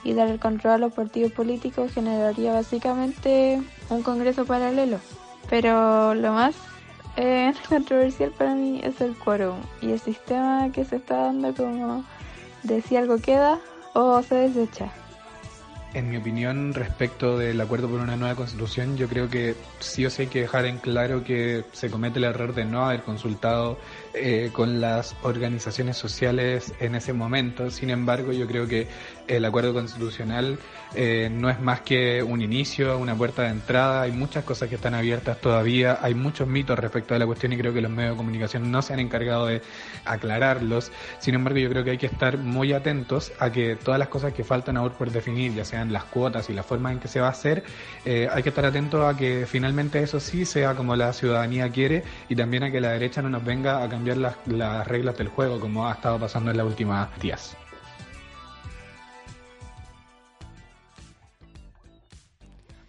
y 0.02 0.14
dar 0.14 0.28
el 0.28 0.40
control 0.40 0.72
a 0.72 0.78
los 0.78 0.92
partidos 0.92 1.30
políticos 1.32 1.92
generaría 1.92 2.52
básicamente 2.52 3.62
un 3.88 4.02
Congreso 4.02 4.44
paralelo. 4.44 4.98
Pero 5.48 6.14
lo 6.14 6.32
más 6.32 6.56
eh, 7.16 7.52
controversial 7.68 8.32
para 8.32 8.54
mí 8.56 8.80
es 8.82 9.00
el 9.00 9.16
quórum 9.16 9.58
y 9.80 9.92
el 9.92 10.00
sistema 10.00 10.70
que 10.72 10.84
se 10.84 10.96
está 10.96 11.18
dando 11.18 11.54
como 11.54 12.04
de 12.64 12.82
si 12.82 12.96
algo 12.96 13.18
queda 13.18 13.60
o 13.94 14.20
se 14.22 14.34
desecha. 14.34 14.90
En 15.94 16.08
mi 16.08 16.16
opinión, 16.16 16.72
respecto 16.72 17.36
del 17.36 17.60
acuerdo 17.60 17.86
por 17.86 18.00
una 18.00 18.16
nueva 18.16 18.34
constitución, 18.34 18.96
yo 18.96 19.08
creo 19.08 19.28
que 19.28 19.54
sí 19.78 20.06
o 20.06 20.10
sí 20.10 20.22
hay 20.22 20.28
que 20.28 20.40
dejar 20.40 20.64
en 20.64 20.78
claro 20.78 21.22
que 21.22 21.64
se 21.72 21.90
comete 21.90 22.18
el 22.18 22.24
error 22.24 22.54
de 22.54 22.64
no 22.64 22.86
haber 22.86 23.02
consultado 23.02 23.78
eh, 24.14 24.48
con 24.54 24.80
las 24.80 25.14
organizaciones 25.22 25.98
sociales 25.98 26.72
en 26.80 26.94
ese 26.94 27.12
momento. 27.12 27.70
Sin 27.70 27.90
embargo, 27.90 28.32
yo 28.32 28.46
creo 28.46 28.66
que 28.66 28.86
el 29.36 29.44
acuerdo 29.44 29.72
constitucional 29.72 30.58
eh, 30.94 31.30
no 31.32 31.48
es 31.48 31.60
más 31.60 31.80
que 31.80 32.22
un 32.22 32.42
inicio, 32.42 32.98
una 32.98 33.14
puerta 33.14 33.42
de 33.42 33.48
entrada. 33.48 34.02
Hay 34.02 34.12
muchas 34.12 34.44
cosas 34.44 34.68
que 34.68 34.74
están 34.74 34.94
abiertas 34.94 35.40
todavía. 35.40 35.98
Hay 36.02 36.14
muchos 36.14 36.46
mitos 36.46 36.78
respecto 36.78 37.14
a 37.14 37.18
la 37.18 37.26
cuestión 37.26 37.52
y 37.52 37.56
creo 37.56 37.72
que 37.72 37.80
los 37.80 37.90
medios 37.90 38.12
de 38.12 38.16
comunicación 38.16 38.70
no 38.70 38.82
se 38.82 38.92
han 38.92 39.00
encargado 39.00 39.46
de 39.46 39.62
aclararlos. 40.04 40.92
Sin 41.18 41.34
embargo, 41.34 41.58
yo 41.58 41.70
creo 41.70 41.84
que 41.84 41.90
hay 41.90 41.98
que 41.98 42.06
estar 42.06 42.36
muy 42.38 42.72
atentos 42.72 43.32
a 43.38 43.50
que 43.50 43.76
todas 43.76 43.98
las 43.98 44.08
cosas 44.08 44.32
que 44.34 44.44
faltan 44.44 44.76
aún 44.76 44.90
por 44.90 45.10
definir, 45.10 45.54
ya 45.54 45.64
sean 45.64 45.92
las 45.92 46.04
cuotas 46.04 46.50
y 46.50 46.52
la 46.52 46.62
forma 46.62 46.92
en 46.92 46.98
que 46.98 47.08
se 47.08 47.20
va 47.20 47.28
a 47.28 47.30
hacer, 47.30 47.62
eh, 48.04 48.28
hay 48.30 48.42
que 48.42 48.50
estar 48.50 48.64
atentos 48.64 49.04
a 49.04 49.16
que 49.16 49.46
finalmente 49.46 50.02
eso 50.02 50.20
sí 50.20 50.44
sea 50.44 50.74
como 50.74 50.96
la 50.96 51.12
ciudadanía 51.12 51.70
quiere 51.70 52.04
y 52.28 52.36
también 52.36 52.64
a 52.64 52.70
que 52.70 52.80
la 52.80 52.90
derecha 52.90 53.22
no 53.22 53.30
nos 53.30 53.44
venga 53.44 53.82
a 53.82 53.88
cambiar 53.88 54.16
las, 54.18 54.36
las 54.46 54.86
reglas 54.86 55.16
del 55.16 55.28
juego 55.28 55.60
como 55.60 55.88
ha 55.88 55.92
estado 55.92 56.18
pasando 56.18 56.50
en 56.50 56.56
las 56.56 56.66
últimas 56.66 57.08
días. 57.20 57.56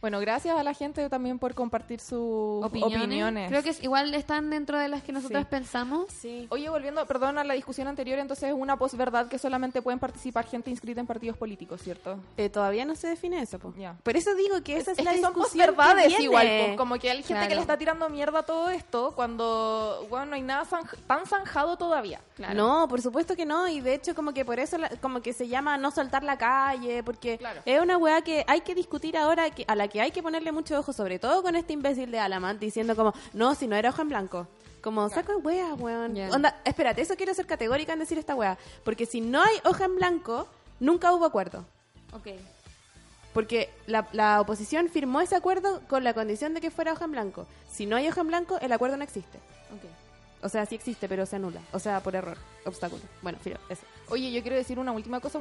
Bueno, 0.03 0.19
gracias 0.19 0.59
a 0.59 0.63
la 0.63 0.73
gente 0.73 1.07
también 1.07 1.39
por 1.39 1.53
compartir 1.53 2.01
sus 2.01 2.61
opiniones. 2.61 3.47
Creo 3.47 3.63
que 3.63 3.73
igual 3.83 4.13
están 4.13 4.49
dentro 4.49 4.77
de 4.77 4.89
las 4.89 5.01
que 5.01 5.13
nosotros 5.13 5.45
pensamos. 5.45 6.11
Sí. 6.11 6.45
Oye, 6.49 6.67
volviendo, 6.67 7.05
perdón, 7.05 7.37
a 7.37 7.45
la 7.45 7.53
discusión 7.53 7.87
anterior, 7.87 8.19
entonces 8.19 8.49
es 8.49 8.53
una 8.53 8.75
posverdad 8.75 9.29
que 9.29 9.39
solamente 9.39 9.81
pueden 9.81 9.99
participar 9.99 10.45
gente 10.45 10.69
inscrita 10.69 10.99
en 10.99 11.07
partidos 11.07 11.37
políticos, 11.37 11.81
¿cierto? 11.81 12.19
Eh, 12.35 12.49
todavía 12.49 12.83
no 12.83 12.97
se 12.97 13.07
define 13.07 13.41
eso, 13.41 13.59
po. 13.59 13.73
Por 14.03 14.17
eso 14.17 14.35
digo 14.35 14.61
que 14.61 14.75
esa 14.75 14.91
es, 14.91 15.01
la 15.01 15.13
que 15.13 15.21
son 15.21 15.33
posverdades 15.33 16.19
igual, 16.19 16.75
como 16.75 16.99
que 16.99 17.09
hay 17.09 17.23
gente 17.23 17.47
que 17.47 17.55
le 17.55 17.61
está 17.61 17.77
tirando 17.77 18.09
mierda 18.09 18.39
a 18.39 18.43
todo 18.43 18.69
esto 18.71 19.13
cuando, 19.15 20.05
bueno, 20.09 20.25
no 20.25 20.35
hay 20.35 20.41
nada 20.41 20.67
tan 21.07 21.25
zanjado 21.25 21.77
todavía. 21.77 22.19
No, 22.53 22.89
por 22.89 23.01
supuesto 23.01 23.37
que 23.37 23.45
no, 23.45 23.69
y 23.69 23.79
de 23.79 23.93
hecho 23.93 24.15
como 24.15 24.33
que 24.33 24.43
por 24.43 24.59
eso 24.59 24.75
como 24.99 25.21
que 25.21 25.31
se 25.31 25.47
llama 25.47 25.77
no 25.77 25.91
saltar 25.91 26.25
la 26.25 26.37
calle, 26.37 27.03
porque 27.03 27.39
es 27.63 27.81
una 27.81 27.97
weá 27.97 28.21
que 28.21 28.43
hay 28.47 28.59
que 28.59 28.75
discutir 28.75 29.15
ahora 29.15 29.49
que 29.49 29.63
a 29.65 29.75
la 29.75 29.87
que 29.87 29.92
hay 29.99 30.11
que 30.11 30.23
ponerle 30.23 30.51
mucho 30.51 30.79
ojo, 30.79 30.93
sobre 30.93 31.19
todo 31.19 31.43
con 31.43 31.55
este 31.55 31.73
imbécil 31.73 32.11
de 32.11 32.19
Alamant 32.19 32.59
diciendo 32.59 32.95
como, 32.95 33.13
no, 33.33 33.55
si 33.55 33.67
no 33.67 33.75
era 33.75 33.89
hoja 33.89 34.01
en 34.01 34.09
blanco. 34.09 34.47
Como, 34.81 35.07
saco 35.09 35.37
wea, 35.37 35.73
weón. 35.75 36.17
Onda, 36.31 36.59
espérate, 36.65 37.01
eso 37.01 37.15
quiero 37.15 37.33
ser 37.33 37.45
categórica 37.45 37.93
en 37.93 37.99
decir 37.99 38.17
esta 38.17 38.35
wea. 38.35 38.57
Porque 38.83 39.05
si 39.05 39.21
no 39.21 39.41
hay 39.41 39.55
hoja 39.63 39.85
en 39.85 39.95
blanco, 39.95 40.47
nunca 40.79 41.13
hubo 41.13 41.25
acuerdo. 41.25 41.65
Ok. 42.11 42.27
Porque 43.33 43.69
la, 43.87 44.07
la, 44.11 44.41
oposición 44.41 44.89
firmó 44.89 45.21
ese 45.21 45.35
acuerdo 45.35 45.81
con 45.87 46.03
la 46.03 46.13
condición 46.13 46.53
de 46.53 46.61
que 46.61 46.69
fuera 46.69 46.91
hoja 46.93 47.05
en 47.05 47.11
blanco. 47.11 47.47
Si 47.71 47.85
no 47.85 47.95
hay 47.95 48.07
hoja 48.07 48.21
en 48.21 48.27
blanco, 48.27 48.59
el 48.59 48.71
acuerdo 48.71 48.97
no 48.97 49.03
existe. 49.03 49.39
Okay. 49.77 49.89
O 50.43 50.49
sea, 50.49 50.65
sí 50.65 50.75
existe, 50.75 51.07
pero 51.07 51.25
se 51.25 51.37
anula. 51.37 51.61
O 51.71 51.79
sea, 51.79 52.01
por 52.01 52.15
error, 52.15 52.37
obstáculo. 52.65 53.01
Bueno, 53.21 53.39
filo, 53.41 53.57
eso. 53.69 53.83
Oye, 54.09 54.31
yo 54.31 54.41
quiero 54.41 54.57
decir 54.57 54.77
una 54.77 54.91
última 54.91 55.21
cosa 55.21 55.39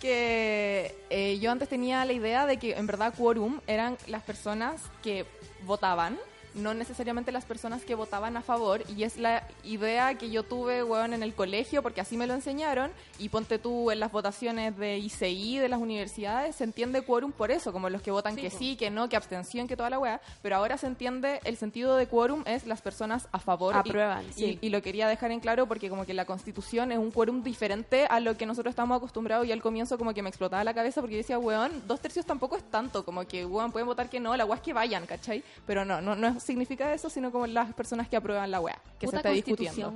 que 0.00 0.94
eh, 1.10 1.38
yo 1.38 1.50
antes 1.50 1.68
tenía 1.68 2.04
la 2.04 2.12
idea 2.12 2.46
de 2.46 2.58
que 2.58 2.74
en 2.74 2.86
verdad 2.86 3.14
quórum 3.16 3.60
eran 3.66 3.96
las 4.06 4.22
personas 4.22 4.82
que 5.02 5.26
votaban 5.64 6.18
no 6.56 6.74
necesariamente 6.74 7.32
las 7.32 7.44
personas 7.44 7.84
que 7.84 7.94
votaban 7.94 8.36
a 8.36 8.42
favor, 8.42 8.82
y 8.96 9.04
es 9.04 9.18
la 9.18 9.46
idea 9.64 10.14
que 10.14 10.30
yo 10.30 10.42
tuve, 10.42 10.82
weón, 10.82 11.12
en 11.12 11.22
el 11.22 11.34
colegio, 11.34 11.82
porque 11.82 12.00
así 12.00 12.16
me 12.16 12.26
lo 12.26 12.34
enseñaron, 12.34 12.90
y 13.18 13.28
ponte 13.28 13.58
tú 13.58 13.90
en 13.90 14.00
las 14.00 14.10
votaciones 14.10 14.76
de 14.76 14.98
ICI, 14.98 15.58
de 15.58 15.68
las 15.68 15.80
universidades, 15.80 16.56
se 16.56 16.64
entiende 16.64 17.02
quórum 17.02 17.32
por 17.32 17.50
eso, 17.50 17.72
como 17.72 17.90
los 17.90 18.02
que 18.02 18.10
votan 18.10 18.36
que 18.36 18.50
sí, 18.50 18.76
que 18.76 18.90
no, 18.90 19.08
que 19.08 19.16
abstención, 19.16 19.68
que 19.68 19.76
toda 19.76 19.90
la 19.90 19.98
weá, 19.98 20.20
pero 20.42 20.56
ahora 20.56 20.78
se 20.78 20.86
entiende, 20.86 21.40
el 21.44 21.56
sentido 21.56 21.96
de 21.96 22.06
quórum 22.06 22.42
es 22.46 22.66
las 22.66 22.80
personas 22.80 23.28
a 23.32 23.38
favor. 23.38 23.76
Aprueban, 23.76 24.24
y, 24.36 24.58
y, 24.60 24.70
lo 24.70 24.82
quería 24.82 25.08
dejar 25.08 25.30
en 25.30 25.40
claro 25.40 25.66
porque 25.66 25.88
como 25.88 26.06
que 26.06 26.14
la 26.14 26.24
constitución 26.24 26.92
es 26.92 26.98
un 26.98 27.10
quórum 27.10 27.42
diferente 27.42 28.06
a 28.08 28.20
lo 28.20 28.36
que 28.36 28.46
nosotros 28.46 28.72
estamos 28.72 28.96
acostumbrados, 28.96 29.46
y 29.46 29.52
al 29.52 29.62
comienzo 29.62 29.98
como 29.98 30.14
que 30.14 30.22
me 30.22 30.28
explotaba 30.28 30.64
la 30.64 30.74
cabeza 30.74 31.00
porque 31.00 31.16
yo 31.16 31.18
decía, 31.18 31.38
weón, 31.38 31.82
dos 31.86 32.00
tercios 32.00 32.24
tampoco 32.24 32.56
es 32.56 32.64
tanto, 32.70 33.04
como 33.04 33.26
que, 33.26 33.44
weón, 33.44 33.72
pueden 33.72 33.86
votar 33.86 34.08
que 34.08 34.20
no, 34.20 34.36
la 34.36 34.44
weá 34.44 34.56
es 34.56 34.62
que 34.62 34.72
vayan, 34.72 35.06
¿cachai? 35.06 35.42
Pero 35.66 35.84
no, 35.84 36.00
no, 36.00 36.14
no 36.14 36.28
es 36.28 36.45
significa 36.46 36.92
eso, 36.94 37.10
sino 37.10 37.30
como 37.30 37.46
las 37.46 37.74
personas 37.74 38.08
que 38.08 38.16
aprueban 38.16 38.50
la 38.50 38.60
weá, 38.60 38.80
que 38.98 39.06
se 39.08 39.16
está 39.16 39.30
discutiendo. 39.30 39.92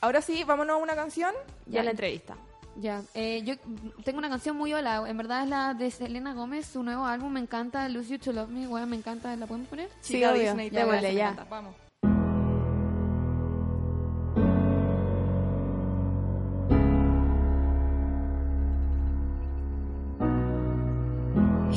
Ahora 0.00 0.20
sí, 0.20 0.44
vámonos 0.44 0.74
a 0.74 0.76
una 0.76 0.94
canción 0.94 1.32
y 1.70 1.78
a 1.78 1.82
la 1.82 1.92
entrevista. 1.92 2.36
Ya, 2.76 3.02
eh, 3.14 3.42
yo 3.44 3.54
tengo 4.04 4.18
una 4.18 4.28
canción 4.28 4.56
muy 4.56 4.72
hola, 4.72 5.02
en 5.08 5.16
verdad 5.16 5.42
es 5.42 5.48
la 5.48 5.74
de 5.74 5.90
Selena 5.90 6.32
Gómez, 6.32 6.66
su 6.66 6.84
nuevo 6.84 7.06
álbum, 7.06 7.32
me 7.32 7.40
encanta, 7.40 7.88
Lose 7.88 8.10
You 8.10 8.18
to 8.20 8.32
Love 8.32 8.50
Me, 8.50 8.68
weá, 8.68 8.86
me 8.86 8.94
encanta, 8.94 9.34
¿la 9.34 9.46
podemos 9.46 9.68
poner? 9.68 9.88
Sí, 10.00 10.24
obvio, 10.24 10.54
Disney, 10.54 10.70
ya, 10.70 11.10
ya. 11.10 11.46
Vamos. 11.50 11.74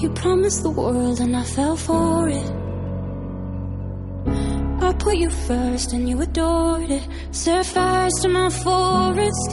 You 0.01 0.09
promised 0.11 0.63
the 0.63 0.69
world 0.69 1.19
and 1.19 1.35
I 1.35 1.43
fell 1.43 1.75
for 1.75 2.29
it. 2.29 2.60
Put 5.01 5.17
you 5.17 5.31
first 5.31 5.93
and 5.93 6.07
you 6.07 6.21
adored 6.21 6.91
it. 6.91 7.01
Set 7.31 7.65
fires 7.65 8.13
to 8.21 8.29
my 8.29 8.51
forest 8.51 9.51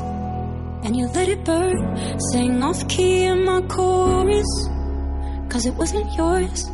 and 0.84 0.94
you 0.94 1.06
let 1.06 1.26
it 1.26 1.42
burn. 1.42 1.80
Sang 2.32 2.62
off 2.62 2.86
key 2.86 3.24
in 3.24 3.46
my 3.46 3.62
chorus, 3.62 4.68
cause 5.48 5.64
it 5.64 5.72
wasn't 5.72 6.12
yours. 6.18 6.70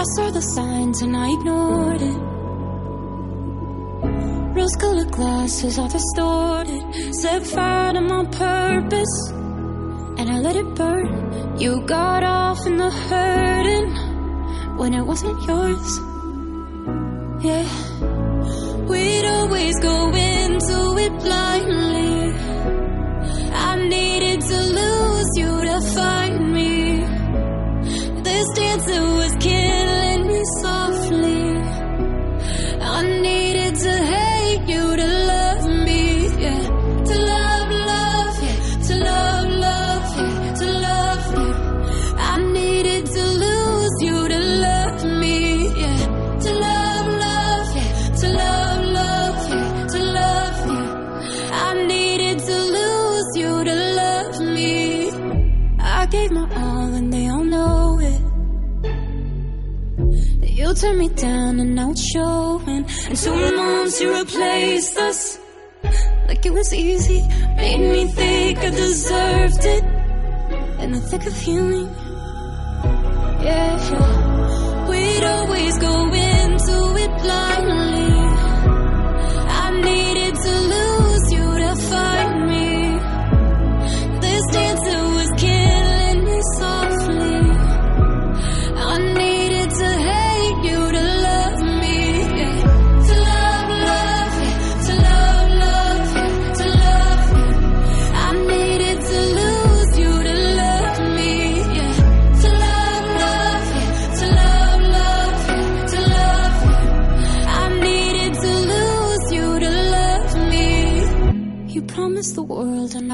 I 0.00 0.02
saw 0.14 0.30
the 0.30 0.42
signs 0.42 1.00
and 1.00 1.16
I 1.16 1.32
ignored 1.32 2.02
it. 2.02 2.18
Rose 4.54 4.76
colored 4.76 5.12
glasses 5.12 5.78
are 5.78 5.88
distorted. 5.88 7.14
Set 7.22 7.46
fire 7.46 7.94
to 7.94 8.02
my 8.02 8.24
purpose 8.26 9.30
and 10.18 10.30
I 10.30 10.38
let 10.40 10.56
it 10.56 10.74
burn. 10.74 11.58
You 11.58 11.80
got 11.86 12.22
off 12.22 12.66
in 12.66 12.76
the 12.76 12.90
hurting 12.90 14.11
when 14.78 14.94
it 14.94 15.02
wasn't 15.02 15.40
yours. 15.46 16.00
Yeah, 17.44 17.66
we'd 18.88 19.26
always 19.26 19.74
go 19.80 19.96
into 20.14 20.78
it 21.04 21.12
blindly. 21.24 22.32
I 23.54 23.88
needed 23.88 24.40
to 24.40 24.60
lose 24.80 25.30
you 25.36 25.52
to 25.70 25.80
find 25.94 26.52
me. 26.52 26.72
This 28.22 28.46
dancer 28.54 29.02
was 29.18 29.21
still 60.76 60.90
turn 60.90 60.98
me 60.98 61.08
down 61.08 61.60
and 61.60 61.78
it's 61.78 62.00
showing. 62.12 62.84
And 63.06 63.16
two 63.16 63.56
months 63.56 64.00
you 64.00 64.14
replaced 64.16 64.96
us 64.96 65.38
like 66.28 66.44
it 66.46 66.52
was 66.52 66.72
easy. 66.72 67.20
Made 67.56 67.80
me 67.80 68.06
think 68.06 68.58
I 68.58 68.70
deserved 68.70 69.64
it 69.64 69.84
in 70.82 70.92
the 70.92 71.00
thick 71.00 71.26
of 71.26 71.36
healing. 71.36 71.88
Yeah. 73.42 74.88
we'd 74.88 75.24
always 75.24 75.78
go 75.78 76.12
into 76.12 76.96
it 77.04 77.22
blindly. 77.22 78.01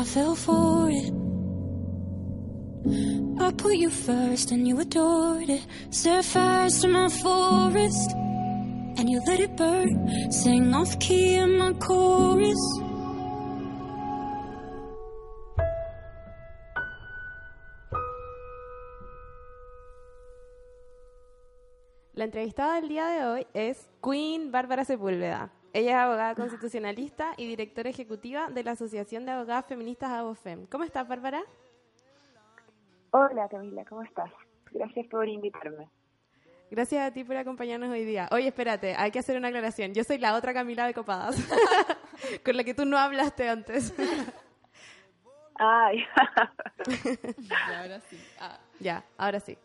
Fell 0.08 0.34
for 0.34 0.88
it. 0.90 1.12
I 3.40 3.52
put 3.52 3.76
you 3.76 3.90
first 3.90 4.52
and 4.52 4.66
you 4.66 4.80
adored 4.80 5.50
it. 5.50 5.66
Set 5.90 6.24
fires 6.24 6.80
to 6.80 6.88
my 6.88 7.08
forest 7.08 8.12
and 8.98 9.10
you 9.10 9.20
let 9.26 9.40
it 9.40 9.54
burn. 9.56 10.32
Sing 10.32 10.74
off 10.74 10.98
key 10.98 11.34
in 11.34 11.58
my 11.58 11.72
chorus. 11.74 12.62
La 22.14 22.24
entrevistada 22.24 22.80
del 22.80 22.88
día 22.88 23.06
de 23.06 23.24
hoy 23.26 23.46
es 23.54 23.88
Queen 24.02 24.50
Bárbara 24.50 24.84
Sepúlveda. 24.84 25.52
Ella 25.72 25.90
es 25.90 25.96
abogada 25.96 26.34
constitucionalista 26.34 27.34
y 27.36 27.46
directora 27.46 27.90
ejecutiva 27.90 28.48
de 28.50 28.64
la 28.64 28.72
Asociación 28.72 29.26
de 29.26 29.32
Abogadas 29.32 29.66
Feministas 29.66 30.10
ABOFEM. 30.10 30.66
¿Cómo 30.66 30.84
estás, 30.84 31.06
Bárbara? 31.06 31.42
Hola 33.10 33.48
Camila, 33.48 33.84
¿cómo 33.84 34.02
estás? 34.02 34.30
Gracias 34.72 35.06
por 35.08 35.28
invitarme. 35.28 35.88
Gracias 36.70 37.06
a 37.06 37.12
ti 37.12 37.24
por 37.24 37.36
acompañarnos 37.36 37.90
hoy 37.90 38.04
día. 38.04 38.28
Oye, 38.30 38.48
espérate, 38.48 38.94
hay 38.96 39.10
que 39.10 39.18
hacer 39.18 39.36
una 39.36 39.48
aclaración. 39.48 39.94
Yo 39.94 40.04
soy 40.04 40.18
la 40.18 40.34
otra 40.34 40.52
Camila 40.52 40.86
de 40.86 40.94
Copadas, 40.94 41.36
con 42.44 42.56
la 42.56 42.64
que 42.64 42.74
tú 42.74 42.84
no 42.84 42.98
hablaste 42.98 43.48
antes. 43.48 43.94
Ay. 45.54 46.04
Ya, 47.38 47.80
ahora 47.80 48.00
sí. 48.00 48.18
Ah. 48.40 48.58
Ya, 48.80 49.04
ahora 49.18 49.40
sí. 49.40 49.58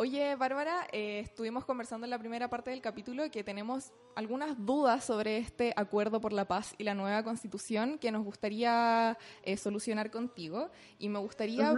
Oye, 0.00 0.34
Bárbara, 0.34 0.86
eh, 0.92 1.20
estuvimos 1.20 1.66
conversando 1.66 2.06
en 2.06 2.10
la 2.10 2.18
primera 2.18 2.48
parte 2.48 2.70
del 2.70 2.80
capítulo 2.80 3.30
que 3.30 3.44
tenemos 3.44 3.92
algunas 4.16 4.56
dudas 4.64 5.04
sobre 5.04 5.36
este 5.36 5.74
acuerdo 5.76 6.22
por 6.22 6.32
la 6.32 6.46
paz 6.46 6.74
y 6.78 6.84
la 6.84 6.94
nueva 6.94 7.22
constitución 7.22 7.98
que 7.98 8.10
nos 8.10 8.24
gustaría 8.24 9.18
eh, 9.42 9.58
solucionar 9.58 10.10
contigo. 10.10 10.70
Y 10.98 11.10
me 11.10 11.18
gustaría, 11.18 11.74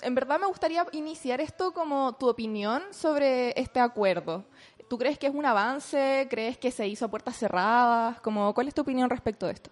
en 0.00 0.14
verdad 0.16 0.40
me 0.40 0.46
gustaría 0.46 0.84
iniciar 0.90 1.40
esto 1.40 1.72
como 1.72 2.12
tu 2.16 2.28
opinión 2.28 2.82
sobre 2.90 3.50
este 3.56 3.78
acuerdo. 3.78 4.44
¿Tú 4.88 4.98
crees 4.98 5.16
que 5.16 5.28
es 5.28 5.32
un 5.32 5.46
avance? 5.46 6.26
¿Crees 6.28 6.58
que 6.58 6.72
se 6.72 6.88
hizo 6.88 7.04
a 7.04 7.08
puertas 7.08 7.36
cerradas? 7.36 8.20
Como, 8.20 8.52
¿Cuál 8.52 8.66
es 8.66 8.74
tu 8.74 8.82
opinión 8.82 9.08
respecto 9.08 9.46
de 9.46 9.52
esto? 9.52 9.70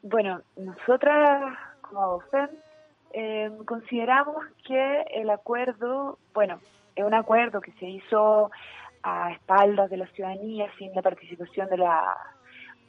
Bueno, 0.00 0.40
nosotras 0.56 1.58
como 1.82 2.20
FEM 2.20 2.48
eh, 3.16 3.48
consideramos 3.64 4.44
que 4.66 5.02
el 5.14 5.30
acuerdo, 5.30 6.18
bueno, 6.32 6.58
es 6.96 7.04
un 7.04 7.14
acuerdo 7.14 7.60
que 7.60 7.70
se 7.72 7.86
hizo 7.86 8.50
a 9.04 9.30
espaldas 9.30 9.88
de 9.88 9.98
la 9.98 10.08
ciudadanía 10.08 10.66
sin 10.78 10.92
la 10.94 11.02
participación 11.02 11.68
de 11.68 11.78
las 11.78 12.02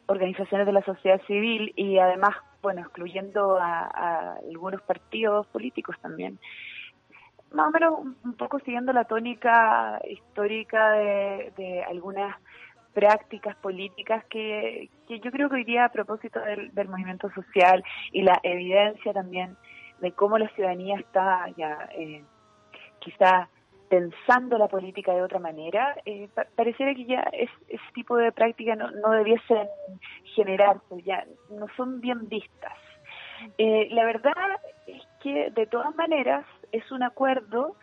organizaciones 0.07 0.65
de 0.65 0.73
la 0.73 0.82
sociedad 0.82 1.21
civil 1.28 1.73
y 1.76 1.99
además, 1.99 2.36
bueno, 2.63 2.82
excluyendo 2.82 3.59
a, 3.59 4.38
algunos 4.38 4.82
partidos 4.82 5.45
políticos 5.47 5.95
también. 6.01 6.39
Más 7.51 7.67
o 7.67 7.71
menos 7.71 7.99
un, 8.23 8.34
poco 8.34 8.57
siguiendo 8.59 8.93
la 8.93 9.05
tónica 9.05 10.01
histórica 10.09 10.89
de, 10.91 11.86
algunas 11.88 12.36
prácticas 12.95 13.55
políticas 13.57 14.26
que, 14.26 14.89
que 15.07 15.19
yo 15.19 15.30
creo 15.30 15.49
que 15.49 15.57
hoy 15.57 15.65
día 15.65 15.86
a 15.86 15.89
propósito 15.89 16.39
del 16.39 16.89
movimiento 16.89 17.30
social 17.32 17.84
y 18.11 18.23
la 18.23 18.39
evidencia 18.41 19.13
también 19.13 19.55
de 20.00 20.12
cómo 20.12 20.38
la 20.38 20.50
ciudadanía 20.50 20.98
está 20.98 21.48
ya 21.58 21.89
eh, 21.98 22.24
quizá 23.00 23.50
pensando 23.89 24.58
la 24.58 24.68
política 24.68 25.14
de 25.14 25.22
otra 25.22 25.39
manera, 25.39 25.96
eh, 26.06 26.28
pa- 26.34 26.48
pareciera 26.56 26.93
que 26.96 27.06
ya 27.06 27.22
es, 27.32 27.50
ese 27.68 27.84
tipo 27.93 28.18
de 28.18 28.32
prácticas 28.32 28.78
no, 28.78 28.89
no 28.91 29.12
debiesen 29.12 29.68
generarse, 30.36 31.02
ya 31.04 31.24
no 31.52 31.68
son 31.78 32.02
bien 32.02 32.28
vistas. 32.28 32.74
Eh, 33.58 33.88
la 33.91 34.06
verdad 34.06 34.34
es 34.88 35.02
que 35.22 35.52
de 35.52 35.68
todas 35.68 35.96
maneras 35.96 36.46
es 36.72 36.91
un 36.91 37.04
acuerdo 37.04 37.76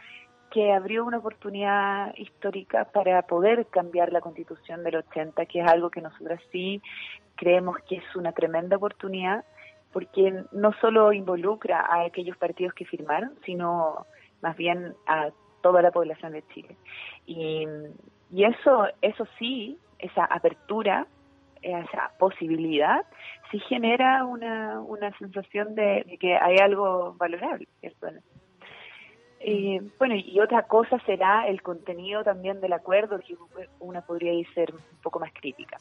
que 0.50 0.72
abrió 0.72 1.04
una 1.04 1.18
oportunidad 1.18 2.14
histórica 2.16 2.84
para 2.86 3.22
poder 3.22 3.66
cambiar 3.66 4.12
la 4.12 4.20
constitución 4.20 4.82
del 4.82 4.96
80, 4.96 5.46
que 5.46 5.60
es 5.60 5.66
algo 5.66 5.88
que 5.90 6.02
nosotros 6.02 6.40
sí 6.50 6.82
creemos 7.36 7.76
que 7.88 7.96
es 7.96 8.16
una 8.16 8.32
tremenda 8.32 8.76
oportunidad, 8.76 9.44
porque 9.92 10.44
no 10.52 10.72
solo 10.80 11.12
involucra 11.12 11.80
a 11.80 12.04
aquellos 12.04 12.36
partidos 12.36 12.74
que 12.74 12.84
firmaron, 12.84 13.32
sino 13.44 14.06
más 14.40 14.56
bien 14.56 14.94
a 15.06 15.30
toda 15.60 15.82
la 15.82 15.90
población 15.90 16.32
de 16.32 16.42
Chile. 16.48 16.76
Y, 17.26 17.66
y 18.30 18.44
eso, 18.44 18.86
eso 19.00 19.26
sí, 19.38 19.78
esa 19.98 20.24
apertura, 20.24 21.06
esa 21.62 22.10
posibilidad, 22.18 23.04
sí 23.50 23.58
genera 23.60 24.24
una, 24.24 24.80
una 24.80 25.16
sensación 25.18 25.74
de, 25.74 26.04
de 26.08 26.18
que 26.18 26.36
hay 26.36 26.56
algo 26.58 27.14
valorable, 27.14 27.68
¿cierto? 27.80 28.08
Eh, 29.44 29.80
bueno, 29.98 30.14
y 30.14 30.38
otra 30.40 30.62
cosa 30.62 30.98
será 31.04 31.48
el 31.48 31.62
contenido 31.62 32.22
también 32.22 32.60
del 32.60 32.72
acuerdo, 32.72 33.18
que 33.18 33.36
una 33.80 34.00
podría 34.00 34.32
ser 34.54 34.72
un 34.72 35.02
poco 35.02 35.18
más 35.18 35.32
crítica. 35.32 35.78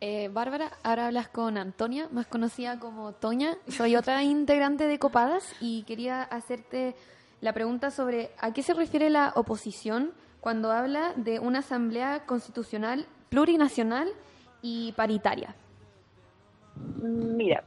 Eh, 0.00 0.28
Bárbara, 0.28 0.70
ahora 0.84 1.06
hablas 1.08 1.28
con 1.28 1.58
Antonia, 1.58 2.08
más 2.12 2.28
conocida 2.28 2.78
como 2.78 3.12
Toña. 3.12 3.56
Soy 3.66 3.96
otra 3.96 4.22
integrante 4.22 4.86
de 4.86 4.98
Copadas 4.98 5.56
y 5.60 5.82
quería 5.84 6.22
hacerte 6.22 6.94
la 7.40 7.52
pregunta 7.52 7.90
sobre 7.90 8.30
a 8.38 8.52
qué 8.52 8.62
se 8.62 8.74
refiere 8.74 9.10
la 9.10 9.32
oposición 9.34 10.12
cuando 10.40 10.70
habla 10.70 11.14
de 11.16 11.40
una 11.40 11.60
asamblea 11.60 12.26
constitucional 12.26 13.06
plurinacional 13.28 14.08
y 14.62 14.92
paritaria. 14.92 15.56
Mira, 17.02 17.64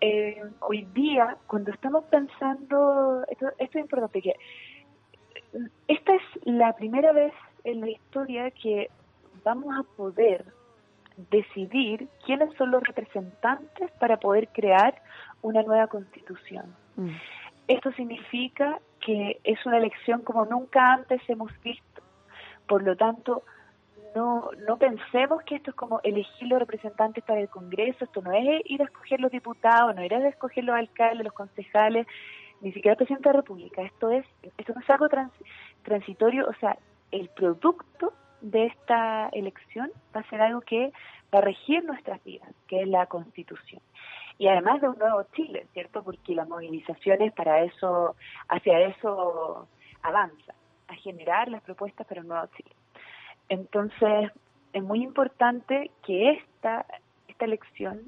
eh, 0.00 0.42
hoy 0.60 0.88
día, 0.92 1.36
cuando 1.46 1.70
estamos 1.70 2.04
pensando, 2.06 3.24
esto, 3.28 3.46
esto 3.58 3.78
es 3.78 3.82
importante, 3.84 4.20
que 4.20 4.34
esta 5.86 6.14
es 6.14 6.22
la 6.44 6.74
primera 6.74 7.12
vez 7.12 7.32
en 7.62 7.80
la 7.80 7.90
historia 7.90 8.50
que 8.50 8.90
vamos 9.44 9.72
a 9.78 9.84
poder 9.96 10.44
decidir 11.30 12.08
quiénes 12.24 12.54
son 12.56 12.70
los 12.70 12.82
representantes 12.82 13.90
para 13.98 14.18
poder 14.18 14.48
crear 14.48 14.94
una 15.42 15.62
nueva 15.62 15.86
constitución. 15.88 16.74
Esto 17.68 17.92
significa 17.92 18.78
que 19.00 19.40
es 19.44 19.64
una 19.64 19.78
elección 19.78 20.22
como 20.22 20.44
nunca 20.44 20.92
antes 20.92 21.20
hemos 21.28 21.50
visto. 21.62 22.02
Por 22.66 22.82
lo 22.82 22.96
tanto, 22.96 23.42
no, 24.14 24.50
no 24.66 24.76
pensemos 24.76 25.42
que 25.44 25.56
esto 25.56 25.70
es 25.70 25.76
como 25.76 26.00
elegir 26.02 26.48
los 26.48 26.58
representantes 26.58 27.22
para 27.24 27.40
el 27.40 27.48
Congreso, 27.48 28.04
esto 28.04 28.22
no 28.22 28.32
es 28.32 28.60
ir 28.64 28.82
a 28.82 28.84
escoger 28.84 29.20
los 29.20 29.30
diputados, 29.30 29.94
no 29.94 30.02
era 30.02 30.18
de 30.18 30.28
escoger 30.28 30.64
los 30.64 30.76
alcaldes, 30.76 31.24
los 31.24 31.32
concejales, 31.32 32.06
ni 32.60 32.72
siquiera 32.72 32.92
el 32.92 32.98
presidente 32.98 33.28
de 33.28 33.34
la 33.34 33.40
República. 33.40 33.82
Esto 33.82 34.10
es, 34.10 34.26
esto 34.58 34.74
no 34.74 34.80
es 34.80 34.90
algo 34.90 35.08
trans- 35.08 35.32
transitorio, 35.82 36.46
o 36.48 36.54
sea, 36.54 36.76
el 37.12 37.28
producto 37.30 38.12
de 38.40 38.66
esta 38.66 39.28
elección 39.32 39.90
va 40.14 40.20
a 40.20 40.30
ser 40.30 40.40
algo 40.40 40.60
que 40.60 40.92
va 41.32 41.38
a 41.38 41.42
regir 41.42 41.84
nuestras 41.84 42.22
vidas, 42.24 42.48
que 42.66 42.82
es 42.82 42.88
la 42.88 43.06
Constitución. 43.06 43.80
Y 44.38 44.48
además 44.48 44.80
de 44.80 44.88
un 44.88 44.98
nuevo 44.98 45.22
Chile, 45.34 45.66
¿cierto? 45.72 46.02
Porque 46.02 46.34
las 46.34 46.48
movilizaciones 46.48 47.32
para 47.32 47.62
eso, 47.62 48.16
hacia 48.48 48.80
eso 48.80 49.68
avanza, 50.02 50.54
a 50.88 50.94
generar 50.94 51.48
las 51.48 51.62
propuestas 51.62 52.06
para 52.06 52.22
un 52.22 52.28
nuevo 52.28 52.46
Chile. 52.56 52.70
Entonces, 53.48 54.30
es 54.72 54.82
muy 54.82 55.02
importante 55.02 55.90
que 56.04 56.30
esta, 56.30 56.86
esta 57.28 57.44
elección, 57.44 58.02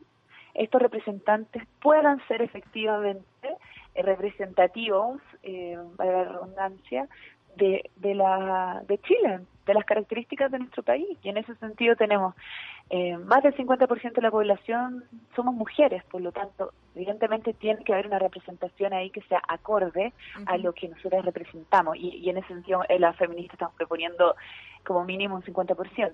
estos 0.55 0.80
representantes 0.80 1.64
puedan 1.80 2.26
ser 2.28 2.43
efectivamente 2.43 3.57
representativos, 3.95 5.20
eh, 5.43 5.78
para 5.97 6.12
la 6.12 6.24
redundancia, 6.24 7.09
de, 7.57 7.90
de, 7.96 8.14
la, 8.14 8.82
de 8.86 8.98
Chile, 8.98 9.40
de 9.66 9.74
las 9.74 9.84
características 9.84 10.50
de 10.50 10.59
nuestro 10.59 10.82
país. 10.82 11.18
Y 11.22 11.28
en 11.28 11.36
ese 11.36 11.55
sentido 11.57 11.96
tenemos 11.96 12.34
eh, 12.90 13.16
más 13.16 13.42
del 13.42 13.55
50% 13.57 14.12
de 14.12 14.22
la 14.22 14.30
población 14.30 15.05
somos 15.34 15.55
mujeres, 15.55 16.05
por 16.05 16.20
lo 16.20 16.32
tanto, 16.32 16.72
evidentemente 16.94 17.55
tiene 17.55 17.84
que 17.84 17.92
haber 17.92 18.07
una 18.07 18.18
representación 18.18 18.92
ahí 18.92 19.11
que 19.11 19.22
sea 19.22 19.40
acorde 19.48 20.12
a 20.46 20.59
lo 20.59 20.72
que 20.72 20.88
nosotros 20.88 21.24
representamos. 21.24 21.96
Y, 21.96 22.16
y 22.16 22.30
en 22.30 22.38
ese 22.38 22.48
sentido, 22.48 22.82
en 22.88 23.00
la 23.00 23.12
feminista 23.14 23.55
estamos 23.55 23.74
proponiendo 23.76 24.34
como 24.84 25.05
mínimo 25.05 25.36
un 25.36 25.42
50%. 25.42 26.12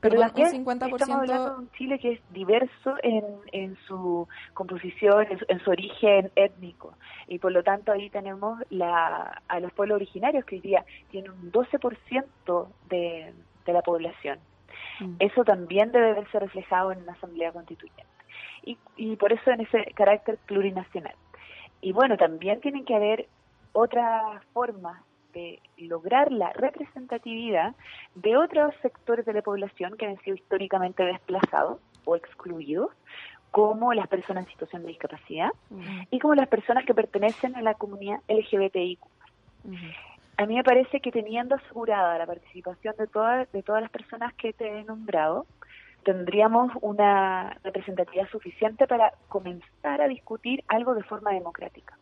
Pero 0.00 0.18
también 0.18 0.48
un 0.48 0.64
50%... 0.64 0.92
estamos 0.94 1.16
hablando 1.20 1.50
de 1.50 1.60
un 1.60 1.70
Chile 1.72 1.98
que 1.98 2.12
es 2.12 2.20
diverso 2.32 2.94
en, 3.02 3.24
en 3.52 3.76
su 3.86 4.26
composición, 4.54 5.26
en 5.30 5.38
su, 5.38 5.44
en 5.48 5.60
su 5.60 5.70
origen 5.70 6.30
étnico. 6.36 6.94
Y 7.28 7.38
por 7.38 7.52
lo 7.52 7.62
tanto 7.62 7.92
ahí 7.92 8.08
tenemos 8.08 8.60
la, 8.70 9.42
a 9.46 9.60
los 9.60 9.72
pueblos 9.72 9.96
originarios 9.96 10.44
que 10.44 10.56
hoy 10.56 10.62
día 10.62 10.84
tienen 11.10 11.30
un 11.32 11.52
12% 11.52 12.68
de, 12.88 13.34
de 13.66 13.72
la 13.72 13.82
población. 13.82 14.38
Eso 15.18 15.44
también 15.44 15.92
debe 15.92 16.12
verse 16.14 16.38
reflejado 16.38 16.92
en 16.92 17.02
una 17.02 17.12
asamblea 17.12 17.52
constituyente. 17.52 18.04
Y, 18.62 18.78
y 18.96 19.16
por 19.16 19.32
eso 19.32 19.50
en 19.50 19.60
ese 19.60 19.92
carácter 19.94 20.38
plurinacional. 20.46 21.14
Y 21.80 21.92
bueno, 21.92 22.16
también 22.18 22.60
tienen 22.60 22.84
que 22.84 22.94
haber 22.94 23.26
otras 23.72 24.44
formas 24.52 25.00
de 25.32 25.60
lograr 25.76 26.32
la 26.32 26.52
representatividad 26.52 27.74
de 28.14 28.36
otros 28.36 28.74
sectores 28.82 29.24
de 29.24 29.32
la 29.32 29.42
población 29.42 29.96
que 29.96 30.06
han 30.06 30.18
sido 30.22 30.36
históricamente 30.36 31.04
desplazados 31.04 31.78
o 32.04 32.16
excluidos, 32.16 32.90
como 33.50 33.92
las 33.94 34.06
personas 34.08 34.44
en 34.44 34.52
situación 34.52 34.82
de 34.82 34.88
discapacidad 34.88 35.50
y 36.10 36.18
como 36.18 36.34
las 36.34 36.48
personas 36.48 36.84
que 36.84 36.94
pertenecen 36.94 37.56
a 37.56 37.62
la 37.62 37.74
comunidad 37.74 38.20
LGBTIQ. 38.28 39.00
A 40.36 40.46
mí 40.46 40.54
me 40.54 40.64
parece 40.64 41.00
que 41.00 41.12
teniendo 41.12 41.56
asegurada 41.56 42.16
la 42.16 42.26
participación 42.26 42.94
de 42.96 43.06
todas 43.06 43.50
de 43.52 43.62
todas 43.62 43.82
las 43.82 43.90
personas 43.90 44.32
que 44.34 44.52
te 44.52 44.78
he 44.78 44.84
nombrado, 44.84 45.46
tendríamos 46.04 46.72
una 46.80 47.58
representatividad 47.62 48.28
suficiente 48.30 48.86
para 48.86 49.12
comenzar 49.28 50.00
a 50.00 50.08
discutir 50.08 50.64
algo 50.68 50.94
de 50.94 51.02
forma 51.02 51.32
democrática. 51.32 51.98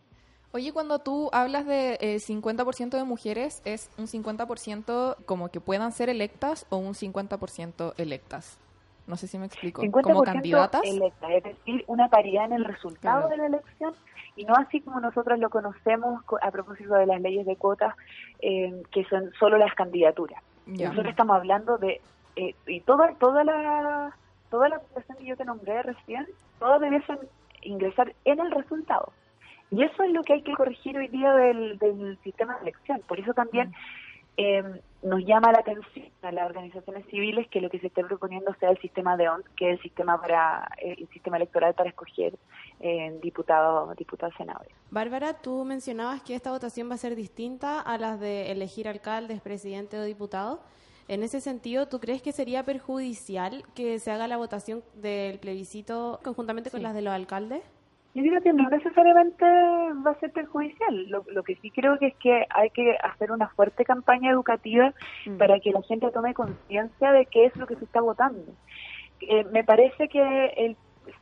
Oye, 0.53 0.73
cuando 0.73 0.99
tú 0.99 1.29
hablas 1.33 1.67
de 1.67 1.99
eh, 2.01 2.19
50% 2.21 2.97
de 2.97 3.05
mujeres, 3.05 3.61
¿es 3.67 3.91
un 3.99 4.07
50% 4.07 5.17
como 5.27 5.49
que 5.51 5.61
puedan 5.61 5.93
ser 5.93 6.09
electas 6.09 6.67
o 6.71 6.79
un 6.79 6.95
50% 6.95 7.93
electas? 7.99 8.59
No 9.07 9.17
sé 9.17 9.27
si 9.27 9.39
me 9.39 9.47
explico. 9.47 9.83
50% 9.83 10.03
¿Como 10.03 10.23
candidatas? 10.23 10.83
electas, 10.85 11.31
es 11.31 11.43
decir, 11.45 11.85
una 11.87 12.09
paridad 12.09 12.47
en 12.47 12.53
el 12.55 12.65
resultado 12.65 13.21
Claro. 13.21 13.29
de 13.29 13.37
la 13.37 13.47
elección 13.47 13.95
y 14.37 14.45
no 14.45 14.55
así 14.55 14.81
como 14.81 15.01
nosotros 15.01 15.39
lo 15.39 15.51
conocemos 15.51 16.23
co- 16.25 16.39
a 16.43 16.51
propósito 16.51 16.95
de 16.95 17.07
las 17.07 17.21
leyes 17.21 17.45
de 17.47 17.57
cuotas, 17.57 17.95
eh, 18.41 18.83
que 18.91 19.05
son 19.05 19.31
solo 19.39 19.59
las 19.59 19.75
candidaturas. 19.75 20.43
Nosotros 20.67 21.07
estamos 21.11 21.37
hablando 21.37 21.77
de, 21.79 22.01
eh, 22.37 22.55
y 22.67 22.81
toda, 22.81 23.15
toda 23.15 23.45
la 23.45 24.15
toda 24.51 24.69
la 24.71 24.79
población 24.79 25.19
que 25.19 25.27
yo 25.27 25.37
te 25.37 25.45
nombré 25.45 25.83
recién, 25.83 26.27
todos 26.59 26.81
debiesen 26.81 27.19
ingresar 27.63 28.15
en 28.25 28.41
el 28.41 28.51
resultado. 28.51 29.13
Y 29.71 29.83
eso 29.83 30.03
es 30.03 30.13
lo 30.13 30.23
que 30.23 30.35
hay 30.35 30.43
que 30.43 30.55
corregir 30.55 30.97
hoy 30.97 31.09
día 31.09 31.33
del, 31.35 31.79
del 31.79 32.19
sistema 32.23 32.55
de 32.57 32.63
elección. 32.63 33.03
Por 33.07 33.21
eso 33.21 33.35
también 33.35 33.75
eh, 34.41 34.63
nos 35.03 35.25
llama 35.27 35.51
la 35.51 35.59
atención 35.59 36.07
a 36.23 36.31
las 36.31 36.47
organizaciones 36.47 37.05
civiles 37.11 37.49
que 37.49 37.61
lo 37.61 37.69
que 37.69 37.81
se 37.81 37.89
esté 37.89 38.05
proponiendo 38.05 38.55
sea 38.61 38.71
el 38.71 38.79
sistema 38.79 39.17
de 39.17 39.29
ONS, 39.29 39.45
que 39.57 39.71
es 39.71 39.77
el 39.79 39.83
sistema 39.83 40.21
para 40.21 40.71
eh, 40.81 40.95
el 40.97 41.09
sistema 41.09 41.39
electoral 41.39 41.75
para 41.75 41.91
escoger 41.91 42.39
eh, 42.79 43.19
diputados, 43.21 43.97
diputados, 43.97 44.33
senadores. 44.37 44.71
Bárbara, 44.91 45.35
tú 45.35 45.65
mencionabas 45.65 46.23
que 46.23 46.37
esta 46.37 46.53
votación 46.53 46.89
va 46.89 46.95
a 46.95 46.99
ser 46.99 47.17
distinta 47.17 47.81
a 47.81 47.99
las 47.99 48.21
de 48.21 48.53
elegir 48.53 48.87
alcaldes, 48.87 49.41
presidente 49.41 49.99
o 49.99 50.05
diputado. 50.05 50.61
En 51.09 51.25
ese 51.25 51.41
sentido, 51.41 51.89
¿tú 51.89 51.99
crees 51.99 52.23
que 52.23 52.31
sería 52.31 52.63
perjudicial 52.63 53.65
que 53.75 53.99
se 53.99 54.13
haga 54.13 54.29
la 54.29 54.37
votación 54.37 54.85
del 54.95 55.41
plebiscito 55.41 56.21
conjuntamente 56.23 56.71
con 56.71 56.85
las 56.85 56.95
de 56.95 57.03
los 57.03 57.13
alcaldes? 57.13 57.63
Yo 58.15 58.23
creo 58.23 58.41
que 58.41 58.53
no 58.53 58.69
necesariamente 58.69 59.45
va 59.45 60.11
a 60.13 60.21
ser 60.21 60.33
perjudicial. 60.33 61.09
Lo, 61.09 61.25
lo 61.29 61.43
que 61.43 61.57
sí 61.57 61.71
creo 61.71 61.99
que 61.99 62.09
es 62.09 62.17
que 62.17 62.47
hay 62.51 62.71
que 62.71 62.97
hacer 63.03 63.31
una 63.31 63.49
fuerte 63.49 63.85
campaña 63.85 64.31
educativa 64.31 64.93
para 65.39 65.61
que 65.61 65.71
la 65.71 65.83
gente 65.83 66.11
tome 66.11 66.35
conciencia 66.35 67.13
de 67.13 67.27
qué 67.27 67.47
es 67.47 67.57
lo 67.57 67.67
que 67.67 67.77
se 67.77 67.85
está 67.85 68.01
votando. 68.01 68.53
Eh, 69.21 69.45
me 69.53 69.65
parece 69.65 70.09
que 70.09 70.47
el 70.57 70.77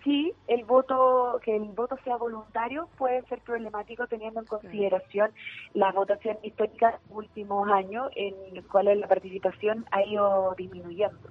sí 0.05 0.32
el 0.49 0.64
voto 0.64 1.41
que 1.43 1.57
el 1.57 1.64
voto 1.64 1.97
sea 2.05 2.16
voluntario 2.16 2.89
puede 2.99 3.22
ser 3.26 3.41
problemático 3.41 4.07
teniendo 4.07 4.41
en 4.41 4.47
consideración 4.47 5.30
la 5.74 5.93
votación 5.93 6.39
histórica 6.43 6.87
de 6.87 6.99
los 7.09 7.18
últimos 7.18 7.68
años 7.70 8.11
en 8.16 8.34
los 8.55 8.64
cuales 8.66 8.99
la 8.99 9.09
participación 9.09 9.87
ha 9.91 10.03
ido 10.03 10.55
disminuyendo 10.57 11.30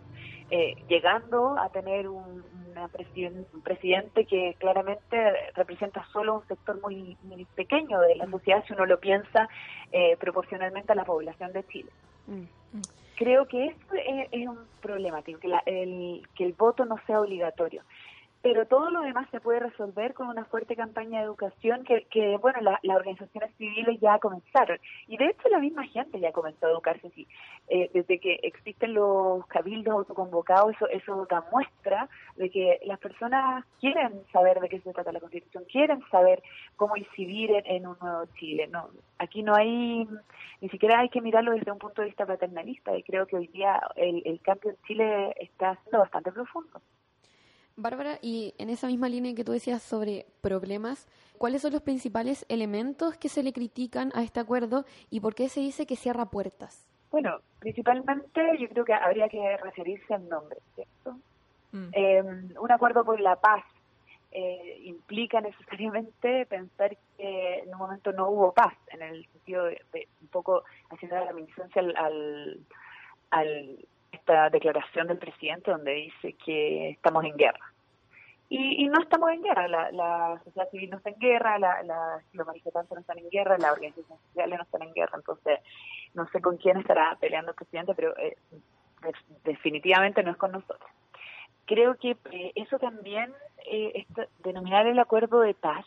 eh, 0.51 0.75
llegando 0.87 1.57
a 1.59 1.69
tener 1.69 2.07
un, 2.07 2.43
una 2.69 2.87
presiden- 2.87 3.47
un 3.53 3.61
presidente 3.61 4.25
que 4.25 4.55
claramente 4.59 5.17
representa 5.55 6.05
solo 6.11 6.35
un 6.35 6.47
sector 6.47 6.79
muy, 6.81 7.17
muy 7.23 7.45
pequeño 7.55 7.99
de 8.01 8.15
la 8.15 8.25
sociedad 8.29 8.63
si 8.67 8.73
uno 8.73 8.85
lo 8.85 8.99
piensa 8.99 9.47
eh, 9.91 10.15
proporcionalmente 10.17 10.91
a 10.91 10.95
la 10.95 11.05
población 11.05 11.51
de 11.53 11.63
Chile. 11.65 11.89
Creo 13.17 13.47
que 13.47 13.67
eso 13.67 13.93
es, 13.93 14.27
es 14.31 14.47
un 14.47 14.67
problemático, 14.81 15.39
que, 15.39 15.47
la- 15.47 15.63
el, 15.65 16.21
que 16.35 16.43
el 16.45 16.53
voto 16.53 16.83
no 16.85 16.97
sea 17.07 17.21
obligatorio. 17.21 17.81
Pero 18.45 18.67
todo 18.67 18.91
lo 18.91 19.01
demás 19.01 19.27
se 19.31 19.39
puede 19.41 19.59
resolver 19.59 20.13
con 20.13 20.27
una 20.27 20.45
fuerte 20.45 20.75
campaña 20.75 21.17
de 21.17 21.25
educación 21.25 21.83
que, 21.83 22.05
que 22.11 22.37
bueno, 22.37 22.61
la- 22.61 22.79
las 22.83 22.97
organizaciones 22.97 23.51
civiles 23.57 23.99
ya 23.99 24.19
comenzaron. 24.19 24.77
Y 25.07 25.17
de 25.17 25.25
hecho 25.29 25.49
la 25.49 25.57
misma 25.57 25.83
gente 25.87 26.19
ya 26.19 26.31
comenzó 26.31 26.67
a 26.67 26.69
educarse 26.69 27.07
así. 27.07 27.27
Eh, 27.69 27.89
desde 27.91 28.19
que 28.19 28.39
existen 28.43 28.93
los 28.93 29.47
cabildos 29.47 29.95
autoconvocados, 29.95 30.75
eso, 30.75 30.87
eso 30.89 31.25
da 31.27 31.43
muestra 31.51 32.07
de 32.35 32.51
que 32.51 32.81
las 32.85 32.99
personas 32.99 33.65
quieren 33.79 34.21
saber 34.31 34.59
de 34.59 34.69
qué 34.69 34.79
se 34.79 34.93
trata 34.93 35.11
la 35.11 35.21
Constitución, 35.21 35.63
quieren 35.71 36.03
saber 36.11 36.43
cómo 36.75 36.95
incidir 36.97 37.49
en, 37.65 37.87
un 37.87 37.97
nuevo 37.99 38.27
Chile. 38.37 38.67
No, 38.67 38.89
aquí 39.17 39.41
no 39.41 39.55
hay, 39.55 40.07
ni 40.61 40.69
siquiera 40.69 40.99
hay 40.99 41.09
que 41.09 41.19
mirarlo 41.19 41.51
desde 41.53 41.71
un 41.71 41.79
punto 41.79 42.03
de 42.03 42.09
vista 42.09 42.27
paternalista 42.27 42.95
y 42.95 43.01
creo 43.01 43.25
que 43.25 43.37
hoy 43.37 43.47
día 43.47 43.81
el 43.95 44.39
cambio 44.43 44.69
en 44.69 44.77
Chile 44.85 45.33
está 45.39 45.79
siendo 45.81 45.97
bastante 45.97 46.31
profundo. 46.31 46.79
Bárbara, 47.77 48.19
y 48.21 48.53
en 48.57 48.69
esa 48.69 48.87
misma 48.87 49.09
línea 49.09 49.35
que 49.35 49.43
tú 49.43 49.51
decías 49.51 49.81
sobre 49.83 50.25
problemas, 50.41 51.07
¿cuáles 51.37 51.61
son 51.61 51.73
los 51.73 51.81
principales 51.81 52.45
elementos 52.47 53.17
que 53.17 53.27
se 53.29 53.43
le 53.43 53.51
critican 53.51 54.11
a 54.15 54.23
este 54.23 54.39
acuerdo 54.39 54.85
y 55.09 55.19
por 55.19 55.35
qué 55.35 55.49
se 55.49 55.59
dice 55.59 55.85
que 55.85 55.97
cierra 55.97 56.25
puertas? 56.27 56.85
Bueno, 57.11 57.39
principalmente 57.59 58.41
yo 58.59 58.69
creo 58.69 58.85
que 58.85 58.93
habría 58.93 59.27
que 59.27 59.57
referirse 59.57 60.13
al 60.13 60.27
nombre, 60.29 60.57
¿cierto? 60.75 61.17
Eh, 61.91 62.21
un 62.21 62.71
acuerdo 62.71 63.03
por 63.03 63.19
la 63.19 63.35
paz 63.35 63.63
eh, 64.31 64.81
implica 64.85 65.41
necesariamente 65.41 66.45
pensar 66.45 66.95
que 67.17 67.59
en 67.59 67.73
un 67.73 67.77
momento 67.77 68.13
no 68.13 68.29
hubo 68.29 68.53
paz, 68.53 68.73
en 68.91 69.01
el 69.01 69.25
sentido 69.27 69.65
de, 69.65 69.81
de 69.91 70.07
un 70.21 70.27
poco 70.29 70.63
haciendo 70.89 71.17
la 71.17 71.25
reminiscencia 71.25 71.81
al, 71.81 71.95
al, 71.97 72.59
al- 73.31 73.85
esta 74.15 74.49
declaración 74.49 75.07
del 75.07 75.17
presidente 75.17 75.71
donde 75.71 75.91
dice 75.93 76.33
que 76.45 76.89
estamos 76.89 77.23
en 77.23 77.35
guerra. 77.37 77.71
Y, 78.47 78.83
y 78.85 78.87
no 78.89 79.01
estamos 79.01 79.31
en 79.31 79.41
guerra, 79.41 79.67
la, 79.67 79.91
la 79.91 80.39
sociedad 80.43 80.69
civil 80.69 80.89
no 80.91 80.97
está 80.97 81.09
en 81.09 81.19
guerra, 81.19 81.57
la, 81.57 81.81
la- 81.83 82.21
los 82.33 82.45
manifestantes 82.45 82.91
no 82.93 82.99
están 83.01 83.17
en 83.17 83.29
guerra, 83.29 83.57
las 83.57 83.71
organizaciones 83.73 84.21
sociales 84.27 84.59
no 84.59 84.63
están 84.63 84.81
en 84.83 84.93
guerra, 84.93 85.13
entonces 85.17 85.59
no 86.13 86.27
sé 86.29 86.41
con 86.41 86.57
quién 86.57 86.77
estará 86.77 87.17
peleando 87.19 87.51
el 87.51 87.55
presidente, 87.55 87.95
pero 87.95 88.15
eh, 88.19 88.37
de- 89.01 89.41
definitivamente 89.51 90.21
no 90.21 90.29
es 90.31 90.37
con 90.37 90.51
nosotros. 90.51 90.89
Creo 91.65 91.95
que 91.95 92.11
eh, 92.31 92.51
eso 92.53 92.77
también, 92.77 93.33
eh, 93.65 94.05
denominar 94.43 94.85
el 94.85 94.99
acuerdo 94.99 95.39
de 95.41 95.55
paz 95.55 95.85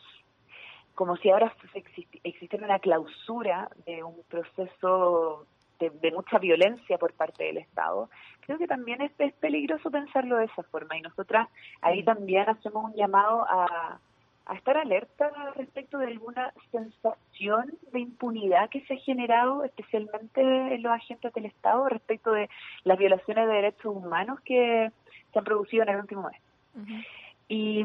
como 0.95 1.15
si 1.15 1.29
ahora 1.29 1.53
exist- 1.73 2.19
existiera 2.25 2.65
una 2.65 2.79
clausura 2.79 3.69
de 3.85 4.03
un 4.03 4.21
proceso 4.23 5.45
de, 5.79 5.89
de 5.89 6.11
mucha 6.11 6.37
violencia 6.39 6.97
por 6.97 7.13
parte 7.13 7.45
del 7.45 7.57
Estado, 7.57 8.09
creo 8.41 8.57
que 8.57 8.67
también 8.67 9.01
es, 9.01 9.11
es 9.19 9.33
peligroso 9.33 9.91
pensarlo 9.91 10.37
de 10.37 10.45
esa 10.45 10.63
forma. 10.63 10.97
Y 10.97 11.01
nosotras 11.01 11.47
ahí 11.81 12.03
también 12.03 12.49
hacemos 12.49 12.85
un 12.85 12.93
llamado 12.93 13.45
a, 13.49 13.99
a 14.49 14.55
estar 14.55 14.77
alerta 14.77 15.31
respecto 15.55 15.99
de 15.99 16.07
alguna 16.07 16.51
sensación 16.71 17.71
de 17.91 17.99
impunidad 17.99 18.69
que 18.69 18.81
se 18.81 18.95
ha 18.95 18.97
generado 18.97 19.63
especialmente 19.63 20.41
en 20.41 20.81
los 20.81 20.91
agentes 20.91 21.31
del 21.33 21.45
Estado 21.45 21.87
respecto 21.87 22.31
de 22.31 22.49
las 22.83 22.97
violaciones 22.97 23.47
de 23.47 23.53
derechos 23.53 23.95
humanos 23.95 24.39
que 24.41 24.91
se 25.31 25.39
han 25.39 25.45
producido 25.45 25.83
en 25.83 25.89
el 25.89 25.97
último 25.97 26.29
mes. 26.29 26.41
Y 27.51 27.83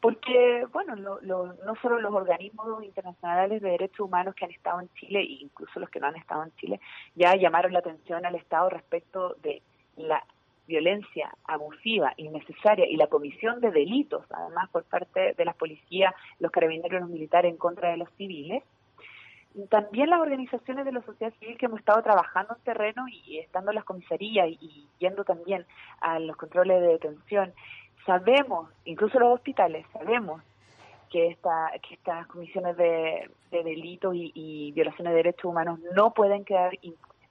porque, 0.00 0.66
bueno, 0.72 0.96
lo- 0.96 1.20
lo- 1.20 1.52
no 1.64 1.74
solo 1.82 2.00
los 2.00 2.12
organismos 2.14 2.82
internacionales 2.82 3.60
de 3.60 3.70
derechos 3.72 4.00
humanos 4.00 4.34
que 4.34 4.46
han 4.46 4.50
estado 4.50 4.80
en 4.80 4.88
Chile, 4.94 5.20
e 5.20 5.42
incluso 5.42 5.78
los 5.78 5.90
que 5.90 6.00
no 6.00 6.06
han 6.06 6.16
estado 6.16 6.42
en 6.42 6.56
Chile, 6.56 6.80
ya 7.14 7.36
llamaron 7.36 7.74
la 7.74 7.80
atención 7.80 8.24
al 8.24 8.34
Estado 8.34 8.70
respecto 8.70 9.34
de 9.42 9.60
la 9.96 10.24
violencia 10.66 11.30
abusiva, 11.44 12.14
innecesaria 12.16 12.86
y 12.88 12.96
la 12.96 13.08
comisión 13.08 13.60
de 13.60 13.70
delitos, 13.70 14.24
además 14.30 14.70
por 14.70 14.84
parte 14.84 15.34
de 15.34 15.44
las 15.44 15.54
policías, 15.56 16.14
los 16.40 16.50
carabineros 16.50 16.96
y 16.96 17.00
los 17.00 17.10
militares 17.10 17.50
en 17.50 17.58
contra 17.58 17.90
de 17.90 17.98
los 17.98 18.08
civiles, 18.16 18.62
también 19.68 20.10
las 20.10 20.18
organizaciones 20.20 20.84
de 20.84 20.92
la 20.92 21.02
sociedad 21.02 21.32
civil 21.38 21.56
que 21.58 21.66
hemos 21.66 21.78
estado 21.78 22.02
trabajando 22.02 22.56
en 22.56 22.62
terreno 22.64 23.04
y 23.08 23.38
estando 23.38 23.70
en 23.70 23.76
las 23.76 23.84
comisarías 23.84 24.48
y, 24.48 24.88
yendo 24.98 25.22
también 25.24 25.64
a 26.00 26.18
los 26.18 26.36
controles 26.36 26.80
de 26.80 26.88
detención, 26.88 27.52
sabemos, 28.06 28.70
incluso 28.84 29.18
los 29.18 29.34
hospitales, 29.34 29.86
sabemos 29.92 30.42
que, 31.10 31.28
esta, 31.28 31.70
que 31.86 31.94
estas 31.94 32.26
comisiones 32.26 32.76
de, 32.76 33.30
delitos 33.50 34.14
y, 34.16 34.72
violaciones 34.72 35.12
de 35.12 35.16
derechos 35.16 35.44
humanos 35.44 35.78
no 35.94 36.12
pueden 36.12 36.44
quedar 36.44 36.72
impunes. 36.82 37.28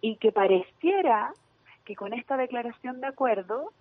Y 0.00 0.16
que 0.16 0.32
pareciera 0.32 1.32
que 1.84 1.94
con 1.94 2.12
esta 2.12 2.36
declaración 2.36 3.00
de 3.00 3.08
acuerdo 3.08 3.72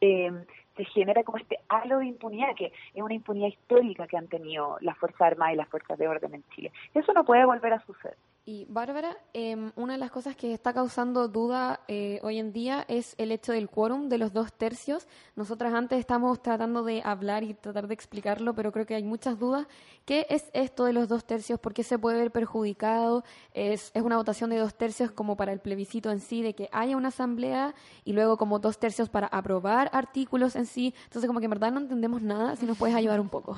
eh, 0.00 0.30
se 0.76 0.84
genera 0.84 1.24
como 1.24 1.38
este 1.38 1.58
halo 1.68 1.98
de 1.98 2.06
impunidad, 2.06 2.54
que 2.54 2.66
es 2.66 3.02
una 3.02 3.14
impunidad 3.14 3.48
histórica 3.48 4.06
que 4.06 4.16
han 4.16 4.28
tenido 4.28 4.76
las 4.80 4.96
Fuerzas 4.98 5.22
Armadas 5.22 5.54
y 5.54 5.56
las 5.56 5.68
Fuerzas 5.68 5.98
de 5.98 6.08
Orden 6.08 6.34
en 6.34 6.44
Chile. 6.54 6.72
Eso 6.94 7.12
no 7.12 7.24
puede 7.24 7.44
volver 7.44 7.72
a 7.72 7.80
suceder. 7.80 8.16
Y 8.48 8.64
Bárbara, 8.68 9.16
em, 9.32 9.72
una 9.74 9.94
de 9.94 9.98
las 9.98 10.12
cosas 10.12 10.36
que 10.36 10.52
está 10.52 10.72
causando 10.72 11.26
duda 11.26 11.80
eh, 11.88 12.20
hoy 12.22 12.38
en 12.38 12.52
día 12.52 12.84
es 12.86 13.16
el 13.18 13.32
hecho 13.32 13.50
del 13.50 13.68
quórum 13.68 14.08
de 14.08 14.18
los 14.18 14.32
dos 14.32 14.52
tercios. 14.52 15.08
Nosotras 15.34 15.74
antes 15.74 15.98
estamos 15.98 16.40
tratando 16.40 16.84
de 16.84 17.02
hablar 17.04 17.42
y 17.42 17.54
tratar 17.54 17.88
de 17.88 17.94
explicarlo, 17.94 18.54
pero 18.54 18.70
creo 18.70 18.86
que 18.86 18.94
hay 18.94 19.02
muchas 19.02 19.40
dudas. 19.40 19.66
¿Qué 20.04 20.26
es 20.30 20.48
esto 20.54 20.84
de 20.84 20.92
los 20.92 21.08
dos 21.08 21.26
tercios? 21.26 21.58
¿Por 21.58 21.74
qué 21.74 21.82
se 21.82 21.98
puede 21.98 22.20
ver 22.20 22.30
perjudicado? 22.30 23.24
¿Es, 23.52 23.90
es 23.96 24.02
una 24.02 24.16
votación 24.16 24.50
de 24.50 24.58
dos 24.58 24.76
tercios 24.76 25.10
como 25.10 25.36
para 25.36 25.52
el 25.52 25.58
plebiscito 25.58 26.12
en 26.12 26.20
sí, 26.20 26.40
de 26.40 26.54
que 26.54 26.68
haya 26.70 26.96
una 26.96 27.08
asamblea 27.08 27.74
y 28.04 28.12
luego 28.12 28.36
como 28.36 28.60
dos 28.60 28.78
tercios 28.78 29.08
para 29.08 29.26
aprobar 29.26 29.90
artículos 29.92 30.54
en 30.54 30.66
sí? 30.66 30.94
Entonces 31.06 31.26
como 31.26 31.40
que 31.40 31.46
en 31.46 31.50
verdad 31.50 31.72
no 31.72 31.80
entendemos 31.80 32.22
nada, 32.22 32.54
si 32.54 32.64
nos 32.64 32.78
puedes 32.78 32.94
ayudar 32.94 33.18
un 33.18 33.28
poco. 33.28 33.56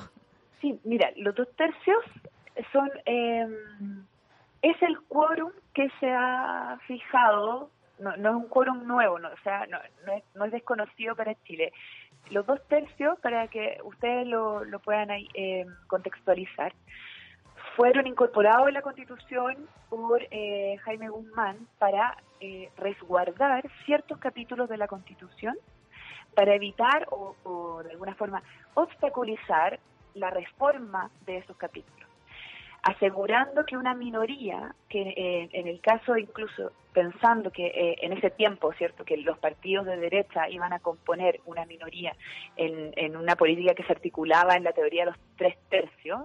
Sí, 0.61 0.79
mira, 0.83 1.11
los 1.15 1.35
dos 1.35 1.47
tercios 1.55 2.03
son... 2.73 2.89
Eh 3.05 3.45
es 4.61 4.81
el 4.81 4.99
quórum 5.07 5.51
que 5.73 5.89
se 5.99 6.11
ha 6.11 6.77
fijado, 6.87 7.69
no, 7.99 8.11
es 8.13 8.25
un 8.25 8.47
quórum 8.47 8.85
nuevo, 8.85 9.19
no, 9.19 9.29
o 9.29 9.37
sea, 9.43 9.65
no, 9.67 10.45
es, 10.45 10.51
desconocido 10.51 11.15
para 11.15 11.35
Chile. 11.43 11.71
Los 12.31 12.45
dos 12.45 12.59
tercios, 12.67 13.17
para 13.19 13.47
que 13.47 13.77
ustedes 13.83 14.27
lo, 14.27 14.63
puedan 14.83 15.09
eh, 15.11 15.65
contextualizar, 15.87 16.73
fueron 17.75 18.07
incorporados 18.07 18.67
en 18.67 18.73
la 18.73 18.81
Constitución 18.81 19.67
por 19.89 20.21
eh, 20.31 20.77
Jaime 20.83 21.09
Guzmán 21.09 21.67
para 21.77 22.17
eh, 22.41 22.69
resguardar 22.77 23.69
ciertos 23.85 24.17
capítulos 24.17 24.69
de 24.69 24.77
la 24.77 24.87
Constitución, 24.87 25.57
para 26.35 26.53
evitar 26.53 27.07
o 27.09 27.81
de 27.83 27.91
alguna 27.91 28.15
forma 28.15 28.43
obstaculizar 28.75 29.79
la 30.13 30.29
reforma 30.29 31.09
de 31.25 31.37
esos 31.37 31.57
capítulos 31.57 32.08
asegurando 32.83 33.65
que 33.65 33.77
una 33.77 33.93
minoría, 33.93 34.73
que 34.87 35.01
eh, 35.01 35.49
en 35.53 35.67
el 35.67 35.81
caso 35.81 36.17
incluso 36.17 36.71
pensando 36.93 37.51
que 37.51 37.67
eh, 37.67 37.97
en 38.01 38.13
ese 38.13 38.29
tiempo, 38.29 38.73
¿cierto?, 38.73 39.05
que 39.05 39.17
los 39.17 39.37
partidos 39.37 39.85
de 39.85 39.97
derecha 39.97 40.49
iban 40.49 40.73
a 40.73 40.79
componer 40.79 41.39
una 41.45 41.65
minoría 41.65 42.15
en, 42.55 42.93
en 42.95 43.15
una 43.15 43.35
política 43.35 43.73
que 43.73 43.83
se 43.83 43.93
articulaba 43.93 44.55
en 44.55 44.63
la 44.63 44.71
teoría 44.71 45.05
de 45.05 45.11
los 45.11 45.19
tres 45.37 45.57
tercios, 45.69 46.21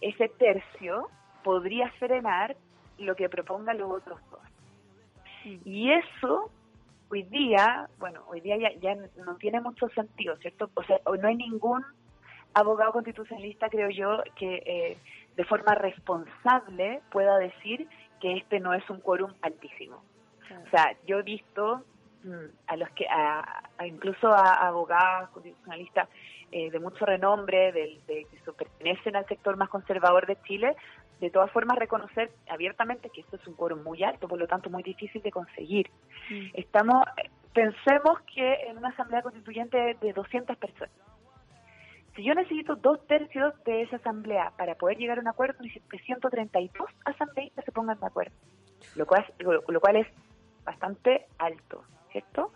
ese 0.00 0.28
tercio 0.28 1.08
podría 1.42 1.90
frenar 1.92 2.56
lo 2.98 3.16
que 3.16 3.28
propongan 3.28 3.78
los 3.78 3.90
otros 3.90 4.20
dos. 4.30 4.40
Y 5.64 5.90
eso 5.90 6.50
hoy 7.10 7.22
día, 7.24 7.88
bueno, 7.98 8.22
hoy 8.28 8.40
día 8.40 8.56
ya, 8.56 8.72
ya 8.80 8.94
no 9.24 9.36
tiene 9.36 9.60
mucho 9.60 9.88
sentido, 9.90 10.36
¿cierto? 10.36 10.70
O 10.74 10.82
sea, 10.82 11.00
no 11.04 11.28
hay 11.28 11.36
ningún 11.36 11.84
abogado 12.54 12.92
constitucionalista, 12.92 13.68
creo 13.68 13.90
yo, 13.90 14.22
que 14.36 14.62
eh, 14.66 14.96
de 15.38 15.44
forma 15.44 15.76
responsable 15.76 17.00
pueda 17.10 17.38
decir 17.38 17.86
que 18.20 18.38
este 18.38 18.58
no 18.58 18.74
es 18.74 18.82
un 18.90 19.00
quórum 19.00 19.32
altísimo. 19.40 20.02
O 20.66 20.70
sea, 20.70 20.96
yo 21.06 21.20
he 21.20 21.22
visto 21.22 21.84
mm, 22.24 22.46
a 22.66 22.76
los 22.76 22.90
que, 22.90 23.06
a, 23.08 23.62
incluso 23.86 24.32
a, 24.32 24.66
abogados 24.66 25.30
constitucionalistas 25.30 26.08
eh, 26.50 26.72
de 26.72 26.80
mucho 26.80 27.06
renombre, 27.06 27.70
de, 27.70 28.00
que 28.08 28.52
pertenecen 28.52 29.14
al 29.14 29.26
sector 29.26 29.56
más 29.56 29.68
conservador 29.68 30.26
de 30.26 30.42
Chile, 30.42 30.74
de 31.20 31.30
todas 31.30 31.52
formas 31.52 31.78
reconocer 31.78 32.32
abiertamente 32.50 33.08
que 33.10 33.20
esto 33.20 33.36
es 33.36 33.46
un 33.46 33.54
quórum 33.54 33.84
muy 33.84 34.02
alto, 34.02 34.26
por 34.26 34.40
lo 34.40 34.48
tanto 34.48 34.70
muy 34.70 34.82
difícil 34.82 35.22
de 35.22 35.30
conseguir. 35.30 35.88
Mm. 36.30 36.46
Estamos, 36.54 37.04
pensemos 37.54 38.20
que 38.34 38.54
en 38.66 38.78
una 38.78 38.88
asamblea 38.88 39.22
constituyente 39.22 39.96
de 40.00 40.12
200 40.12 40.56
personas, 40.56 40.90
si 42.18 42.24
yo 42.24 42.34
necesito 42.34 42.74
dos 42.74 42.98
tercios 43.06 43.54
de 43.62 43.82
esa 43.82 43.94
asamblea 43.94 44.52
para 44.56 44.74
poder 44.74 44.98
llegar 44.98 45.18
a 45.18 45.20
un 45.20 45.28
acuerdo, 45.28 45.62
necesito 45.62 45.88
que 45.88 46.00
132 46.00 46.90
asambleístas 47.04 47.64
se 47.64 47.70
pongan 47.70 48.00
de 48.00 48.06
acuerdo, 48.06 48.34
lo 48.96 49.06
cual, 49.06 49.24
lo, 49.38 49.80
cual 49.80 49.96
es 49.96 50.08
bastante 50.64 51.26
alto, 51.38 51.84
¿cierto? 52.10 52.52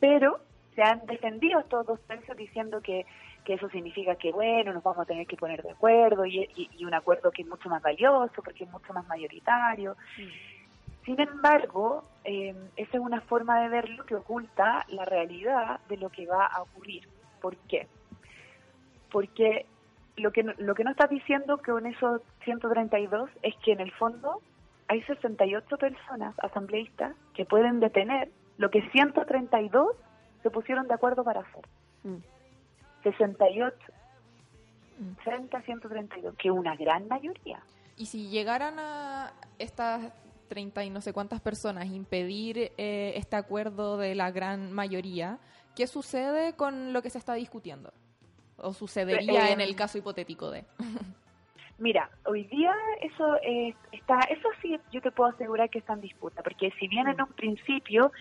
Pero 0.00 0.40
se 0.74 0.82
han 0.82 1.06
defendido 1.06 1.60
estos 1.60 1.86
dos 1.86 2.00
tercios 2.08 2.36
diciendo 2.36 2.80
que, 2.80 3.06
que 3.44 3.54
eso 3.54 3.68
significa 3.68 4.16
que, 4.16 4.32
bueno, 4.32 4.72
nos 4.72 4.82
vamos 4.82 5.04
a 5.04 5.06
tener 5.06 5.28
que 5.28 5.36
poner 5.36 5.62
de 5.62 5.70
acuerdo 5.70 6.26
y, 6.26 6.50
y, 6.56 6.84
un 6.84 6.92
acuerdo 6.92 7.30
que 7.30 7.42
es 7.42 7.48
mucho 7.48 7.68
más 7.68 7.80
valioso 7.80 8.42
porque 8.42 8.64
es 8.64 8.70
mucho 8.72 8.92
más 8.92 9.06
mayoritario. 9.06 9.96
Sin 11.04 11.20
embargo, 11.20 12.02
eh, 12.24 12.56
esa 12.74 12.96
es 12.96 13.00
una 13.00 13.20
forma 13.20 13.60
de 13.60 13.68
verlo 13.68 14.04
que 14.04 14.16
oculta 14.16 14.84
la 14.88 15.04
realidad 15.04 15.78
de 15.88 15.96
lo 15.96 16.10
que 16.10 16.26
va 16.26 16.46
a 16.46 16.62
ocurrir. 16.62 17.08
¿Por 17.40 17.56
qué? 17.68 17.86
Porque 19.10 19.66
lo 20.16 20.32
que, 20.32 20.42
lo 20.42 20.74
que 20.74 20.84
no 20.84 20.90
estás 20.90 21.10
diciendo 21.10 21.58
con 21.58 21.86
esos 21.86 22.22
132 22.44 23.30
es 23.42 23.54
que 23.64 23.72
en 23.72 23.80
el 23.80 23.92
fondo 23.92 24.40
hay 24.88 25.02
68 25.02 25.76
personas 25.76 26.34
asambleístas 26.38 27.14
que 27.34 27.44
pueden 27.44 27.80
detener 27.80 28.30
lo 28.58 28.70
que 28.70 28.88
132 28.90 29.96
se 30.42 30.50
pusieron 30.50 30.86
de 30.88 30.94
acuerdo 30.94 31.24
para 31.24 31.40
hacer. 31.40 31.64
68 33.02 33.76
frente 35.22 35.56
a 35.56 35.62
132, 35.62 36.34
que 36.36 36.50
una 36.50 36.76
gran 36.76 37.08
mayoría. 37.08 37.60
Y 37.96 38.06
si 38.06 38.28
llegaran 38.28 38.78
a 38.78 39.32
estas 39.58 40.12
30 40.48 40.84
y 40.84 40.90
no 40.90 41.00
sé 41.00 41.12
cuántas 41.12 41.40
personas 41.40 41.86
impedir 41.86 42.72
eh, 42.78 43.12
este 43.16 43.36
acuerdo 43.36 43.96
de 43.96 44.14
la 44.14 44.30
gran 44.30 44.72
mayoría, 44.72 45.38
¿qué 45.74 45.86
sucede 45.86 46.54
con 46.54 46.92
lo 46.92 47.02
que 47.02 47.10
se 47.10 47.18
está 47.18 47.34
discutiendo? 47.34 47.92
O 48.58 48.72
sucedería 48.72 49.50
en 49.50 49.60
el 49.60 49.74
caso 49.76 49.98
hipotético 49.98 50.50
de. 50.50 50.64
Mira, 51.78 52.08
hoy 52.24 52.44
día 52.44 52.72
eso 53.02 53.36
está, 53.92 54.20
eso 54.30 54.48
sí 54.62 54.80
yo 54.90 55.02
te 55.02 55.10
puedo 55.10 55.30
asegurar 55.30 55.68
que 55.68 55.78
está 55.78 55.92
en 55.92 56.00
disputa, 56.00 56.42
porque 56.42 56.72
si 56.78 56.88
bien 56.88 57.06
en 57.06 57.20
un 57.20 57.32
principio 57.32 58.12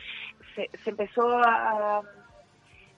se, 0.56 0.70
empezó 0.86 1.38
a, 1.38 2.02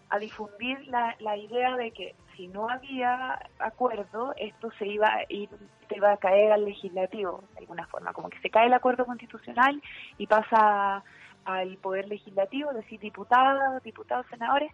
a 0.09 0.19
difundir 0.19 0.87
la, 0.87 1.15
la, 1.19 1.37
idea 1.37 1.77
de 1.77 1.91
que 1.91 2.15
si 2.35 2.47
no 2.47 2.69
había 2.69 3.39
acuerdo, 3.59 4.33
esto 4.35 4.71
se 4.79 4.87
iba 4.87 5.07
a 5.07 5.25
ir, 5.29 5.49
se 5.89 5.97
iba 5.97 6.11
a 6.11 6.17
caer 6.17 6.51
al 6.51 6.65
legislativo 6.65 7.43
de 7.53 7.59
alguna 7.59 7.85
forma, 7.85 8.13
como 8.13 8.31
que 8.31 8.39
se 8.39 8.49
cae 8.49 8.65
el 8.65 8.73
acuerdo 8.73 9.05
constitucional 9.05 9.79
y 10.17 10.25
pasa 10.25 11.03
al 11.45 11.77
poder 11.77 12.07
legislativo, 12.07 12.71
es 12.71 12.77
decir, 12.77 12.99
diputados, 12.99 13.81
diputados, 13.83 14.25
senadores, 14.29 14.71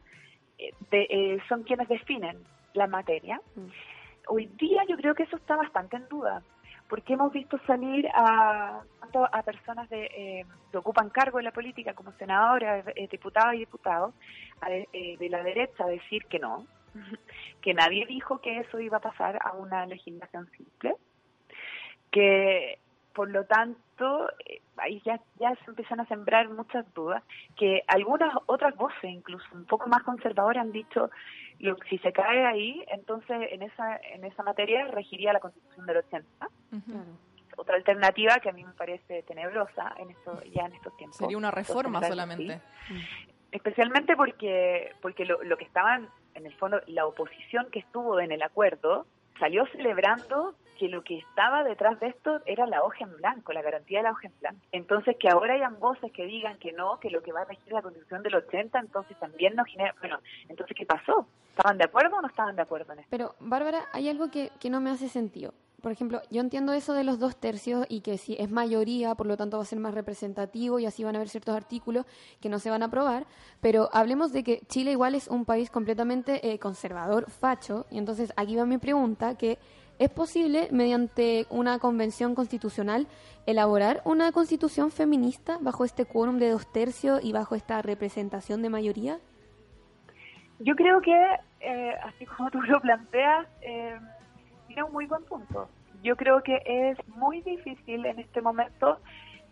eh, 0.57 0.73
eh, 0.91 1.37
son 1.47 1.63
quienes 1.63 1.87
definen 1.87 2.37
la 2.73 2.87
materia. 2.87 3.41
Mm. 3.55 3.67
Hoy 4.27 4.47
día 4.57 4.83
yo 4.87 4.95
creo 4.97 5.15
que 5.15 5.23
eso 5.23 5.35
está 5.35 5.55
bastante 5.55 5.97
en 5.97 6.07
duda, 6.07 6.41
porque 6.87 7.13
hemos 7.13 7.33
visto 7.33 7.59
salir 7.67 8.07
a, 8.13 8.81
a 9.31 9.43
personas 9.43 9.89
de, 9.89 10.05
eh, 10.05 10.45
que 10.71 10.77
ocupan 10.77 11.09
cargo 11.09 11.39
en 11.39 11.45
la 11.45 11.51
política, 11.51 11.93
como 11.93 12.11
senadoras, 12.13 12.85
diputados 13.11 13.55
y 13.55 13.59
diputados, 13.59 14.13
de 14.61 15.27
la 15.29 15.43
derecha, 15.43 15.83
a 15.83 15.87
decir 15.87 16.25
que 16.25 16.39
no, 16.39 16.65
que 17.61 17.73
nadie 17.73 18.05
dijo 18.05 18.39
que 18.39 18.59
eso 18.59 18.79
iba 18.79 18.97
a 18.97 19.01
pasar 19.01 19.37
a 19.43 19.53
una 19.53 19.85
legislación 19.85 20.49
simple, 20.51 20.95
que 22.11 22.79
por 23.13 23.29
lo 23.29 23.45
tanto, 23.45 23.79
eh, 23.99 24.61
ahí 24.77 25.01
ya, 25.05 25.19
ya 25.39 25.55
se 25.55 25.69
empiezan 25.69 25.99
a 25.99 26.05
sembrar 26.05 26.49
muchas 26.49 26.91
dudas, 26.93 27.23
que 27.55 27.83
algunas 27.87 28.33
otras 28.47 28.75
voces, 28.75 29.03
incluso 29.03 29.45
un 29.53 29.65
poco 29.65 29.87
más 29.87 30.03
conservadoras, 30.03 30.63
han 30.63 30.71
dicho, 30.71 31.09
lo, 31.59 31.77
si 31.89 31.97
se 31.99 32.11
cae 32.11 32.45
ahí, 32.45 32.83
entonces 32.87 33.37
en 33.51 33.63
esa, 33.63 33.97
en 33.97 34.25
esa 34.25 34.43
materia 34.43 34.87
regiría 34.87 35.33
la 35.33 35.39
Constitución 35.39 35.85
del 35.85 35.97
80. 35.97 36.49
Otra 37.55 37.75
alternativa 37.75 38.39
que 38.39 38.49
a 38.49 38.51
mí 38.51 38.63
me 38.63 38.73
parece 38.73 39.21
tenebrosa 39.23 39.93
en 39.97 40.09
esto, 40.09 40.41
ya 40.51 40.65
en 40.65 40.73
estos 40.73 40.95
tiempos. 40.97 41.17
Sería 41.17 41.37
una 41.37 41.51
reforma 41.51 42.01
solamente. 42.01 42.59
Especialmente 43.51 44.15
porque, 44.15 44.91
porque 45.01 45.25
lo, 45.25 45.43
lo 45.43 45.57
que 45.57 45.65
estaban, 45.65 46.09
en 46.33 46.47
el 46.47 46.53
fondo, 46.55 46.81
la 46.87 47.05
oposición 47.05 47.69
que 47.71 47.79
estuvo 47.79 48.19
en 48.19 48.31
el 48.31 48.41
acuerdo, 48.41 49.05
salió 49.37 49.67
celebrando 49.67 50.55
que 50.73 50.87
lo 50.87 51.03
que 51.03 51.17
estaba 51.17 51.63
detrás 51.63 51.99
de 51.99 52.07
esto 52.07 52.41
era 52.45 52.65
la 52.65 52.83
hoja 52.83 53.03
en 53.03 53.15
blanco, 53.17 53.53
la 53.53 53.61
garantía 53.61 53.99
de 53.99 54.03
la 54.03 54.11
hoja 54.11 54.27
en 54.27 54.33
blanco. 54.39 54.61
Entonces, 54.71 55.15
que 55.19 55.29
ahora 55.29 55.53
hayan 55.53 55.79
voces 55.79 56.11
que 56.11 56.25
digan 56.25 56.57
que 56.59 56.71
no, 56.71 56.99
que 56.99 57.09
lo 57.09 57.21
que 57.21 57.31
va 57.31 57.41
a 57.41 57.45
regir 57.45 57.71
la 57.71 57.81
constitución 57.81 58.23
del 58.23 58.35
80, 58.35 58.79
entonces 58.79 59.17
también 59.19 59.55
nos 59.55 59.67
genera... 59.67 59.95
Bueno, 59.99 60.19
entonces, 60.49 60.75
¿qué 60.77 60.85
pasó? 60.85 61.27
¿Estaban 61.49 61.77
de 61.77 61.85
acuerdo 61.85 62.17
o 62.17 62.21
no 62.21 62.27
estaban 62.27 62.55
de 62.55 62.61
acuerdo 62.61 62.93
en 62.93 62.99
esto? 62.99 63.09
Pero, 63.11 63.35
Bárbara, 63.39 63.85
hay 63.93 64.09
algo 64.09 64.31
que, 64.31 64.51
que 64.59 64.69
no 64.69 64.81
me 64.81 64.89
hace 64.89 65.07
sentido. 65.07 65.53
por 65.81 65.91
ejemplo, 65.91 66.21
yo 66.31 66.39
entiendo 66.39 66.71
eso 66.71 66.93
de 66.93 67.03
los 67.03 67.19
dos 67.19 67.35
tercios 67.35 67.85
y 67.89 68.01
que 68.01 68.17
si 68.17 68.35
es 68.39 68.49
mayoría, 68.49 69.15
por 69.15 69.27
lo 69.27 69.35
tanto 69.35 69.57
va 69.57 69.63
a 69.63 69.65
ser 69.65 69.79
más 69.79 69.93
representativo 69.93 70.79
y 70.79 70.85
así 70.85 71.03
van 71.03 71.15
a 71.15 71.19
haber 71.19 71.27
ciertos 71.27 71.55
artículos 71.55 72.05
que 72.39 72.47
no 72.47 72.57
se 72.57 72.69
van 72.69 72.83
a 72.83 72.85
aprobar, 72.85 73.27
pero 73.59 73.89
hablemos 73.91 74.31
de 74.31 74.43
que 74.43 74.61
Chile 74.67 74.91
igual 74.91 75.13
es 75.13 75.27
un 75.27 75.43
país 75.43 75.69
completamente 75.69 76.51
eh, 76.51 76.57
conservador, 76.57 77.29
facho, 77.29 77.85
y 77.91 77.97
entonces 77.97 78.31
aquí 78.37 78.55
va 78.55 78.65
mi 78.65 78.77
pregunta, 78.77 79.37
que 79.37 79.59
¿es 79.99 80.09
posible 80.09 80.67
mediante 80.71 81.45
una 81.49 81.79
convención 81.79 82.35
constitucional 82.35 83.07
elaborar 83.45 84.01
una 84.05 84.31
constitución 84.31 84.91
feminista 84.91 85.57
bajo 85.59 85.85
este 85.85 86.05
quórum 86.05 86.37
de 86.37 86.49
dos 86.49 86.71
tercios 86.71 87.23
y 87.23 87.33
bajo 87.33 87.55
esta 87.55 87.81
representación 87.81 88.61
de 88.61 88.69
mayoría? 88.69 89.19
Yo 90.59 90.75
creo 90.75 91.01
que, 91.01 91.15
eh, 91.59 91.93
así 92.03 92.25
como 92.25 92.49
tú 92.51 92.61
lo 92.61 92.79
planteas, 92.79 93.47
eh, 93.61 93.97
tiene 94.67 94.83
un 94.83 94.93
muy 94.93 95.05
buen 95.05 95.23
punto. 95.25 95.69
Yo 96.03 96.15
creo 96.15 96.41
que 96.43 96.61
es 96.65 96.97
muy 97.07 97.41
difícil 97.41 98.05
en 98.05 98.19
este 98.19 98.41
momento 98.41 98.99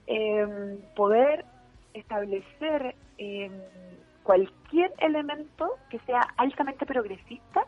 eh, 0.08 0.78
poder 0.96 1.46
establecer 1.94 2.96
eh, 3.18 3.52
cualquier 4.24 4.94
elemento 5.00 5.78
que 5.90 6.00
sea 6.00 6.22
altamente 6.38 6.86
progresista 6.86 7.66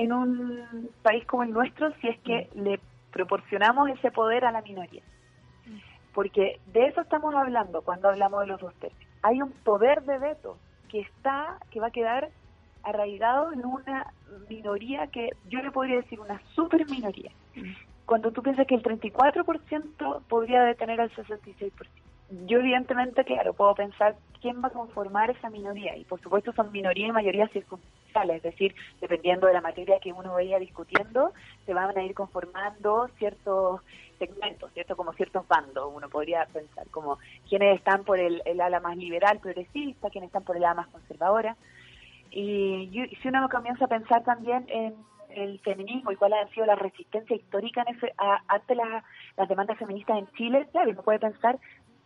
en 0.00 0.12
un 0.14 0.88
país 1.02 1.26
como 1.26 1.42
el 1.42 1.50
nuestro 1.50 1.92
si 2.00 2.08
es 2.08 2.18
que 2.20 2.48
mm. 2.54 2.62
le 2.62 2.80
proporcionamos 3.12 3.90
ese 3.90 4.10
poder 4.10 4.46
a 4.46 4.52
la 4.52 4.62
minoría. 4.62 5.02
Mm. 5.66 5.76
Porque 6.14 6.58
de 6.72 6.86
eso 6.86 7.02
estamos 7.02 7.34
hablando 7.34 7.82
cuando 7.82 8.08
hablamos 8.08 8.40
de 8.40 8.46
los 8.46 8.60
dos 8.60 8.74
tercios. 8.76 9.10
Hay 9.22 9.42
un 9.42 9.52
poder 9.52 10.02
de 10.04 10.18
veto 10.18 10.56
que 10.88 11.00
está, 11.00 11.58
que 11.70 11.80
va 11.80 11.88
a 11.88 11.90
quedar 11.90 12.30
arraigado 12.82 13.52
en 13.52 13.66
una 13.66 14.12
minoría 14.48 15.06
que 15.08 15.30
yo 15.50 15.60
le 15.60 15.70
podría 15.70 15.96
decir 15.96 16.18
una 16.18 16.40
super 16.54 16.88
minoría. 16.88 17.30
Cuando 18.06 18.32
tú 18.32 18.42
piensas 18.42 18.66
que 18.66 18.74
el 18.74 18.82
34% 18.82 20.22
podría 20.28 20.62
detener 20.62 20.98
al 21.02 21.10
66%. 21.10 21.72
Yo 22.46 22.58
evidentemente, 22.58 23.24
claro, 23.24 23.52
puedo 23.52 23.74
pensar 23.74 24.16
quién 24.40 24.62
va 24.62 24.68
a 24.68 24.72
conformar 24.72 25.30
esa 25.30 25.50
minoría. 25.50 25.94
Y 25.94 26.04
por 26.04 26.20
supuesto 26.22 26.52
son 26.52 26.72
minoría 26.72 27.08
y 27.08 27.12
mayoría 27.12 27.48
es 28.14 28.42
decir, 28.42 28.74
dependiendo 29.00 29.46
de 29.46 29.52
la 29.52 29.60
materia 29.60 29.98
que 30.00 30.12
uno 30.12 30.34
vaya 30.34 30.58
discutiendo, 30.58 31.32
se 31.66 31.74
van 31.74 31.96
a 31.96 32.02
ir 32.02 32.14
conformando 32.14 33.08
ciertos 33.18 33.80
segmentos, 34.18 34.70
¿cierto? 34.72 34.96
Como 34.96 35.12
ciertos 35.14 35.46
bandos, 35.48 35.90
uno 35.94 36.08
podría 36.08 36.46
pensar, 36.46 36.86
como 36.88 37.18
quienes 37.48 37.78
están 37.78 38.04
por 38.04 38.18
el, 38.18 38.42
el 38.44 38.60
ala 38.60 38.80
más 38.80 38.96
liberal, 38.96 39.38
progresista, 39.40 40.10
quienes 40.10 40.28
están 40.28 40.44
por 40.44 40.56
el 40.56 40.64
ala 40.64 40.74
más 40.74 40.88
conservadora. 40.88 41.56
Y, 42.30 42.90
si 43.22 43.28
uno 43.28 43.48
comienza 43.48 43.86
a 43.86 43.88
pensar 43.88 44.22
también 44.22 44.66
en 44.68 44.94
el 45.30 45.58
feminismo 45.60 46.12
y 46.12 46.16
cuál 46.16 46.32
ha 46.32 46.48
sido 46.48 46.66
la 46.66 46.76
resistencia 46.76 47.36
histórica 47.36 47.84
en 47.86 47.96
ante 48.48 48.74
las 48.74 49.48
demandas 49.48 49.78
feministas 49.78 50.18
en 50.18 50.26
Chile, 50.32 50.68
claro, 50.72 50.90
uno 50.90 51.02
puede 51.02 51.18
pensar, 51.18 51.58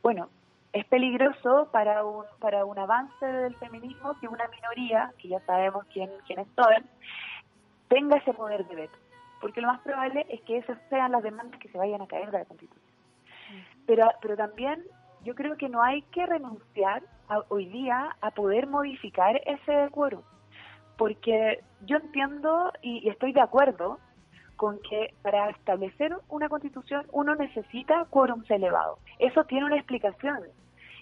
bueno, 0.03 0.29
es 0.75 0.85
peligroso 0.87 1.69
para 1.71 2.05
un, 2.05 2.25
para 2.41 2.65
un 2.65 2.77
avance 2.77 3.25
del 3.25 3.55
feminismo 3.57 4.19
que 4.21 4.27
una 4.27 4.49
minoría, 4.49 5.13
que 5.19 5.29
ya 5.29 5.39
sabemos 5.47 5.87
quién, 5.93 6.11
quiénes 6.27 6.49
son, 6.57 6.85
tenga 7.87 8.17
ese 8.17 8.35
poder 8.35 8.67
de 8.67 8.75
veto. 8.75 8.99
Porque 9.41 9.61
lo 9.61 9.69
más 9.69 9.81
probable 9.83 10.27
es 10.29 10.41
que 10.43 10.59
esas 10.59 10.77
sean 10.91 11.13
las 11.13 11.23
demandas 11.23 11.61
que 11.61 11.69
se 11.69 11.79
vayan 11.79 12.03
a 12.03 12.09
caer 12.09 12.29
de 12.33 12.39
la 12.39 12.45
Constitución. 12.45 12.93
Pero, 13.87 14.09
pero 14.21 14.37
también 14.37 14.83
yo 15.23 15.37
creo 15.37 15.57
que 15.57 15.69
no 15.69 15.81
hay 15.81 16.03
que 16.11 16.27
renunciar 16.27 17.05
hoy 17.49 17.67
día 17.67 18.17
a 18.21 18.33
poder 18.33 18.67
modificar 18.67 19.41
ese 19.47 19.89
quórum. 19.93 20.23
Porque 20.99 21.63
yo 21.87 21.99
entiendo 21.99 22.73
y, 22.83 23.09
estoy 23.09 23.33
de 23.33 23.43
acuerdo 23.43 24.01
con 24.57 24.81
que 24.81 25.15
para 25.23 25.51
establecer 25.51 26.17
una 26.29 26.49
constitución 26.49 27.07
uno 27.13 27.37
necesita 27.37 28.07
quórums 28.11 28.51
elevados. 28.51 28.99
Eso 29.21 29.45
tiene 29.45 29.67
una 29.67 29.77
explicación 29.77 30.41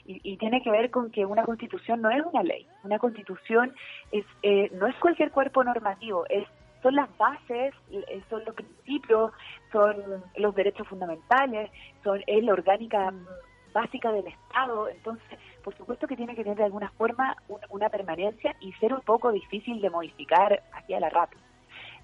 y, 0.05 0.37
tiene 0.37 0.63
que 0.63 0.71
ver 0.71 0.91
con 0.91 1.11
que 1.11 1.25
una 1.25 1.45
constitución 1.45 2.03
no 2.03 2.11
es 2.11 2.25
una 2.25 2.43
ley. 2.43 2.67
Una 2.83 2.99
constitución 2.99 3.73
es 4.11 4.25
eh, 4.43 4.71
no 4.75 4.87
es 4.87 4.97
cualquier 4.97 5.31
cuerpo 5.31 5.63
normativo, 5.63 6.25
es 6.29 6.47
son 6.83 6.97
las 6.97 7.17
bases, 7.17 7.73
eh, 7.91 8.23
son 8.29 8.45
los 8.45 8.55
principios, 8.55 9.33
son 9.71 9.97
los 10.37 10.55
derechos 10.55 10.89
fundamentales, 10.89 11.71
son 12.03 12.21
es 12.27 12.43
la 12.43 12.53
orgánica 12.53 13.11
mm. 13.11 13.27
básica 13.73 14.11
del 14.11 14.27
Estado. 14.27 14.89
Entonces, 14.89 15.39
por 15.63 15.77
supuesto 15.77 16.09
que 16.09 16.17
tiene 16.17 16.35
que 16.35 16.43
tener 16.43 16.59
de 16.59 16.65
alguna 16.65 16.91
forma 16.91 17.37
una, 17.71 17.89
permanencia 17.89 18.57
y 18.61 18.73
ser 18.75 18.93
un 18.93 19.03
poco 19.03 19.31
difícil 19.31 19.81
de 19.81 19.91
modificar 19.91 20.63
hacia 20.73 20.99
la 20.99 21.09
rápida. 21.09 21.41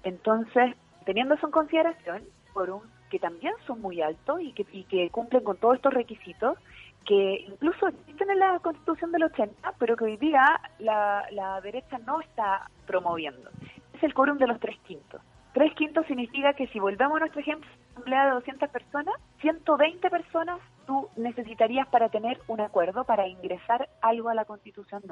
Entonces, 0.03 0.75
teniendo 1.05 1.35
eso 1.35 1.47
en 1.47 1.51
consideración, 1.51 2.23
por 2.53 2.69
un 2.69 2.81
que 3.09 3.19
también 3.19 3.53
son 3.65 3.81
muy 3.81 4.01
altos 4.01 4.39
y 4.41 4.53
que, 4.53 4.65
y 4.71 4.83
que 4.83 5.09
cumplen 5.09 5.43
con 5.43 5.57
todos 5.57 5.75
estos 5.75 5.93
requisitos, 5.93 6.57
que 7.05 7.45
incluso 7.47 7.87
existen 7.87 8.29
en 8.31 8.39
la 8.39 8.59
Constitución 8.59 9.11
del 9.11 9.23
80, 9.23 9.73
pero 9.79 9.95
que 9.95 10.05
hoy 10.05 10.17
día 10.17 10.45
la, 10.79 11.25
la 11.31 11.59
derecha 11.61 11.97
no 12.05 12.21
está 12.21 12.69
promoviendo. 12.85 13.49
Es 13.93 14.03
el 14.03 14.13
quórum 14.13 14.37
de 14.37 14.47
los 14.47 14.59
tres 14.59 14.77
quintos. 14.87 15.21
Tres 15.53 15.73
quintos 15.73 16.05
significa 16.05 16.53
que 16.53 16.67
si 16.67 16.79
volvemos 16.79 17.17
a 17.17 17.19
nuestro 17.21 17.41
ejemplo, 17.41 17.69
asamblea 17.91 18.25
de 18.25 18.31
200 18.31 18.69
personas, 18.69 19.15
120 19.41 20.09
personas 20.09 20.59
tú 20.85 21.09
necesitarías 21.17 21.87
para 21.87 22.09
tener 22.09 22.39
un 22.47 22.61
acuerdo 22.61 23.03
para 23.03 23.27
ingresar 23.27 23.89
algo 24.01 24.29
a 24.29 24.33
la 24.33 24.45
constitución 24.45 25.03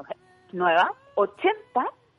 nueva, 0.52 0.94
80 1.16 1.54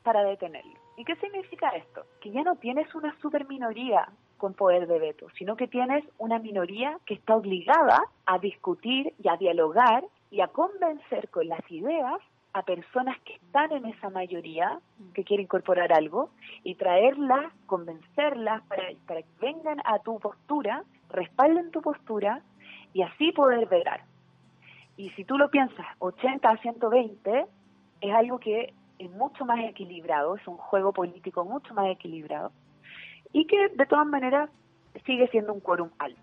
para 0.03 0.23
detenerlo. 0.25 0.75
¿Y 0.97 1.05
qué 1.05 1.16
significa 1.16 1.71
esto? 1.71 2.05
Que 2.21 2.31
ya 2.31 2.43
no 2.43 2.57
tienes 2.57 2.93
una 2.95 3.16
superminoría 3.21 4.09
con 4.39 4.55
poder 4.55 4.86
de 4.86 4.99
veto, 4.99 5.26
sino 5.36 5.57
que 5.57 5.68
tienes 5.68 6.05
una 6.16 6.39
minoría 6.39 6.99
que 7.05 7.14
está 7.14 7.36
obligada 7.36 8.01
a 8.24 8.39
discutir 8.39 9.12
y 9.22 9.28
a 9.28 9.36
dialogar 9.36 10.05
y 10.30 10.41
a 10.41 10.49
convencer 10.49 11.28
con 11.28 11.49
las 11.49 11.70
ideas 11.70 12.20
a 12.55 12.62
personas 12.62 13.18
que 13.20 13.34
están 13.34 13.72
en 13.72 13.84
esa 13.86 14.09
mayoría 14.09 14.80
que 15.14 15.24
quiere 15.24 15.43
incorporar 15.43 15.93
algo 15.93 16.30
y 16.64 16.76
traerlas, 16.76 17.53
convencerlas 17.66 18.62
para, 18.62 18.89
que 18.89 19.24
vengan 19.41 19.80
a 19.84 19.99
tu 19.99 20.18
postura, 20.18 20.84
respalden 21.11 21.70
tu 21.70 21.82
postura 21.82 22.43
y 22.95 23.03
así 23.03 23.32
poder 23.32 23.68
velar. 23.68 24.03
Y 24.97 25.11
si 25.11 25.24
tú 25.24 25.36
lo 25.36 25.51
piensas, 25.51 25.86
80 25.99 26.49
a 26.49 26.57
120 26.57 27.47
es 28.01 28.14
algo 28.14 28.39
que 28.39 28.72
es 28.99 29.11
mucho 29.11 29.45
más 29.45 29.61
equilibrado, 29.61 30.36
es 30.36 30.49
un 30.49 30.57
juego 30.57 30.93
político 30.93 31.45
mucho 31.45 31.74
más 31.74 31.89
equilibrado 31.89 32.51
y 33.33 33.47
que 33.47 33.68
de 33.68 33.87
todas 33.87 34.07
maneras 34.07 34.51
sigue 35.07 35.29
siendo 35.29 35.53
un 35.53 35.61
quórum 35.61 35.91
alto. 35.99 36.20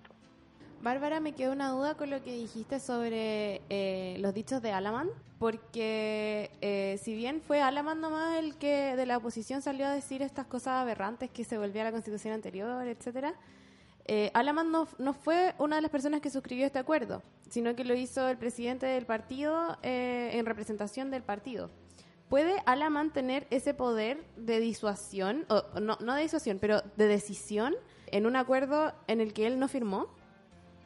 Bárbara, 0.82 1.20
me 1.20 1.34
quedó 1.34 1.52
una 1.52 1.70
duda 1.70 1.96
con 1.96 2.12
lo 2.12 2.24
que 2.24 2.34
dijiste 2.34 2.80
sobre 2.80 3.62
eh, 3.70 4.18
los 4.20 4.34
dichos 4.36 4.62
de 4.62 4.72
Alaman, 4.72 5.10
porque 5.40 6.52
eh, 6.62 7.00
si 7.02 7.16
bien 7.16 7.42
fue 7.42 7.62
Alaman 7.62 8.02
nomás 8.02 8.38
el 8.38 8.56
que 8.58 8.96
de 8.96 9.06
la 9.06 9.18
oposición 9.18 9.64
salió 9.64 9.88
a 9.88 9.92
decir 9.92 10.22
estas 10.22 10.46
cosas 10.46 10.82
aberrantes 10.82 11.32
que 11.32 11.44
se 11.44 11.58
volvía 11.58 11.82
a 11.82 11.86
la 11.86 11.92
constitución 11.92 12.34
anterior, 12.36 12.88
etcétera, 12.88 13.34
eh, 14.08 14.30
Alaman 14.36 14.72
no, 14.72 14.88
no, 15.00 15.14
fue 15.14 15.56
una 15.58 15.78
de 15.78 15.82
las 15.82 15.90
personas 15.90 16.22
que 16.22 16.30
suscribió 16.30 16.68
este 16.68 16.78
acuerdo, 16.78 17.24
sino 17.50 17.76
que 17.76 17.84
lo 17.84 17.96
hizo 17.96 18.30
el 18.30 18.38
presidente 18.38 18.86
del 18.86 19.08
partido 19.08 19.78
eh, 19.82 20.30
en 20.34 20.46
representación 20.46 21.10
del 21.10 21.24
partido. 21.24 21.72
¿Puede 22.30 22.56
Alaman 22.66 23.12
tener 23.12 23.48
ese 23.52 23.74
poder 23.74 24.18
de 24.36 24.60
disuasión, 24.60 25.46
o 25.50 25.80
no, 25.80 25.98
no 26.00 26.16
de 26.16 26.24
disuasión, 26.24 26.58
pero 26.60 26.82
de 26.96 27.08
decisión 27.08 27.76
en 28.08 28.26
un 28.26 28.36
acuerdo 28.36 28.94
en 29.08 29.22
el 29.22 29.34
que 29.34 29.48
él 29.48 29.60
no 29.60 29.68
firmó? 29.68 30.08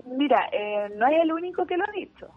Mira, 0.05 0.49
eh, 0.51 0.89
no 0.95 1.07
es 1.07 1.21
el 1.21 1.31
único 1.31 1.65
que 1.65 1.77
lo 1.77 1.85
ha 1.85 1.91
dicho. 1.91 2.29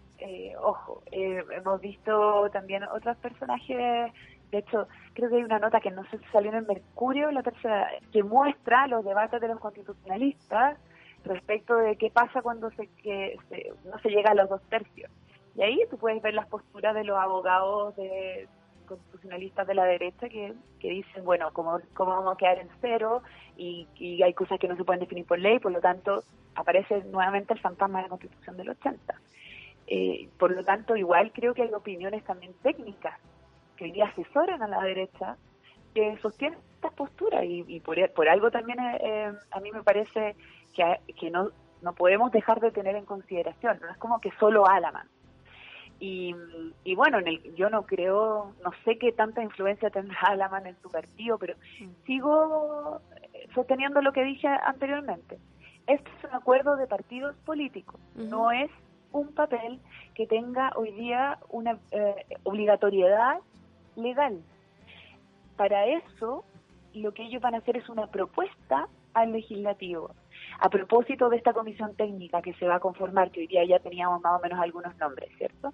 ojo, 0.61 1.03
hemos 1.11 1.81
visto 1.81 2.49
también 2.51 2.83
otros 2.83 3.17
personajes 3.17 4.11
de 4.53 4.59
hecho, 4.59 4.87
creo 5.13 5.31
que 5.31 5.37
hay 5.37 5.43
una 5.43 5.57
nota 5.57 5.79
que 5.79 5.89
no 5.89 6.03
si 6.11 6.17
salió 6.31 6.51
en 6.51 6.57
el 6.57 6.67
Mercurio, 6.67 7.31
la 7.31 7.41
tercera, 7.41 7.89
que 8.11 8.21
muestra 8.21 8.85
los 8.85 9.03
debates 9.03 9.41
de 9.41 9.47
los 9.47 9.59
constitucionalistas 9.59 10.77
respecto 11.25 11.75
de 11.75 11.95
qué 11.95 12.11
pasa 12.11 12.43
cuando 12.43 12.69
se, 12.71 12.85
que 13.01 13.35
no 13.83 13.97
se 14.03 14.09
llega 14.09 14.29
a 14.29 14.35
los 14.35 14.49
dos 14.49 14.61
tercios. 14.69 15.09
Y 15.55 15.63
ahí 15.63 15.79
tú 15.89 15.97
puedes 15.97 16.21
ver 16.21 16.35
las 16.35 16.45
posturas 16.45 16.93
de 16.93 17.03
los 17.03 17.17
abogados 17.17 17.95
de 17.95 18.47
constitucionalistas 18.97 19.67
de 19.67 19.75
la 19.75 19.85
derecha 19.85 20.29
que, 20.29 20.53
que 20.79 20.89
dicen, 20.89 21.23
bueno, 21.23 21.49
¿cómo, 21.53 21.79
¿cómo 21.93 22.11
vamos 22.11 22.33
a 22.33 22.37
quedar 22.37 22.59
en 22.59 22.69
cero? 22.81 23.21
Y, 23.57 23.87
y 23.95 24.23
hay 24.23 24.33
cosas 24.33 24.59
que 24.59 24.67
no 24.67 24.75
se 24.75 24.83
pueden 24.83 25.01
definir 25.01 25.25
por 25.25 25.39
ley, 25.39 25.59
por 25.59 25.71
lo 25.71 25.81
tanto, 25.81 26.23
aparece 26.55 27.03
nuevamente 27.05 27.53
el 27.53 27.59
fantasma 27.59 27.99
de 27.99 28.03
la 28.03 28.09
Constitución 28.09 28.57
del 28.57 28.69
80. 28.69 29.15
Eh, 29.87 30.29
por 30.39 30.51
lo 30.51 30.63
tanto, 30.63 30.95
igual 30.95 31.31
creo 31.33 31.53
que 31.53 31.63
hay 31.63 31.73
opiniones 31.73 32.23
también 32.23 32.53
técnicas 32.61 33.19
que 33.75 33.85
hoy 33.85 33.91
día 33.91 34.05
asesoran 34.05 34.61
a 34.61 34.67
la 34.67 34.81
derecha, 34.81 35.37
que 35.93 36.17
sostienen 36.21 36.59
estas 36.75 36.93
posturas 36.93 37.43
y, 37.45 37.79
por, 37.81 37.97
por, 38.13 38.29
algo 38.29 38.49
también 38.49 38.79
eh, 38.79 38.97
eh, 39.01 39.33
a 39.51 39.59
mí 39.59 39.71
me 39.71 39.83
parece 39.83 40.35
que, 40.73 40.99
que 41.19 41.29
no, 41.29 41.49
no 41.81 41.93
podemos 41.93 42.31
dejar 42.31 42.59
de 42.59 42.71
tener 42.71 42.95
en 42.95 43.05
consideración, 43.05 43.79
no 43.81 43.89
es 43.89 43.97
como 43.97 44.19
que 44.19 44.31
solo 44.39 44.67
Alaman. 44.67 45.07
Y, 46.05 46.35
y 46.83 46.95
bueno, 46.95 47.19
en 47.19 47.29
el, 47.29 47.55
yo 47.55 47.69
no 47.69 47.85
creo, 47.85 48.53
no 48.61 48.71
sé 48.83 48.97
qué 48.97 49.13
tanta 49.13 49.41
influencia 49.41 49.89
tendrá 49.89 50.17
Alaman 50.27 50.67
en 50.67 50.75
su 50.81 50.89
partido, 50.89 51.37
pero 51.37 51.55
sigo 52.05 52.99
sosteniendo 53.55 54.01
lo 54.01 54.11
que 54.11 54.25
dije 54.25 54.49
anteriormente. 54.49 55.39
Este 55.87 56.09
es 56.17 56.23
un 56.25 56.35
acuerdo 56.35 56.75
de 56.75 56.87
partidos 56.87 57.37
políticos, 57.45 58.01
no 58.15 58.51
es 58.51 58.69
un 59.13 59.33
papel 59.33 59.79
que 60.13 60.27
tenga 60.27 60.73
hoy 60.75 60.91
día 60.91 61.39
una 61.47 61.79
eh, 61.91 62.25
obligatoriedad 62.43 63.39
legal. 63.95 64.41
Para 65.55 65.85
eso, 65.85 66.43
lo 66.93 67.13
que 67.13 67.23
ellos 67.23 67.41
van 67.41 67.55
a 67.55 67.59
hacer 67.59 67.77
es 67.77 67.87
una 67.87 68.07
propuesta 68.07 68.89
al 69.13 69.31
legislativo. 69.31 70.11
A 70.59 70.67
propósito 70.67 71.29
de 71.29 71.37
esta 71.37 71.53
comisión 71.53 71.95
técnica 71.95 72.41
que 72.41 72.53
se 72.55 72.67
va 72.67 72.75
a 72.75 72.79
conformar, 72.81 73.31
que 73.31 73.41
hoy 73.41 73.47
día 73.47 73.63
ya 73.63 73.79
teníamos 73.79 74.21
más 74.21 74.37
o 74.37 74.43
menos 74.43 74.59
algunos 74.59 74.97
nombres, 74.97 75.29
¿cierto? 75.37 75.71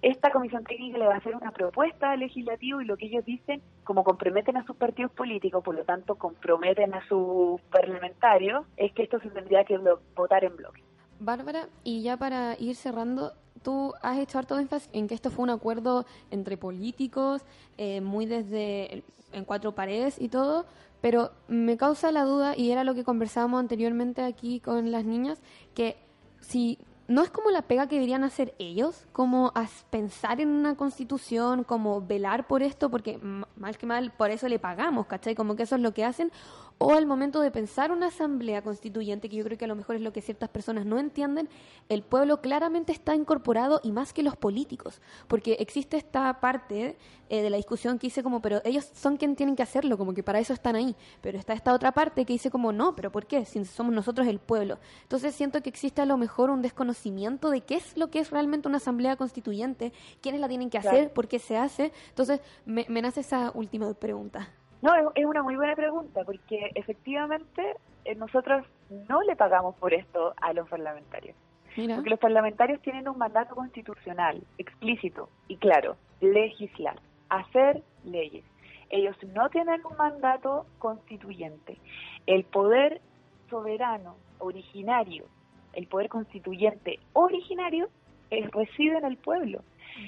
Esta 0.00 0.30
comisión 0.30 0.62
técnica 0.62 0.96
le 0.98 1.06
va 1.06 1.14
a 1.14 1.18
hacer 1.18 1.34
una 1.34 1.50
propuesta 1.50 2.12
al 2.12 2.20
legislativo 2.20 2.80
y 2.80 2.84
lo 2.84 2.96
que 2.96 3.06
ellos 3.06 3.24
dicen, 3.24 3.60
como 3.82 4.04
comprometen 4.04 4.56
a 4.56 4.64
sus 4.64 4.76
partidos 4.76 5.10
políticos, 5.10 5.64
por 5.64 5.74
lo 5.74 5.84
tanto 5.84 6.14
comprometen 6.14 6.94
a 6.94 7.06
sus 7.08 7.60
parlamentarios, 7.62 8.64
es 8.76 8.92
que 8.92 9.02
esto 9.02 9.18
se 9.18 9.30
tendría 9.30 9.64
que 9.64 9.76
votar 10.14 10.44
en 10.44 10.54
bloque. 10.56 10.82
Bárbara, 11.18 11.68
y 11.82 12.02
ya 12.02 12.16
para 12.16 12.56
ir 12.60 12.76
cerrando, 12.76 13.32
tú 13.62 13.92
has 14.00 14.18
hecho 14.18 14.38
harto 14.38 14.56
énfasis 14.56 14.88
en 14.92 15.08
que 15.08 15.14
esto 15.14 15.30
fue 15.30 15.42
un 15.42 15.50
acuerdo 15.50 16.06
entre 16.30 16.56
políticos, 16.56 17.44
eh, 17.76 18.00
muy 18.00 18.26
desde 18.26 19.02
en 19.32 19.44
cuatro 19.44 19.72
paredes 19.74 20.20
y 20.20 20.28
todo, 20.28 20.64
pero 21.00 21.32
me 21.48 21.76
causa 21.76 22.12
la 22.12 22.22
duda, 22.22 22.56
y 22.56 22.70
era 22.70 22.84
lo 22.84 22.94
que 22.94 23.02
conversábamos 23.02 23.58
anteriormente 23.58 24.22
aquí 24.22 24.60
con 24.60 24.92
las 24.92 25.04
niñas, 25.04 25.42
que 25.74 25.96
si 26.40 26.78
no 27.08 27.22
es 27.22 27.30
como 27.30 27.50
la 27.50 27.62
pega 27.62 27.88
que 27.88 27.94
deberían 27.96 28.22
hacer 28.22 28.54
ellos, 28.58 29.06
como 29.12 29.52
pensar 29.88 30.42
en 30.42 30.50
una 30.50 30.76
constitución, 30.76 31.64
como 31.64 32.02
velar 32.02 32.46
por 32.46 32.62
esto, 32.62 32.90
porque 32.90 33.18
mal 33.56 33.78
que 33.78 33.86
mal, 33.86 34.12
por 34.12 34.30
eso 34.30 34.46
le 34.46 34.58
pagamos, 34.58 35.06
¿cachai? 35.06 35.34
Como 35.34 35.56
que 35.56 35.62
eso 35.62 35.76
es 35.76 35.80
lo 35.80 35.94
que 35.94 36.04
hacen, 36.04 36.30
o 36.78 36.92
al 36.92 37.06
momento 37.06 37.40
de 37.40 37.50
pensar 37.50 37.90
una 37.90 38.06
asamblea 38.06 38.62
constituyente, 38.62 39.28
que 39.28 39.36
yo 39.36 39.44
creo 39.44 39.58
que 39.58 39.64
a 39.64 39.68
lo 39.68 39.74
mejor 39.74 39.96
es 39.96 40.02
lo 40.02 40.12
que 40.12 40.22
ciertas 40.22 40.48
personas 40.48 40.86
no 40.86 40.98
entienden, 40.98 41.48
el 41.88 42.02
pueblo 42.02 42.40
claramente 42.40 42.92
está 42.92 43.14
incorporado 43.14 43.80
y 43.82 43.92
más 43.92 44.12
que 44.12 44.22
los 44.22 44.36
políticos, 44.36 45.00
porque 45.26 45.56
existe 45.58 45.96
esta 45.96 46.40
parte 46.40 46.96
eh, 47.28 47.42
de 47.42 47.50
la 47.50 47.56
discusión 47.56 47.98
que 47.98 48.06
dice 48.06 48.22
como, 48.22 48.40
pero 48.40 48.62
ellos 48.64 48.88
son 48.94 49.16
quienes 49.16 49.36
tienen 49.36 49.56
que 49.56 49.62
hacerlo, 49.62 49.98
como 49.98 50.14
que 50.14 50.22
para 50.22 50.38
eso 50.38 50.52
están 50.52 50.76
ahí, 50.76 50.94
pero 51.20 51.36
está 51.36 51.52
esta 51.52 51.74
otra 51.74 51.92
parte 51.92 52.24
que 52.24 52.32
dice 52.32 52.50
como, 52.50 52.72
no, 52.72 52.94
pero 52.94 53.10
¿por 53.10 53.26
qué? 53.26 53.44
Si 53.44 53.64
somos 53.64 53.92
nosotros 53.92 54.26
el 54.28 54.38
pueblo. 54.38 54.78
Entonces 55.02 55.34
siento 55.34 55.60
que 55.62 55.68
existe 55.68 56.00
a 56.00 56.06
lo 56.06 56.16
mejor 56.16 56.50
un 56.50 56.62
desconocimiento 56.62 57.50
de 57.50 57.62
qué 57.62 57.76
es 57.76 57.96
lo 57.96 58.08
que 58.08 58.20
es 58.20 58.30
realmente 58.30 58.68
una 58.68 58.76
asamblea 58.76 59.16
constituyente, 59.16 59.92
quiénes 60.22 60.40
la 60.40 60.48
tienen 60.48 60.70
que 60.70 60.78
hacer, 60.78 61.12
por 61.12 61.26
qué 61.26 61.38
se 61.38 61.56
hace. 61.56 61.92
Entonces 62.10 62.40
me 62.64 63.02
nace 63.02 63.20
esa 63.20 63.50
última 63.54 63.92
pregunta. 63.94 64.48
No, 64.80 64.92
es 65.14 65.24
una 65.24 65.42
muy 65.42 65.56
buena 65.56 65.74
pregunta, 65.74 66.22
porque 66.24 66.70
efectivamente 66.74 67.76
eh, 68.04 68.14
nosotros 68.14 68.64
no 69.08 69.22
le 69.22 69.34
pagamos 69.34 69.74
por 69.76 69.92
esto 69.92 70.34
a 70.40 70.52
los 70.52 70.68
parlamentarios. 70.68 71.36
Porque 71.74 72.10
los 72.10 72.18
parlamentarios 72.18 72.80
tienen 72.82 73.08
un 73.08 73.18
mandato 73.18 73.54
constitucional 73.54 74.42
explícito 74.56 75.28
y 75.46 75.56
claro, 75.58 75.96
legislar, 76.20 76.98
hacer 77.28 77.82
leyes. 78.04 78.44
Ellos 78.90 79.16
no 79.34 79.48
tienen 79.48 79.84
un 79.86 79.96
mandato 79.96 80.66
constituyente. 80.78 81.78
El 82.26 82.42
poder 82.44 83.00
soberano, 83.48 84.16
originario, 84.38 85.26
el 85.72 85.86
poder 85.86 86.08
constituyente 86.08 86.98
originario, 87.12 87.88
es, 88.30 88.50
reside 88.50 88.98
en 88.98 89.04
el 89.04 89.16
pueblo. 89.16 89.62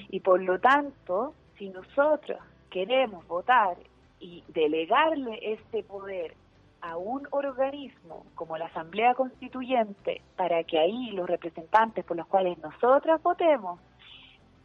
Y 0.09 0.19
por 0.19 0.41
lo 0.41 0.59
tanto, 0.59 1.33
si 1.57 1.69
nosotros 1.69 2.39
queremos 2.69 3.25
votar 3.27 3.77
y 4.21 4.43
delegarle 4.47 5.39
este 5.53 5.83
poder 5.83 6.35
a 6.81 6.97
un 6.97 7.27
organismo 7.31 8.25
como 8.35 8.57
la 8.57 8.65
Asamblea 8.67 9.13
Constituyente 9.13 10.21
para 10.35 10.63
que 10.63 10.79
ahí 10.79 11.11
los 11.11 11.27
representantes 11.27 12.05
por 12.05 12.17
los 12.17 12.27
cuales 12.27 12.57
nosotras 12.59 13.21
votemos 13.21 13.79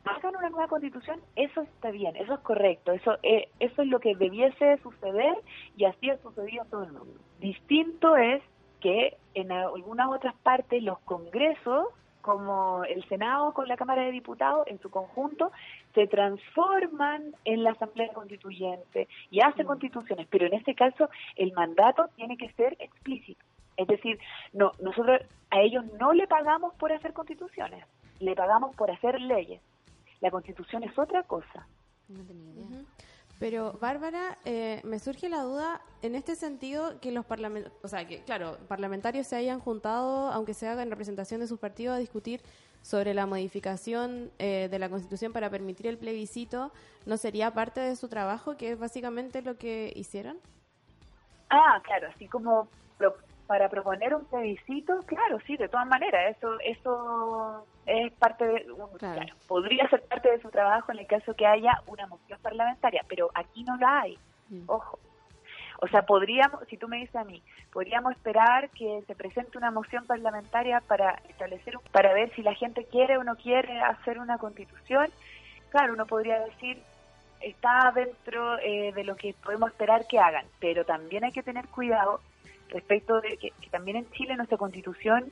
hagan 0.07 0.37
una 0.37 0.51
nueva 0.51 0.69
constitución, 0.69 1.21
eso 1.35 1.63
está 1.63 1.91
bien, 1.91 2.15
eso 2.17 2.35
es 2.35 2.41
correcto, 2.41 2.93
eso, 2.93 3.17
eh, 3.23 3.49
eso 3.59 3.83
es 3.83 3.89
lo 3.89 3.99
que 3.99 4.15
debiese 4.15 4.79
suceder 4.79 5.35
y 5.77 5.85
así 5.85 6.11
ha 6.11 6.19
sucedido 6.19 6.63
en 6.63 6.71
todo 6.71 6.85
el 6.85 6.93
mundo. 6.93 7.21
Distinto 7.41 8.17
es 8.17 8.41
que 8.81 9.17
en 9.35 9.51
algunas 9.51 10.09
otras 10.09 10.35
partes 10.37 10.83
los 10.83 10.99
congresos 11.01 11.89
como 12.23 12.85
el 12.85 13.05
Senado 13.09 13.53
con 13.53 13.69
la 13.69 13.77
Cámara 13.77 14.03
de 14.03 14.11
Diputados 14.11 14.67
en 14.67 14.81
su 14.81 14.91
conjunto 14.91 15.53
se 15.97 16.07
transforman 16.07 17.35
en 17.47 17.65
la 17.65 17.71
Asamblea 17.71 18.13
Constituyente 18.13 19.09
y 19.31 19.41
hacen 19.41 19.65
mm. 19.65 19.69
constituciones, 19.69 20.29
pero 20.31 20.47
en 20.47 20.53
este 20.53 20.75
caso 20.75 21.09
el 21.37 21.53
mandato 21.55 22.09
tiene 22.17 22.37
que 22.37 22.53
ser 22.53 22.77
explícito. 22.79 23.43
Es 23.79 23.89
decir, 23.89 24.19
no, 24.53 24.73
nosotros 24.81 25.23
a 25.51 25.61
ellos 25.61 25.85
no 25.99 26.13
le 26.13 26.27
pagamos 26.27 26.75
por 26.75 26.93
hacer 26.93 27.15
constituciones, 27.15 27.85
le 28.21 28.35
pagamos 28.35 28.77
por 28.77 28.91
hacer 28.91 29.21
leyes. 29.21 29.61
La 30.21 30.31
constitución 30.31 30.83
es 30.83 30.99
otra 30.99 31.23
cosa. 31.23 31.67
No 32.09 32.23
tenía 32.25 32.53
idea. 32.53 32.85
Pero, 33.39 33.75
Bárbara, 33.81 34.39
eh, 34.45 34.81
me 34.85 34.99
surge 34.99 35.29
la 35.29 35.43
duda 35.43 35.83
en 36.03 36.15
este 36.15 36.37
sentido 36.37 37.01
que 37.01 37.13
los 37.13 37.27
parlamentarios, 37.27 37.79
o 37.83 37.89
sea, 37.89 38.07
que 38.07 38.23
claro, 38.23 38.57
parlamentarios 38.67 39.27
se 39.27 39.37
hayan 39.37 39.61
juntado, 39.61 40.31
aunque 40.31 40.55
se 40.55 40.67
haga 40.67 40.83
en 40.83 40.91
representación 40.91 41.41
de 41.41 41.47
sus 41.47 41.59
partidos, 41.59 41.97
a 41.97 41.99
discutir 41.99 42.41
sobre 42.87 43.14
la 43.14 43.26
modificación 43.26 44.30
eh, 44.39 44.68
de 44.70 44.78
la 44.78 44.89
Constitución 44.89 45.32
para 45.32 45.51
permitir 45.51 45.89
el 45.89 45.99
plebiscito, 45.99 46.70
¿no 47.05 47.16
sería 47.16 47.51
parte 47.51 47.80
de 47.80 47.97
su 47.97 48.09
trabajo, 48.09 48.57
que 48.57 48.70
es 48.70 48.78
básicamente 48.78 49.43
lo 49.43 49.59
que 49.59 49.93
hicieron? 49.97 50.37
Ah, 51.51 51.80
claro, 51.82 52.09
así 52.14 52.28
como 52.28 52.68
para 53.49 53.68
proponer 53.68 54.14
un 54.14 54.24
plebiscito, 54.26 55.01
claro, 55.07 55.39
sí, 55.49 55.57
de 55.57 55.68
todas 55.68 55.87
maneras, 55.89 56.37
eso 56.37 56.59
eso 56.61 57.66
es 57.87 58.12
parte 58.14 58.45
de, 58.47 58.66
claro. 58.99 59.34
podría 59.49 59.89
ser 59.89 60.03
parte 60.03 60.30
de 60.30 60.41
su 60.41 60.51
trabajo 60.51 60.93
en 60.93 61.01
el 61.01 61.07
caso 61.09 61.34
que 61.34 61.47
haya 61.47 61.82
una 61.89 62.07
moción 62.07 62.39
parlamentaria, 62.41 63.05
pero 63.09 63.30
aquí 63.34 63.64
no 63.64 63.76
la 63.78 64.03
hay, 64.03 64.18
mm. 64.49 64.62
ojo. 64.68 64.99
O 65.79 65.89
sea, 65.89 66.03
podríamos, 66.03 66.66
si 66.68 66.77
tú 66.77 66.89
me 66.89 66.99
dices 66.99 67.16
a 67.16 67.24
mí, 67.24 67.43
podríamos 67.72 68.12
esperar 68.12 68.70
que 68.70 69.03
se 69.07 69.14
presente 69.14 69.59
una 69.59 69.70
moción 69.70 70.07
parlamentaria 70.07 70.81
para 70.81 71.20
establecer, 71.29 71.74
para 71.93 72.14
ver 72.14 72.33
si 72.35 72.43
la 72.43 72.55
gente 72.55 72.85
quiere 72.85 73.18
o 73.18 73.24
no 73.24 73.37
quiere 73.37 73.81
hacer 73.81 74.18
una 74.18 74.39
constitución. 74.39 75.09
Claro, 75.70 75.93
uno 75.93 76.07
podría 76.07 76.41
decir, 76.41 76.79
está 77.41 77.93
dentro 77.95 78.59
eh, 78.61 78.93
de 78.95 79.05
lo 79.05 79.16
que 79.16 79.35
podemos 79.45 79.70
esperar 79.70 80.07
que 80.07 80.18
hagan, 80.18 80.47
pero 80.61 80.85
también 80.85 81.24
hay 81.24 81.33
que 81.33 81.43
tener 81.43 81.66
cuidado 81.68 82.20
respecto 82.70 83.20
de 83.20 83.37
que, 83.37 83.53
también 83.70 83.99
en 83.99 84.11
Chile 84.12 84.37
nuestra 84.37 84.59
constitución 84.59 85.31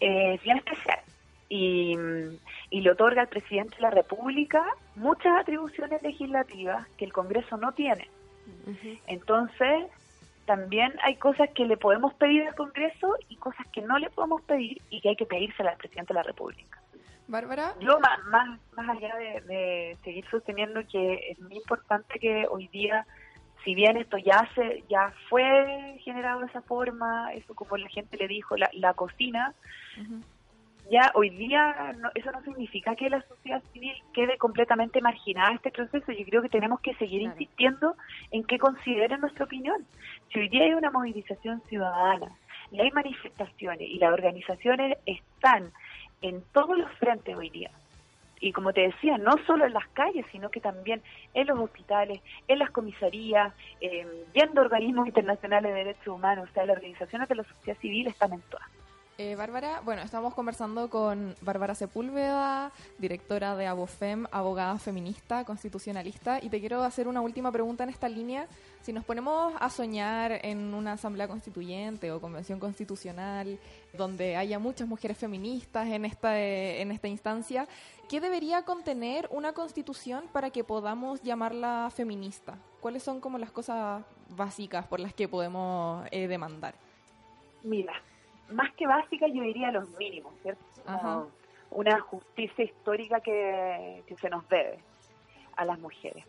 es 0.00 0.42
bien 0.42 0.58
especial 0.58 1.00
y, 1.48 1.96
y, 2.70 2.80
le 2.80 2.90
otorga 2.90 3.22
al 3.22 3.28
presidente 3.28 3.76
de 3.76 3.82
la 3.82 3.90
República 3.90 4.64
muchas 4.96 5.38
atribuciones 5.38 6.02
legislativas 6.02 6.88
que 6.96 7.04
el 7.04 7.12
Congreso 7.12 7.56
no 7.56 7.72
tiene. 7.72 8.08
Entonces, 9.06 9.86
también 10.46 10.92
hay 11.02 11.16
cosas 11.16 11.48
que 11.54 11.64
le 11.64 11.76
podemos 11.76 12.14
pedir 12.14 12.46
al 12.46 12.54
Congreso 12.54 13.16
y 13.28 13.36
cosas 13.36 13.66
que 13.72 13.82
no 13.82 13.98
le 13.98 14.10
podemos 14.10 14.42
pedir 14.42 14.80
y 14.90 15.00
que 15.00 15.10
hay 15.10 15.16
que 15.16 15.26
pedírselas 15.26 15.72
al 15.72 15.78
presidente 15.78 16.12
de 16.12 16.18
la 16.18 16.24
República. 16.24 16.80
Bárbara. 17.28 17.74
Yo, 17.80 17.98
más, 18.00 18.24
más, 18.24 18.60
más 18.76 18.88
allá 18.88 19.14
de, 19.16 19.40
de 19.42 19.96
seguir 20.04 20.24
sosteniendo 20.30 20.80
que 20.90 21.30
es 21.30 21.40
muy 21.40 21.56
importante 21.56 22.18
que 22.18 22.46
hoy 22.50 22.68
día 22.68 23.06
si 23.64 23.74
bien 23.74 23.96
esto 23.96 24.18
ya 24.18 24.48
se 24.54 24.84
ya 24.88 25.12
fue 25.28 25.98
generado 26.00 26.40
de 26.40 26.46
esa 26.46 26.62
forma, 26.62 27.32
eso 27.34 27.54
como 27.54 27.76
la 27.76 27.88
gente 27.88 28.16
le 28.16 28.28
dijo, 28.28 28.56
la, 28.56 28.68
la 28.72 28.94
cocina, 28.94 29.54
ya 30.90 31.10
hoy 31.14 31.30
día 31.30 31.94
eso 32.14 32.32
no 32.32 32.42
significa 32.42 32.94
que 32.96 33.08
la 33.08 33.22
sociedad 33.22 33.62
civil 33.72 33.94
quede 34.12 34.36
completamente 34.36 35.00
marginada 35.00 35.50
a 35.50 35.54
este 35.54 35.70
proceso. 35.70 36.12
Yo 36.12 36.24
creo 36.24 36.42
que 36.42 36.48
tenemos 36.48 36.80
que 36.80 36.94
seguir 36.94 37.22
insistiendo 37.22 37.96
en 38.30 38.44
que 38.44 38.58
consideren 38.58 39.20
nuestra 39.20 39.44
opinión. 39.44 39.86
Si 40.32 40.40
hoy 40.40 40.48
día 40.48 40.64
hay 40.64 40.74
una 40.74 40.90
movilización 40.90 41.62
ciudadana, 41.68 42.28
y 42.72 42.80
hay 42.80 42.90
manifestaciones 42.90 43.88
y 43.88 43.98
las 43.98 44.12
organizaciones 44.12 44.96
están 45.04 45.70
en 46.22 46.42
todos 46.52 46.78
los 46.78 46.90
frentes 46.92 47.36
hoy 47.36 47.50
día, 47.50 47.70
y 48.40 48.52
como 48.52 48.72
te 48.72 48.80
decía, 48.80 49.18
no 49.18 49.36
solo 49.46 49.66
en 49.66 49.72
las 49.72 49.86
calles, 49.88 50.26
sino 50.32 50.50
que 50.50 50.60
también 50.60 51.00
en 51.32 51.46
los 51.46 51.58
hospitales, 51.60 52.20
en 52.48 52.58
las 52.58 52.70
comisarías, 52.70 53.52
eh, 53.80 54.06
viendo 54.34 54.62
organismos 54.62 55.06
internacionales 55.06 55.72
de 55.72 55.78
derechos 55.78 56.08
humanos, 56.08 56.48
o 56.50 56.52
sea, 56.52 56.66
las 56.66 56.76
organizaciones 56.76 57.28
de 57.28 57.36
la 57.36 57.44
sociedad 57.44 57.78
civil 57.78 58.08
están 58.08 58.32
en 58.32 58.40
todas. 58.42 58.68
Eh, 59.22 59.36
Bárbara, 59.36 59.80
bueno, 59.84 60.02
estamos 60.02 60.34
conversando 60.34 60.90
con 60.90 61.36
Bárbara 61.42 61.76
Sepúlveda, 61.76 62.72
directora 62.98 63.54
de 63.54 63.68
Abofem, 63.68 64.26
abogada 64.32 64.76
feminista, 64.80 65.44
constitucionalista, 65.44 66.40
y 66.42 66.48
te 66.48 66.58
quiero 66.58 66.82
hacer 66.82 67.06
una 67.06 67.20
última 67.20 67.52
pregunta 67.52 67.84
en 67.84 67.90
esta 67.90 68.08
línea. 68.08 68.48
Si 68.80 68.92
nos 68.92 69.04
ponemos 69.04 69.54
a 69.60 69.70
soñar 69.70 70.40
en 70.42 70.74
una 70.74 70.94
asamblea 70.94 71.28
constituyente 71.28 72.10
o 72.10 72.20
convención 72.20 72.58
constitucional 72.58 73.60
donde 73.96 74.34
haya 74.34 74.58
muchas 74.58 74.88
mujeres 74.88 75.18
feministas 75.18 75.86
en 75.86 76.04
esta, 76.04 76.40
en 76.40 76.90
esta 76.90 77.06
instancia, 77.06 77.68
¿qué 78.08 78.20
debería 78.20 78.64
contener 78.64 79.28
una 79.30 79.52
constitución 79.52 80.24
para 80.32 80.50
que 80.50 80.64
podamos 80.64 81.22
llamarla 81.22 81.92
feminista? 81.94 82.58
¿Cuáles 82.80 83.04
son 83.04 83.20
como 83.20 83.38
las 83.38 83.52
cosas 83.52 84.02
básicas 84.30 84.84
por 84.88 84.98
las 84.98 85.14
que 85.14 85.28
podemos 85.28 86.04
eh, 86.10 86.26
demandar? 86.26 86.74
Mira, 87.62 88.02
más 88.52 88.72
que 88.74 88.86
básica 88.86 89.26
yo 89.28 89.42
diría 89.42 89.70
los 89.70 89.88
mínimos, 89.98 90.32
¿cierto? 90.42 90.62
Una 91.70 92.00
justicia 92.00 92.64
histórica 92.64 93.20
que, 93.20 94.02
que 94.06 94.16
se 94.16 94.28
nos 94.28 94.48
debe 94.48 94.78
a 95.56 95.64
las 95.64 95.78
mujeres. 95.78 96.24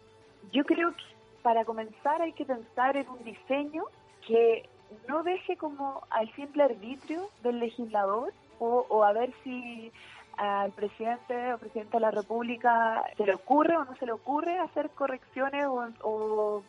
Yo 0.51 0.63
creo 0.65 0.91
que 0.91 1.03
para 1.41 1.65
comenzar 1.65 2.21
hay 2.21 2.33
que 2.33 2.45
pensar 2.45 2.95
en 2.95 3.07
un 3.09 3.23
diseño 3.23 3.83
que 4.25 4.69
no 5.07 5.23
deje 5.23 5.57
como 5.57 6.01
al 6.09 6.33
simple 6.35 6.63
arbitrio 6.63 7.29
del 7.41 7.59
legislador 7.59 8.33
o, 8.59 8.85
o 8.89 9.03
a 9.03 9.11
ver 9.11 9.33
si 9.43 9.91
al 10.37 10.71
presidente 10.71 11.53
o 11.53 11.57
presidente 11.57 11.97
de 11.97 11.99
la 11.99 12.11
República 12.11 13.03
se 13.17 13.25
le 13.25 13.35
ocurre 13.35 13.75
o 13.75 13.85
no 13.85 13.95
se 13.97 14.05
le 14.05 14.13
ocurre 14.13 14.57
hacer 14.59 14.89
correcciones 14.91 15.65
o, 15.65 15.89
o, 16.01 16.63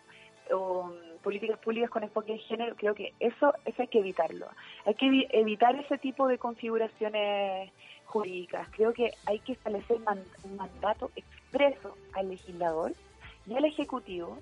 políticas 1.23 1.59
públicas 1.59 1.91
con 1.91 2.03
enfoque 2.03 2.33
de 2.33 2.39
género, 2.39 2.77
creo 2.77 2.95
que 2.95 3.15
eso, 3.21 3.55
eso 3.65 3.83
hay 3.83 3.89
que 3.89 4.01
evitarlo. 4.01 4.47
Hay 4.85 4.95
que 4.95 5.27
evitar 5.31 5.75
ese 5.77 5.99
tipo 5.99 6.29
de 6.29 6.39
configuraciones 6.39 7.71
jurídicas. 8.05 8.69
Creo 8.71 8.93
que 8.93 9.13
hay 9.27 9.39
que 9.41 9.53
establecer 9.53 9.99
un 10.45 10.57
mandato 10.57 11.11
expreso 11.17 11.97
al 12.13 12.29
legislador 12.29 12.93
y 13.47 13.55
al 13.55 13.65
Ejecutivo 13.65 14.39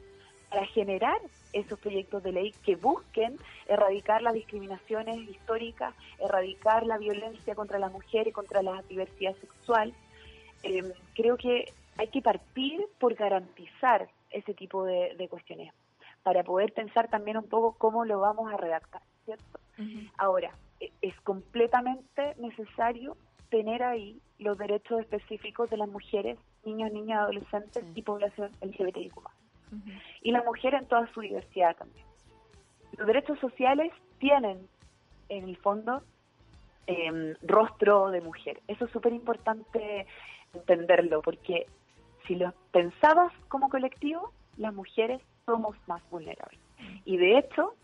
para 0.51 0.67
generar 0.67 1.19
esos 1.55 1.79
proyectos 1.79 2.23
de 2.23 2.33
ley 2.33 2.55
que 2.65 2.77
busquen 2.77 3.39
erradicar 3.67 4.21
las 4.21 4.35
discriminaciones 4.35 5.17
históricas, 5.29 5.95
erradicar 6.19 6.85
la 6.85 6.99
violencia 6.99 7.55
contra 7.55 7.79
la 7.79 7.89
mujer 7.89 8.29
y 8.29 8.33
contra 8.33 8.63
la 8.63 8.83
diversidad 8.89 9.35
sexual. 9.37 9.95
Em, 10.63 10.93
creo 11.15 11.39
que 11.39 11.73
hay 11.97 12.09
que 12.09 12.21
partir 12.21 12.85
por 12.99 13.15
garantizar 13.15 14.09
ese 14.31 14.55
tipo 14.55 14.85
de, 14.85 15.27
cuestiones, 15.29 15.73
para 16.23 16.45
poder 16.45 16.73
pensar 16.73 17.09
también 17.09 17.37
un 17.37 17.49
poco 17.49 17.75
cómo 17.79 18.05
lo 18.05 18.21
vamos 18.21 18.53
a 18.53 18.57
redactar, 18.57 19.03
¿cierto? 19.25 19.59
Ahora, 20.17 20.53
e, 20.81 20.93
es 21.03 21.19
completamente 21.23 22.35
necesario 22.39 23.17
tener 23.51 23.83
ahí 23.83 24.21
los 24.39 24.57
derechos 24.57 25.01
específicos 25.01 25.69
de 25.71 25.77
las 25.77 25.89
mujeres, 25.89 26.39
niños, 26.65 26.93
niñas, 26.93 27.21
adolescentes 27.21 27.85
y 27.95 28.03
población 28.03 28.51
LGBTIQ+. 28.61 29.15
Y 30.23 30.33
la 30.33 30.43
mujer 30.43 30.75
en 30.75 30.87
toda 30.87 31.11
su 31.13 31.21
diversidad 31.21 31.77
también. 31.77 32.07
Los 32.97 33.07
derechos 33.07 33.39
sociales 33.39 33.91
tienen, 34.19 34.69
en 35.29 35.49
el 35.49 35.57
fondo, 35.57 36.03
em, 36.87 37.35
rostro 37.43 38.11
de 38.11 38.21
mujer. 38.21 38.61
Eso 38.69 38.85
es 38.85 38.91
súper 38.91 39.13
importante 39.13 40.07
entenderlo, 40.53 41.23
porque 41.23 41.67
si 42.27 42.35
lo 42.35 42.53
pensabas 42.71 43.33
como 43.49 43.71
colectivo, 43.71 44.33
las 44.59 44.75
mujeres 44.75 45.21
somos 45.47 45.77
más 45.87 46.03
vulnerables. 46.11 46.61
Y 47.05 47.17
de 47.17 47.39
hecho, 47.39 47.75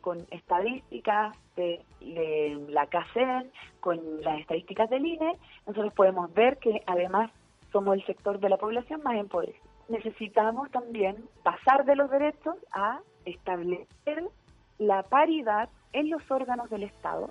con 0.00 0.26
estadísticas 0.30 1.36
de, 1.56 1.84
la 2.68 2.86
CACEN, 2.86 3.50
con 3.80 4.22
las 4.22 4.40
estadísticas 4.40 4.88
del 4.90 5.06
INE, 5.06 5.36
nosotros 5.66 5.92
podemos 5.94 6.32
ver 6.34 6.58
que 6.58 6.82
además 6.86 7.30
somos 7.72 7.94
el 7.94 8.06
sector 8.06 8.38
de 8.38 8.48
la 8.48 8.56
población 8.56 9.02
más 9.02 9.16
empobrecido 9.16 9.68
necesitamos 9.88 10.70
también 10.70 11.16
pasar 11.42 11.84
de 11.84 11.96
los 11.96 12.10
derechos 12.10 12.56
a 12.72 13.00
establecer 13.24 14.24
la 14.78 15.02
paridad 15.02 15.68
en 15.92 16.10
los 16.10 16.22
órganos 16.30 16.70
del 16.70 16.84
Estado, 16.84 17.30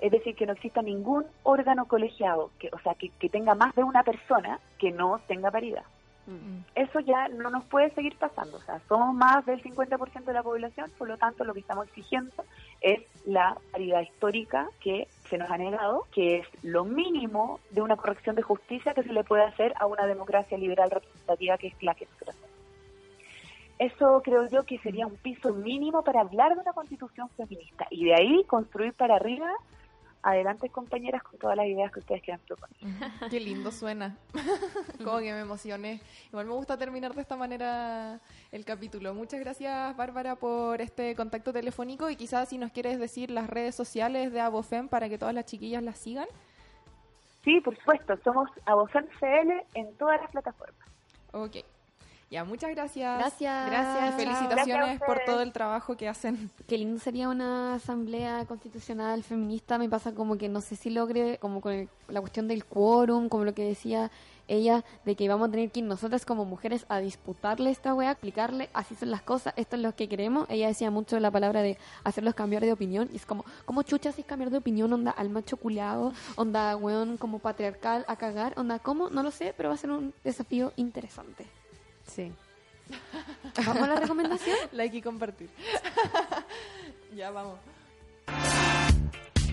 es 0.00 0.12
decir, 0.12 0.36
que 0.36 0.46
no 0.46 0.52
exista 0.52 0.80
ningún 0.80 1.26
órgano 1.42 1.86
colegiado, 1.86 2.50
que, 2.58 2.70
o 2.72 2.78
sea, 2.80 2.94
que, 2.94 3.10
tenga 3.28 3.54
más 3.54 3.74
de 3.74 3.82
una 3.82 4.04
persona 4.04 4.60
que 4.78 4.92
no 4.92 5.20
tenga 5.26 5.50
paridad. 5.50 5.84
Mm. 6.28 6.60
Eso 6.74 7.00
ya 7.00 7.28
no 7.28 7.48
nos 7.48 7.64
puede 7.64 7.88
seguir 7.94 8.14
pasando, 8.18 8.58
o 8.58 8.60
sea, 8.60 8.78
somos 8.86 9.14
más 9.14 9.46
del 9.46 9.62
50% 9.62 10.24
de 10.24 10.32
la 10.34 10.42
población, 10.42 10.90
por 10.98 11.08
lo 11.08 11.16
tanto 11.16 11.42
lo 11.42 11.54
que 11.54 11.60
estamos 11.60 11.88
exigiendo 11.88 12.44
es 12.82 13.00
la 13.24 13.56
paridad 13.72 14.02
histórica 14.02 14.68
que 14.78 15.08
se 15.30 15.38
nos 15.38 15.50
ha 15.50 15.56
negado, 15.56 16.06
que 16.12 16.40
es 16.40 16.46
lo 16.62 16.84
mínimo 16.84 17.60
de 17.70 17.80
una 17.80 17.96
corrección 17.96 18.36
de 18.36 18.42
justicia 18.42 18.92
que 18.92 19.04
se 19.04 19.12
le 19.14 19.24
puede 19.24 19.44
hacer 19.44 19.72
a 19.80 19.86
una 19.86 20.06
democracia 20.06 20.58
liberal 20.58 20.90
representativa 20.90 21.56
que 21.56 21.68
es 21.68 21.82
la 21.82 21.94
que 21.94 22.04
nosotros 22.04 22.36
Eso 23.78 24.20
creo 24.22 24.46
yo 24.50 24.64
que 24.64 24.78
sería 24.80 25.06
un 25.06 25.16
piso 25.16 25.54
mínimo 25.54 26.04
para 26.04 26.20
hablar 26.20 26.54
de 26.54 26.60
una 26.60 26.74
constitución 26.74 27.30
feminista 27.38 27.86
y 27.90 28.04
de 28.04 28.14
ahí 28.14 28.44
construir 28.44 28.92
para 28.92 29.16
arriba 29.16 29.50
adelante 30.28 30.68
compañeras 30.68 31.22
con 31.22 31.38
todas 31.38 31.56
las 31.56 31.66
ideas 31.66 31.92
que 31.92 32.00
ustedes 32.00 32.22
quieran 32.22 32.40
proponer. 32.46 32.76
Qué 33.30 33.40
lindo 33.40 33.70
suena. 33.70 34.16
Como 35.04 35.18
que 35.18 35.32
me 35.32 35.40
emocioné. 35.40 36.00
Igual 36.28 36.46
me 36.46 36.52
gusta 36.52 36.76
terminar 36.76 37.14
de 37.14 37.20
esta 37.20 37.36
manera 37.36 38.20
el 38.52 38.64
capítulo. 38.64 39.14
Muchas 39.14 39.40
gracias 39.40 39.96
Bárbara 39.96 40.36
por 40.36 40.80
este 40.80 41.14
contacto 41.14 41.52
telefónico 41.52 42.10
y 42.10 42.16
quizás 42.16 42.48
si 42.48 42.58
nos 42.58 42.72
quieres 42.72 42.98
decir 42.98 43.30
las 43.30 43.48
redes 43.48 43.74
sociales 43.74 44.32
de 44.32 44.40
Abofem 44.40 44.88
para 44.88 45.08
que 45.08 45.18
todas 45.18 45.34
las 45.34 45.46
chiquillas 45.46 45.82
las 45.82 45.98
sigan. 45.98 46.26
Sí, 47.44 47.60
por 47.60 47.76
supuesto. 47.76 48.18
Somos 48.24 48.50
Abofem 48.66 49.06
CL 49.18 49.64
en 49.74 49.94
todas 49.96 50.20
las 50.20 50.30
plataformas. 50.30 50.88
Ok. 51.32 51.56
Ya, 52.30 52.44
muchas 52.44 52.70
gracias. 52.70 53.18
Gracias. 53.18 53.70
Gracias 53.70 54.14
y 54.14 54.24
felicitaciones 54.24 55.00
por 55.00 55.20
todo 55.24 55.40
el 55.40 55.50
trabajo 55.52 55.96
que 55.96 56.08
hacen. 56.08 56.50
Qué 56.66 56.76
lindo 56.76 57.00
sería 57.00 57.28
una 57.30 57.74
asamblea 57.74 58.44
constitucional 58.44 59.22
feminista. 59.22 59.78
Me 59.78 59.88
pasa 59.88 60.12
como 60.12 60.36
que 60.36 60.50
no 60.50 60.60
sé 60.60 60.76
si 60.76 60.90
logre, 60.90 61.38
como 61.38 61.62
con 61.62 61.88
la 62.08 62.20
cuestión 62.20 62.46
del 62.46 62.66
quórum, 62.66 63.30
como 63.30 63.44
lo 63.44 63.54
que 63.54 63.64
decía 63.64 64.10
ella, 64.46 64.84
de 65.04 65.14
que 65.14 65.28
vamos 65.28 65.48
a 65.48 65.50
tener 65.50 65.70
que 65.70 65.80
ir 65.80 65.86
nosotras 65.86 66.26
como 66.26 66.44
mujeres 66.44 66.84
a 66.88 66.98
disputarle 66.98 67.70
esta 67.70 67.94
wea, 67.94 68.10
explicarle, 68.10 68.68
así 68.72 68.94
son 68.94 69.10
las 69.10 69.22
cosas, 69.22 69.54
esto 69.56 69.76
es 69.76 69.82
lo 69.82 69.94
que 69.94 70.08
queremos. 70.08 70.46
Ella 70.50 70.68
decía 70.68 70.90
mucho 70.90 71.20
la 71.20 71.30
palabra 71.30 71.62
de 71.62 71.78
hacerlos 72.04 72.34
cambiar 72.34 72.62
de 72.62 72.72
opinión, 72.72 73.08
y 73.12 73.16
es 73.16 73.26
como, 73.26 73.44
como 73.66 73.82
chuchas 73.82 74.18
es 74.18 74.24
cambiar 74.24 74.50
de 74.50 74.58
opinión, 74.58 74.92
onda 74.92 75.10
al 75.10 75.28
macho 75.28 75.58
culeado, 75.58 76.12
onda 76.36 76.76
weón 76.76 77.18
como 77.18 77.38
patriarcal 77.38 78.04
a 78.08 78.16
cagar, 78.16 78.54
onda 78.56 78.78
cómo, 78.78 79.10
no 79.10 79.22
lo 79.22 79.30
sé, 79.30 79.52
pero 79.54 79.68
va 79.68 79.74
a 79.74 79.78
ser 79.78 79.90
un 79.90 80.14
desafío 80.24 80.72
interesante. 80.76 81.46
Sí. 82.08 82.32
¿Vamos 83.66 83.82
a 83.82 83.86
la 83.86 84.00
recomendación? 84.00 84.56
Like 84.72 84.96
y 84.96 85.02
compartir. 85.02 85.50
ya 87.16 87.30
vamos. 87.30 87.58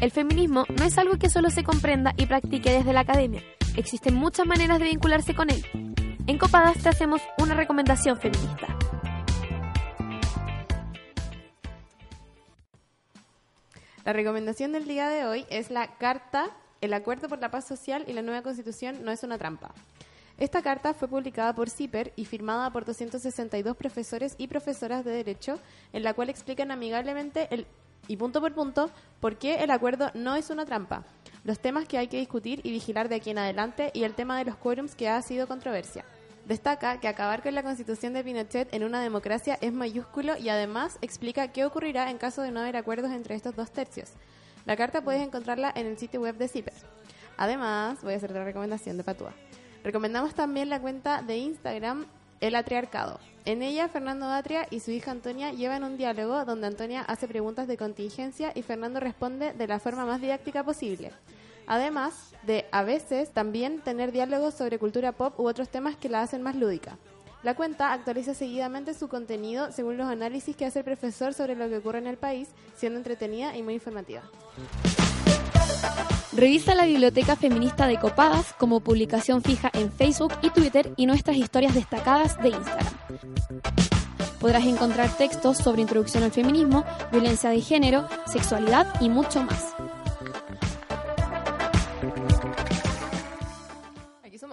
El 0.01 0.11
feminismo 0.11 0.65
no 0.77 0.83
es 0.83 0.97
algo 0.97 1.17
que 1.17 1.29
solo 1.29 1.49
se 1.49 1.63
comprenda 1.63 2.13
y 2.17 2.25
practique 2.25 2.71
desde 2.71 2.93
la 2.93 3.01
academia. 3.01 3.41
Existen 3.77 4.15
muchas 4.15 4.45
maneras 4.45 4.79
de 4.79 4.85
vincularse 4.85 5.33
con 5.33 5.49
él. 5.49 5.65
En 6.27 6.37
Copadas 6.37 6.81
te 6.81 6.89
hacemos 6.89 7.21
una 7.37 7.55
recomendación 7.55 8.17
feminista. 8.17 8.67
La 14.05 14.13
recomendación 14.13 14.71
del 14.71 14.85
día 14.85 15.09
de 15.09 15.25
hoy 15.25 15.45
es 15.49 15.71
la 15.71 15.97
carta 15.97 16.51
El 16.81 16.93
Acuerdo 16.93 17.27
por 17.27 17.39
la 17.39 17.49
Paz 17.49 17.67
Social 17.67 18.05
y 18.07 18.13
la 18.13 18.21
Nueva 18.21 18.43
Constitución 18.43 19.03
no 19.03 19.11
es 19.11 19.23
una 19.23 19.37
trampa. 19.37 19.73
Esta 20.37 20.61
carta 20.61 20.93
fue 20.93 21.07
publicada 21.07 21.55
por 21.55 21.69
CIPER 21.69 22.11
y 22.17 22.25
firmada 22.25 22.69
por 22.69 22.83
262 22.83 23.77
profesores 23.77 24.35
y 24.37 24.47
profesoras 24.47 25.05
de 25.05 25.11
Derecho, 25.11 25.59
en 25.93 26.03
la 26.03 26.13
cual 26.13 26.29
explican 26.29 26.71
amigablemente 26.71 27.47
el, 27.51 27.65
y 28.09 28.17
punto 28.17 28.41
por 28.41 28.53
punto 28.53 28.91
por 29.21 29.37
qué 29.37 29.63
el 29.63 29.71
acuerdo 29.71 30.11
no 30.13 30.35
es 30.35 30.49
una 30.49 30.65
trampa, 30.65 31.05
los 31.45 31.59
temas 31.59 31.87
que 31.87 31.97
hay 31.97 32.07
que 32.07 32.19
discutir 32.19 32.59
y 32.63 32.71
vigilar 32.71 33.07
de 33.07 33.15
aquí 33.15 33.29
en 33.29 33.37
adelante 33.37 33.91
y 33.93 34.03
el 34.03 34.13
tema 34.13 34.37
de 34.37 34.45
los 34.45 34.57
quórums 34.57 34.95
que 34.95 35.07
ha 35.07 35.21
sido 35.21 35.47
controversia. 35.47 36.03
Destaca 36.45 36.99
que 36.99 37.07
acabar 37.07 37.41
con 37.41 37.55
la 37.55 37.63
constitución 37.63 38.13
de 38.13 38.23
Pinochet 38.23 38.71
en 38.73 38.83
una 38.83 39.01
democracia 39.01 39.57
es 39.61 39.71
mayúsculo 39.73 40.37
y 40.37 40.49
además 40.49 40.99
explica 41.01 41.47
qué 41.47 41.65
ocurrirá 41.65 42.11
en 42.11 42.17
caso 42.17 42.41
de 42.41 42.51
no 42.51 42.59
haber 42.59 42.75
acuerdos 42.75 43.11
entre 43.11 43.35
estos 43.35 43.55
dos 43.55 43.71
tercios. 43.71 44.11
La 44.65 44.75
carta 44.75 45.01
puedes 45.01 45.21
encontrarla 45.21 45.71
en 45.75 45.87
el 45.87 45.97
sitio 45.97 46.21
web 46.21 46.35
de 46.37 46.47
CIPER. 46.47 46.73
Además, 47.37 48.01
voy 48.03 48.13
a 48.13 48.17
hacer 48.17 48.31
otra 48.31 48.43
recomendación 48.43 48.97
de 48.97 49.03
Patúa. 49.03 49.33
Recomendamos 49.85 50.33
también 50.33 50.71
la 50.71 50.81
cuenta 50.81 51.21
de 51.21 51.37
Instagram 51.37 52.07
El 52.41 52.55
Atriarcado. 52.55 53.19
En 53.45 53.61
ella, 53.61 53.87
Fernando 53.87 54.25
Atria 54.25 54.65
y 54.71 54.79
su 54.79 54.89
hija 54.89 55.11
Antonia 55.11 55.51
llevan 55.51 55.83
un 55.83 55.95
diálogo 55.95 56.43
donde 56.43 56.65
Antonia 56.65 57.03
hace 57.03 57.27
preguntas 57.27 57.67
de 57.67 57.77
contingencia 57.77 58.51
y 58.55 58.63
Fernando 58.63 58.99
responde 58.99 59.53
de 59.53 59.67
la 59.67 59.79
forma 59.79 60.03
más 60.07 60.21
didáctica 60.21 60.63
posible. 60.63 61.11
Además 61.67 62.33
de, 62.47 62.65
a 62.71 62.81
veces, 62.81 63.29
también 63.29 63.79
tener 63.79 64.11
diálogos 64.11 64.55
sobre 64.55 64.79
cultura 64.79 65.11
pop 65.11 65.39
u 65.39 65.47
otros 65.47 65.69
temas 65.69 65.95
que 65.95 66.09
la 66.09 66.23
hacen 66.23 66.41
más 66.41 66.55
lúdica. 66.55 66.97
La 67.43 67.53
cuenta 67.53 67.93
actualiza 67.93 68.33
seguidamente 68.33 68.95
su 68.95 69.07
contenido 69.07 69.71
según 69.71 69.97
los 69.97 70.07
análisis 70.07 70.55
que 70.55 70.65
hace 70.65 70.79
el 70.79 70.85
profesor 70.85 71.35
sobre 71.35 71.55
lo 71.55 71.69
que 71.69 71.77
ocurre 71.77 71.99
en 71.99 72.07
el 72.07 72.17
país, 72.17 72.47
siendo 72.75 72.97
entretenida 72.97 73.55
y 73.55 73.61
muy 73.61 73.75
informativa. 73.75 74.23
Revisa 76.35 76.75
la 76.75 76.85
biblioteca 76.85 77.37
feminista 77.37 77.87
de 77.87 77.97
Copadas 77.97 78.53
como 78.59 78.81
publicación 78.81 79.41
fija 79.41 79.71
en 79.73 79.89
Facebook 79.89 80.33
y 80.41 80.49
Twitter 80.49 80.91
y 80.97 81.05
nuestras 81.05 81.37
historias 81.37 81.73
destacadas 81.73 82.37
de 82.41 82.49
Instagram. 82.49 82.93
Podrás 84.41 84.65
encontrar 84.65 85.09
textos 85.17 85.57
sobre 85.57 85.81
introducción 85.81 86.23
al 86.23 86.31
feminismo, 86.31 86.83
violencia 87.09 87.49
de 87.51 87.61
género, 87.61 88.09
sexualidad 88.27 88.85
y 88.99 89.07
mucho 89.07 89.43
más. 89.43 89.75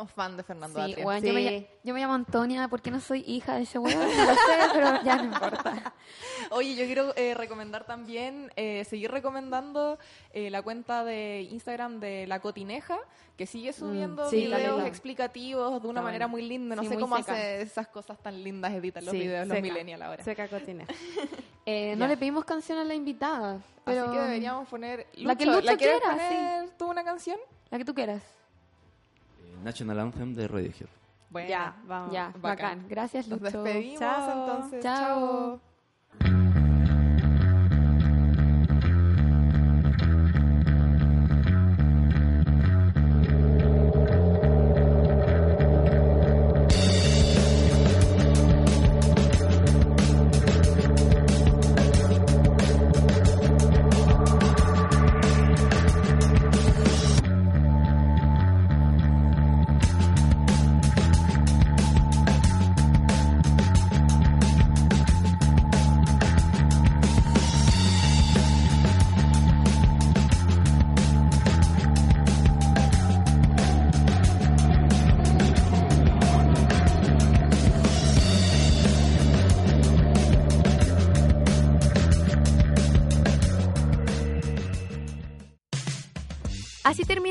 Somos 0.03 0.13
fan 0.13 0.37
de 0.37 0.43
Fernando 0.43 0.85
Sí, 0.85 0.91
Atria. 0.91 1.05
bueno, 1.05 1.27
yo, 1.27 1.33
me, 1.35 1.41
ll- 1.61 1.67
yo 1.85 1.95
me 1.95 2.01
llamo 2.01 2.15
Antonia, 2.15 2.67
¿por 2.69 2.83
qué 2.83 2.91
no 2.91 3.01
soy 3.01 3.23
hija 3.27 3.55
de 3.57 3.63
ese 3.63 3.79
weón? 3.79 3.99
No 4.01 4.25
lo 4.25 4.35
sé, 4.35 4.59
pero 4.73 5.03
ya 5.05 5.17
no 5.17 5.25
importa. 5.25 5.95
Oye, 6.51 6.75
yo 6.75 6.85
quiero 6.87 7.15
eh, 7.17 7.35
recomendar 7.35 7.85
también, 7.85 8.51
eh, 8.57 8.85
seguir 8.85 9.11
recomendando 9.13 9.99
eh, 10.33 10.51
la 10.51 10.61
cuenta 10.63 11.05
de 11.05 11.43
Instagram 11.51 12.01
de 12.01 12.27
La 12.27 12.41
Cotineja, 12.41 12.99
que 13.37 13.47
sigue 13.47 13.73
subiendo 13.73 14.27
Mm, 14.27 14.31
sí, 14.31 14.47
la 14.49 14.57
videos 14.59 14.85
explicativos 14.87 15.81
de 15.81 15.89
una 15.89 16.03
manera 16.03 16.27
muy 16.27 16.43
linda. 16.43 16.75
No 16.77 16.83
Sí, 16.83 16.89
sé 16.89 16.99
cómo 16.99 17.17
seca. 17.19 17.33
hace 17.33 17.63
esas 17.63 17.87
cosas 17.89 18.19
tan 18.21 18.43
lindas, 18.43 18.73
editan 18.73 19.05
los 19.05 19.13
Sí, 19.13 19.21
videos 19.21 19.47
los 19.47 19.57
seca. 19.57 19.69
millennials 19.69 20.03
ahora. 20.03 20.25
Seca 20.25 20.49
cotina. 20.49 20.85
Eh, 21.65 21.95
no 21.97 22.09
le 22.09 22.17
pedimos 22.17 22.45
canción 22.45 22.77
a 22.79 22.83
la 22.83 22.93
invitada, 22.93 23.61
pero... 23.85 24.03
Así 24.07 24.13
que 24.15 24.19
deberíamos 24.19 24.67
poner... 24.69 25.07
La 25.15 25.37
que 25.37 25.47
Lucho, 25.47 25.61
Lucho 25.61 25.77
quieres 25.77 26.01
quiera, 26.01 26.17
poner 26.17 26.71
tú 26.77 26.91
una 26.91 27.05
canción? 27.05 27.39
La 27.71 27.79
que 27.79 27.85
tú 27.85 27.95
quieras. 27.95 28.21
National 29.63 30.01
Anthem 30.01 30.35
de 30.35 30.49
Radiohead. 30.49 30.89
Bueno, 31.31 31.49
Ya, 31.49 31.75
vamos. 31.87 32.13
Ya, 32.13 32.33
bacán. 32.41 32.85
Gracias, 32.89 33.27
Nos 33.29 33.41
Lucho. 33.41 33.63
despedimos 33.63 33.99
Chao. 34.01 34.41
entonces. 34.47 34.83
Chao. 34.83 35.61
Chao. 36.21 36.42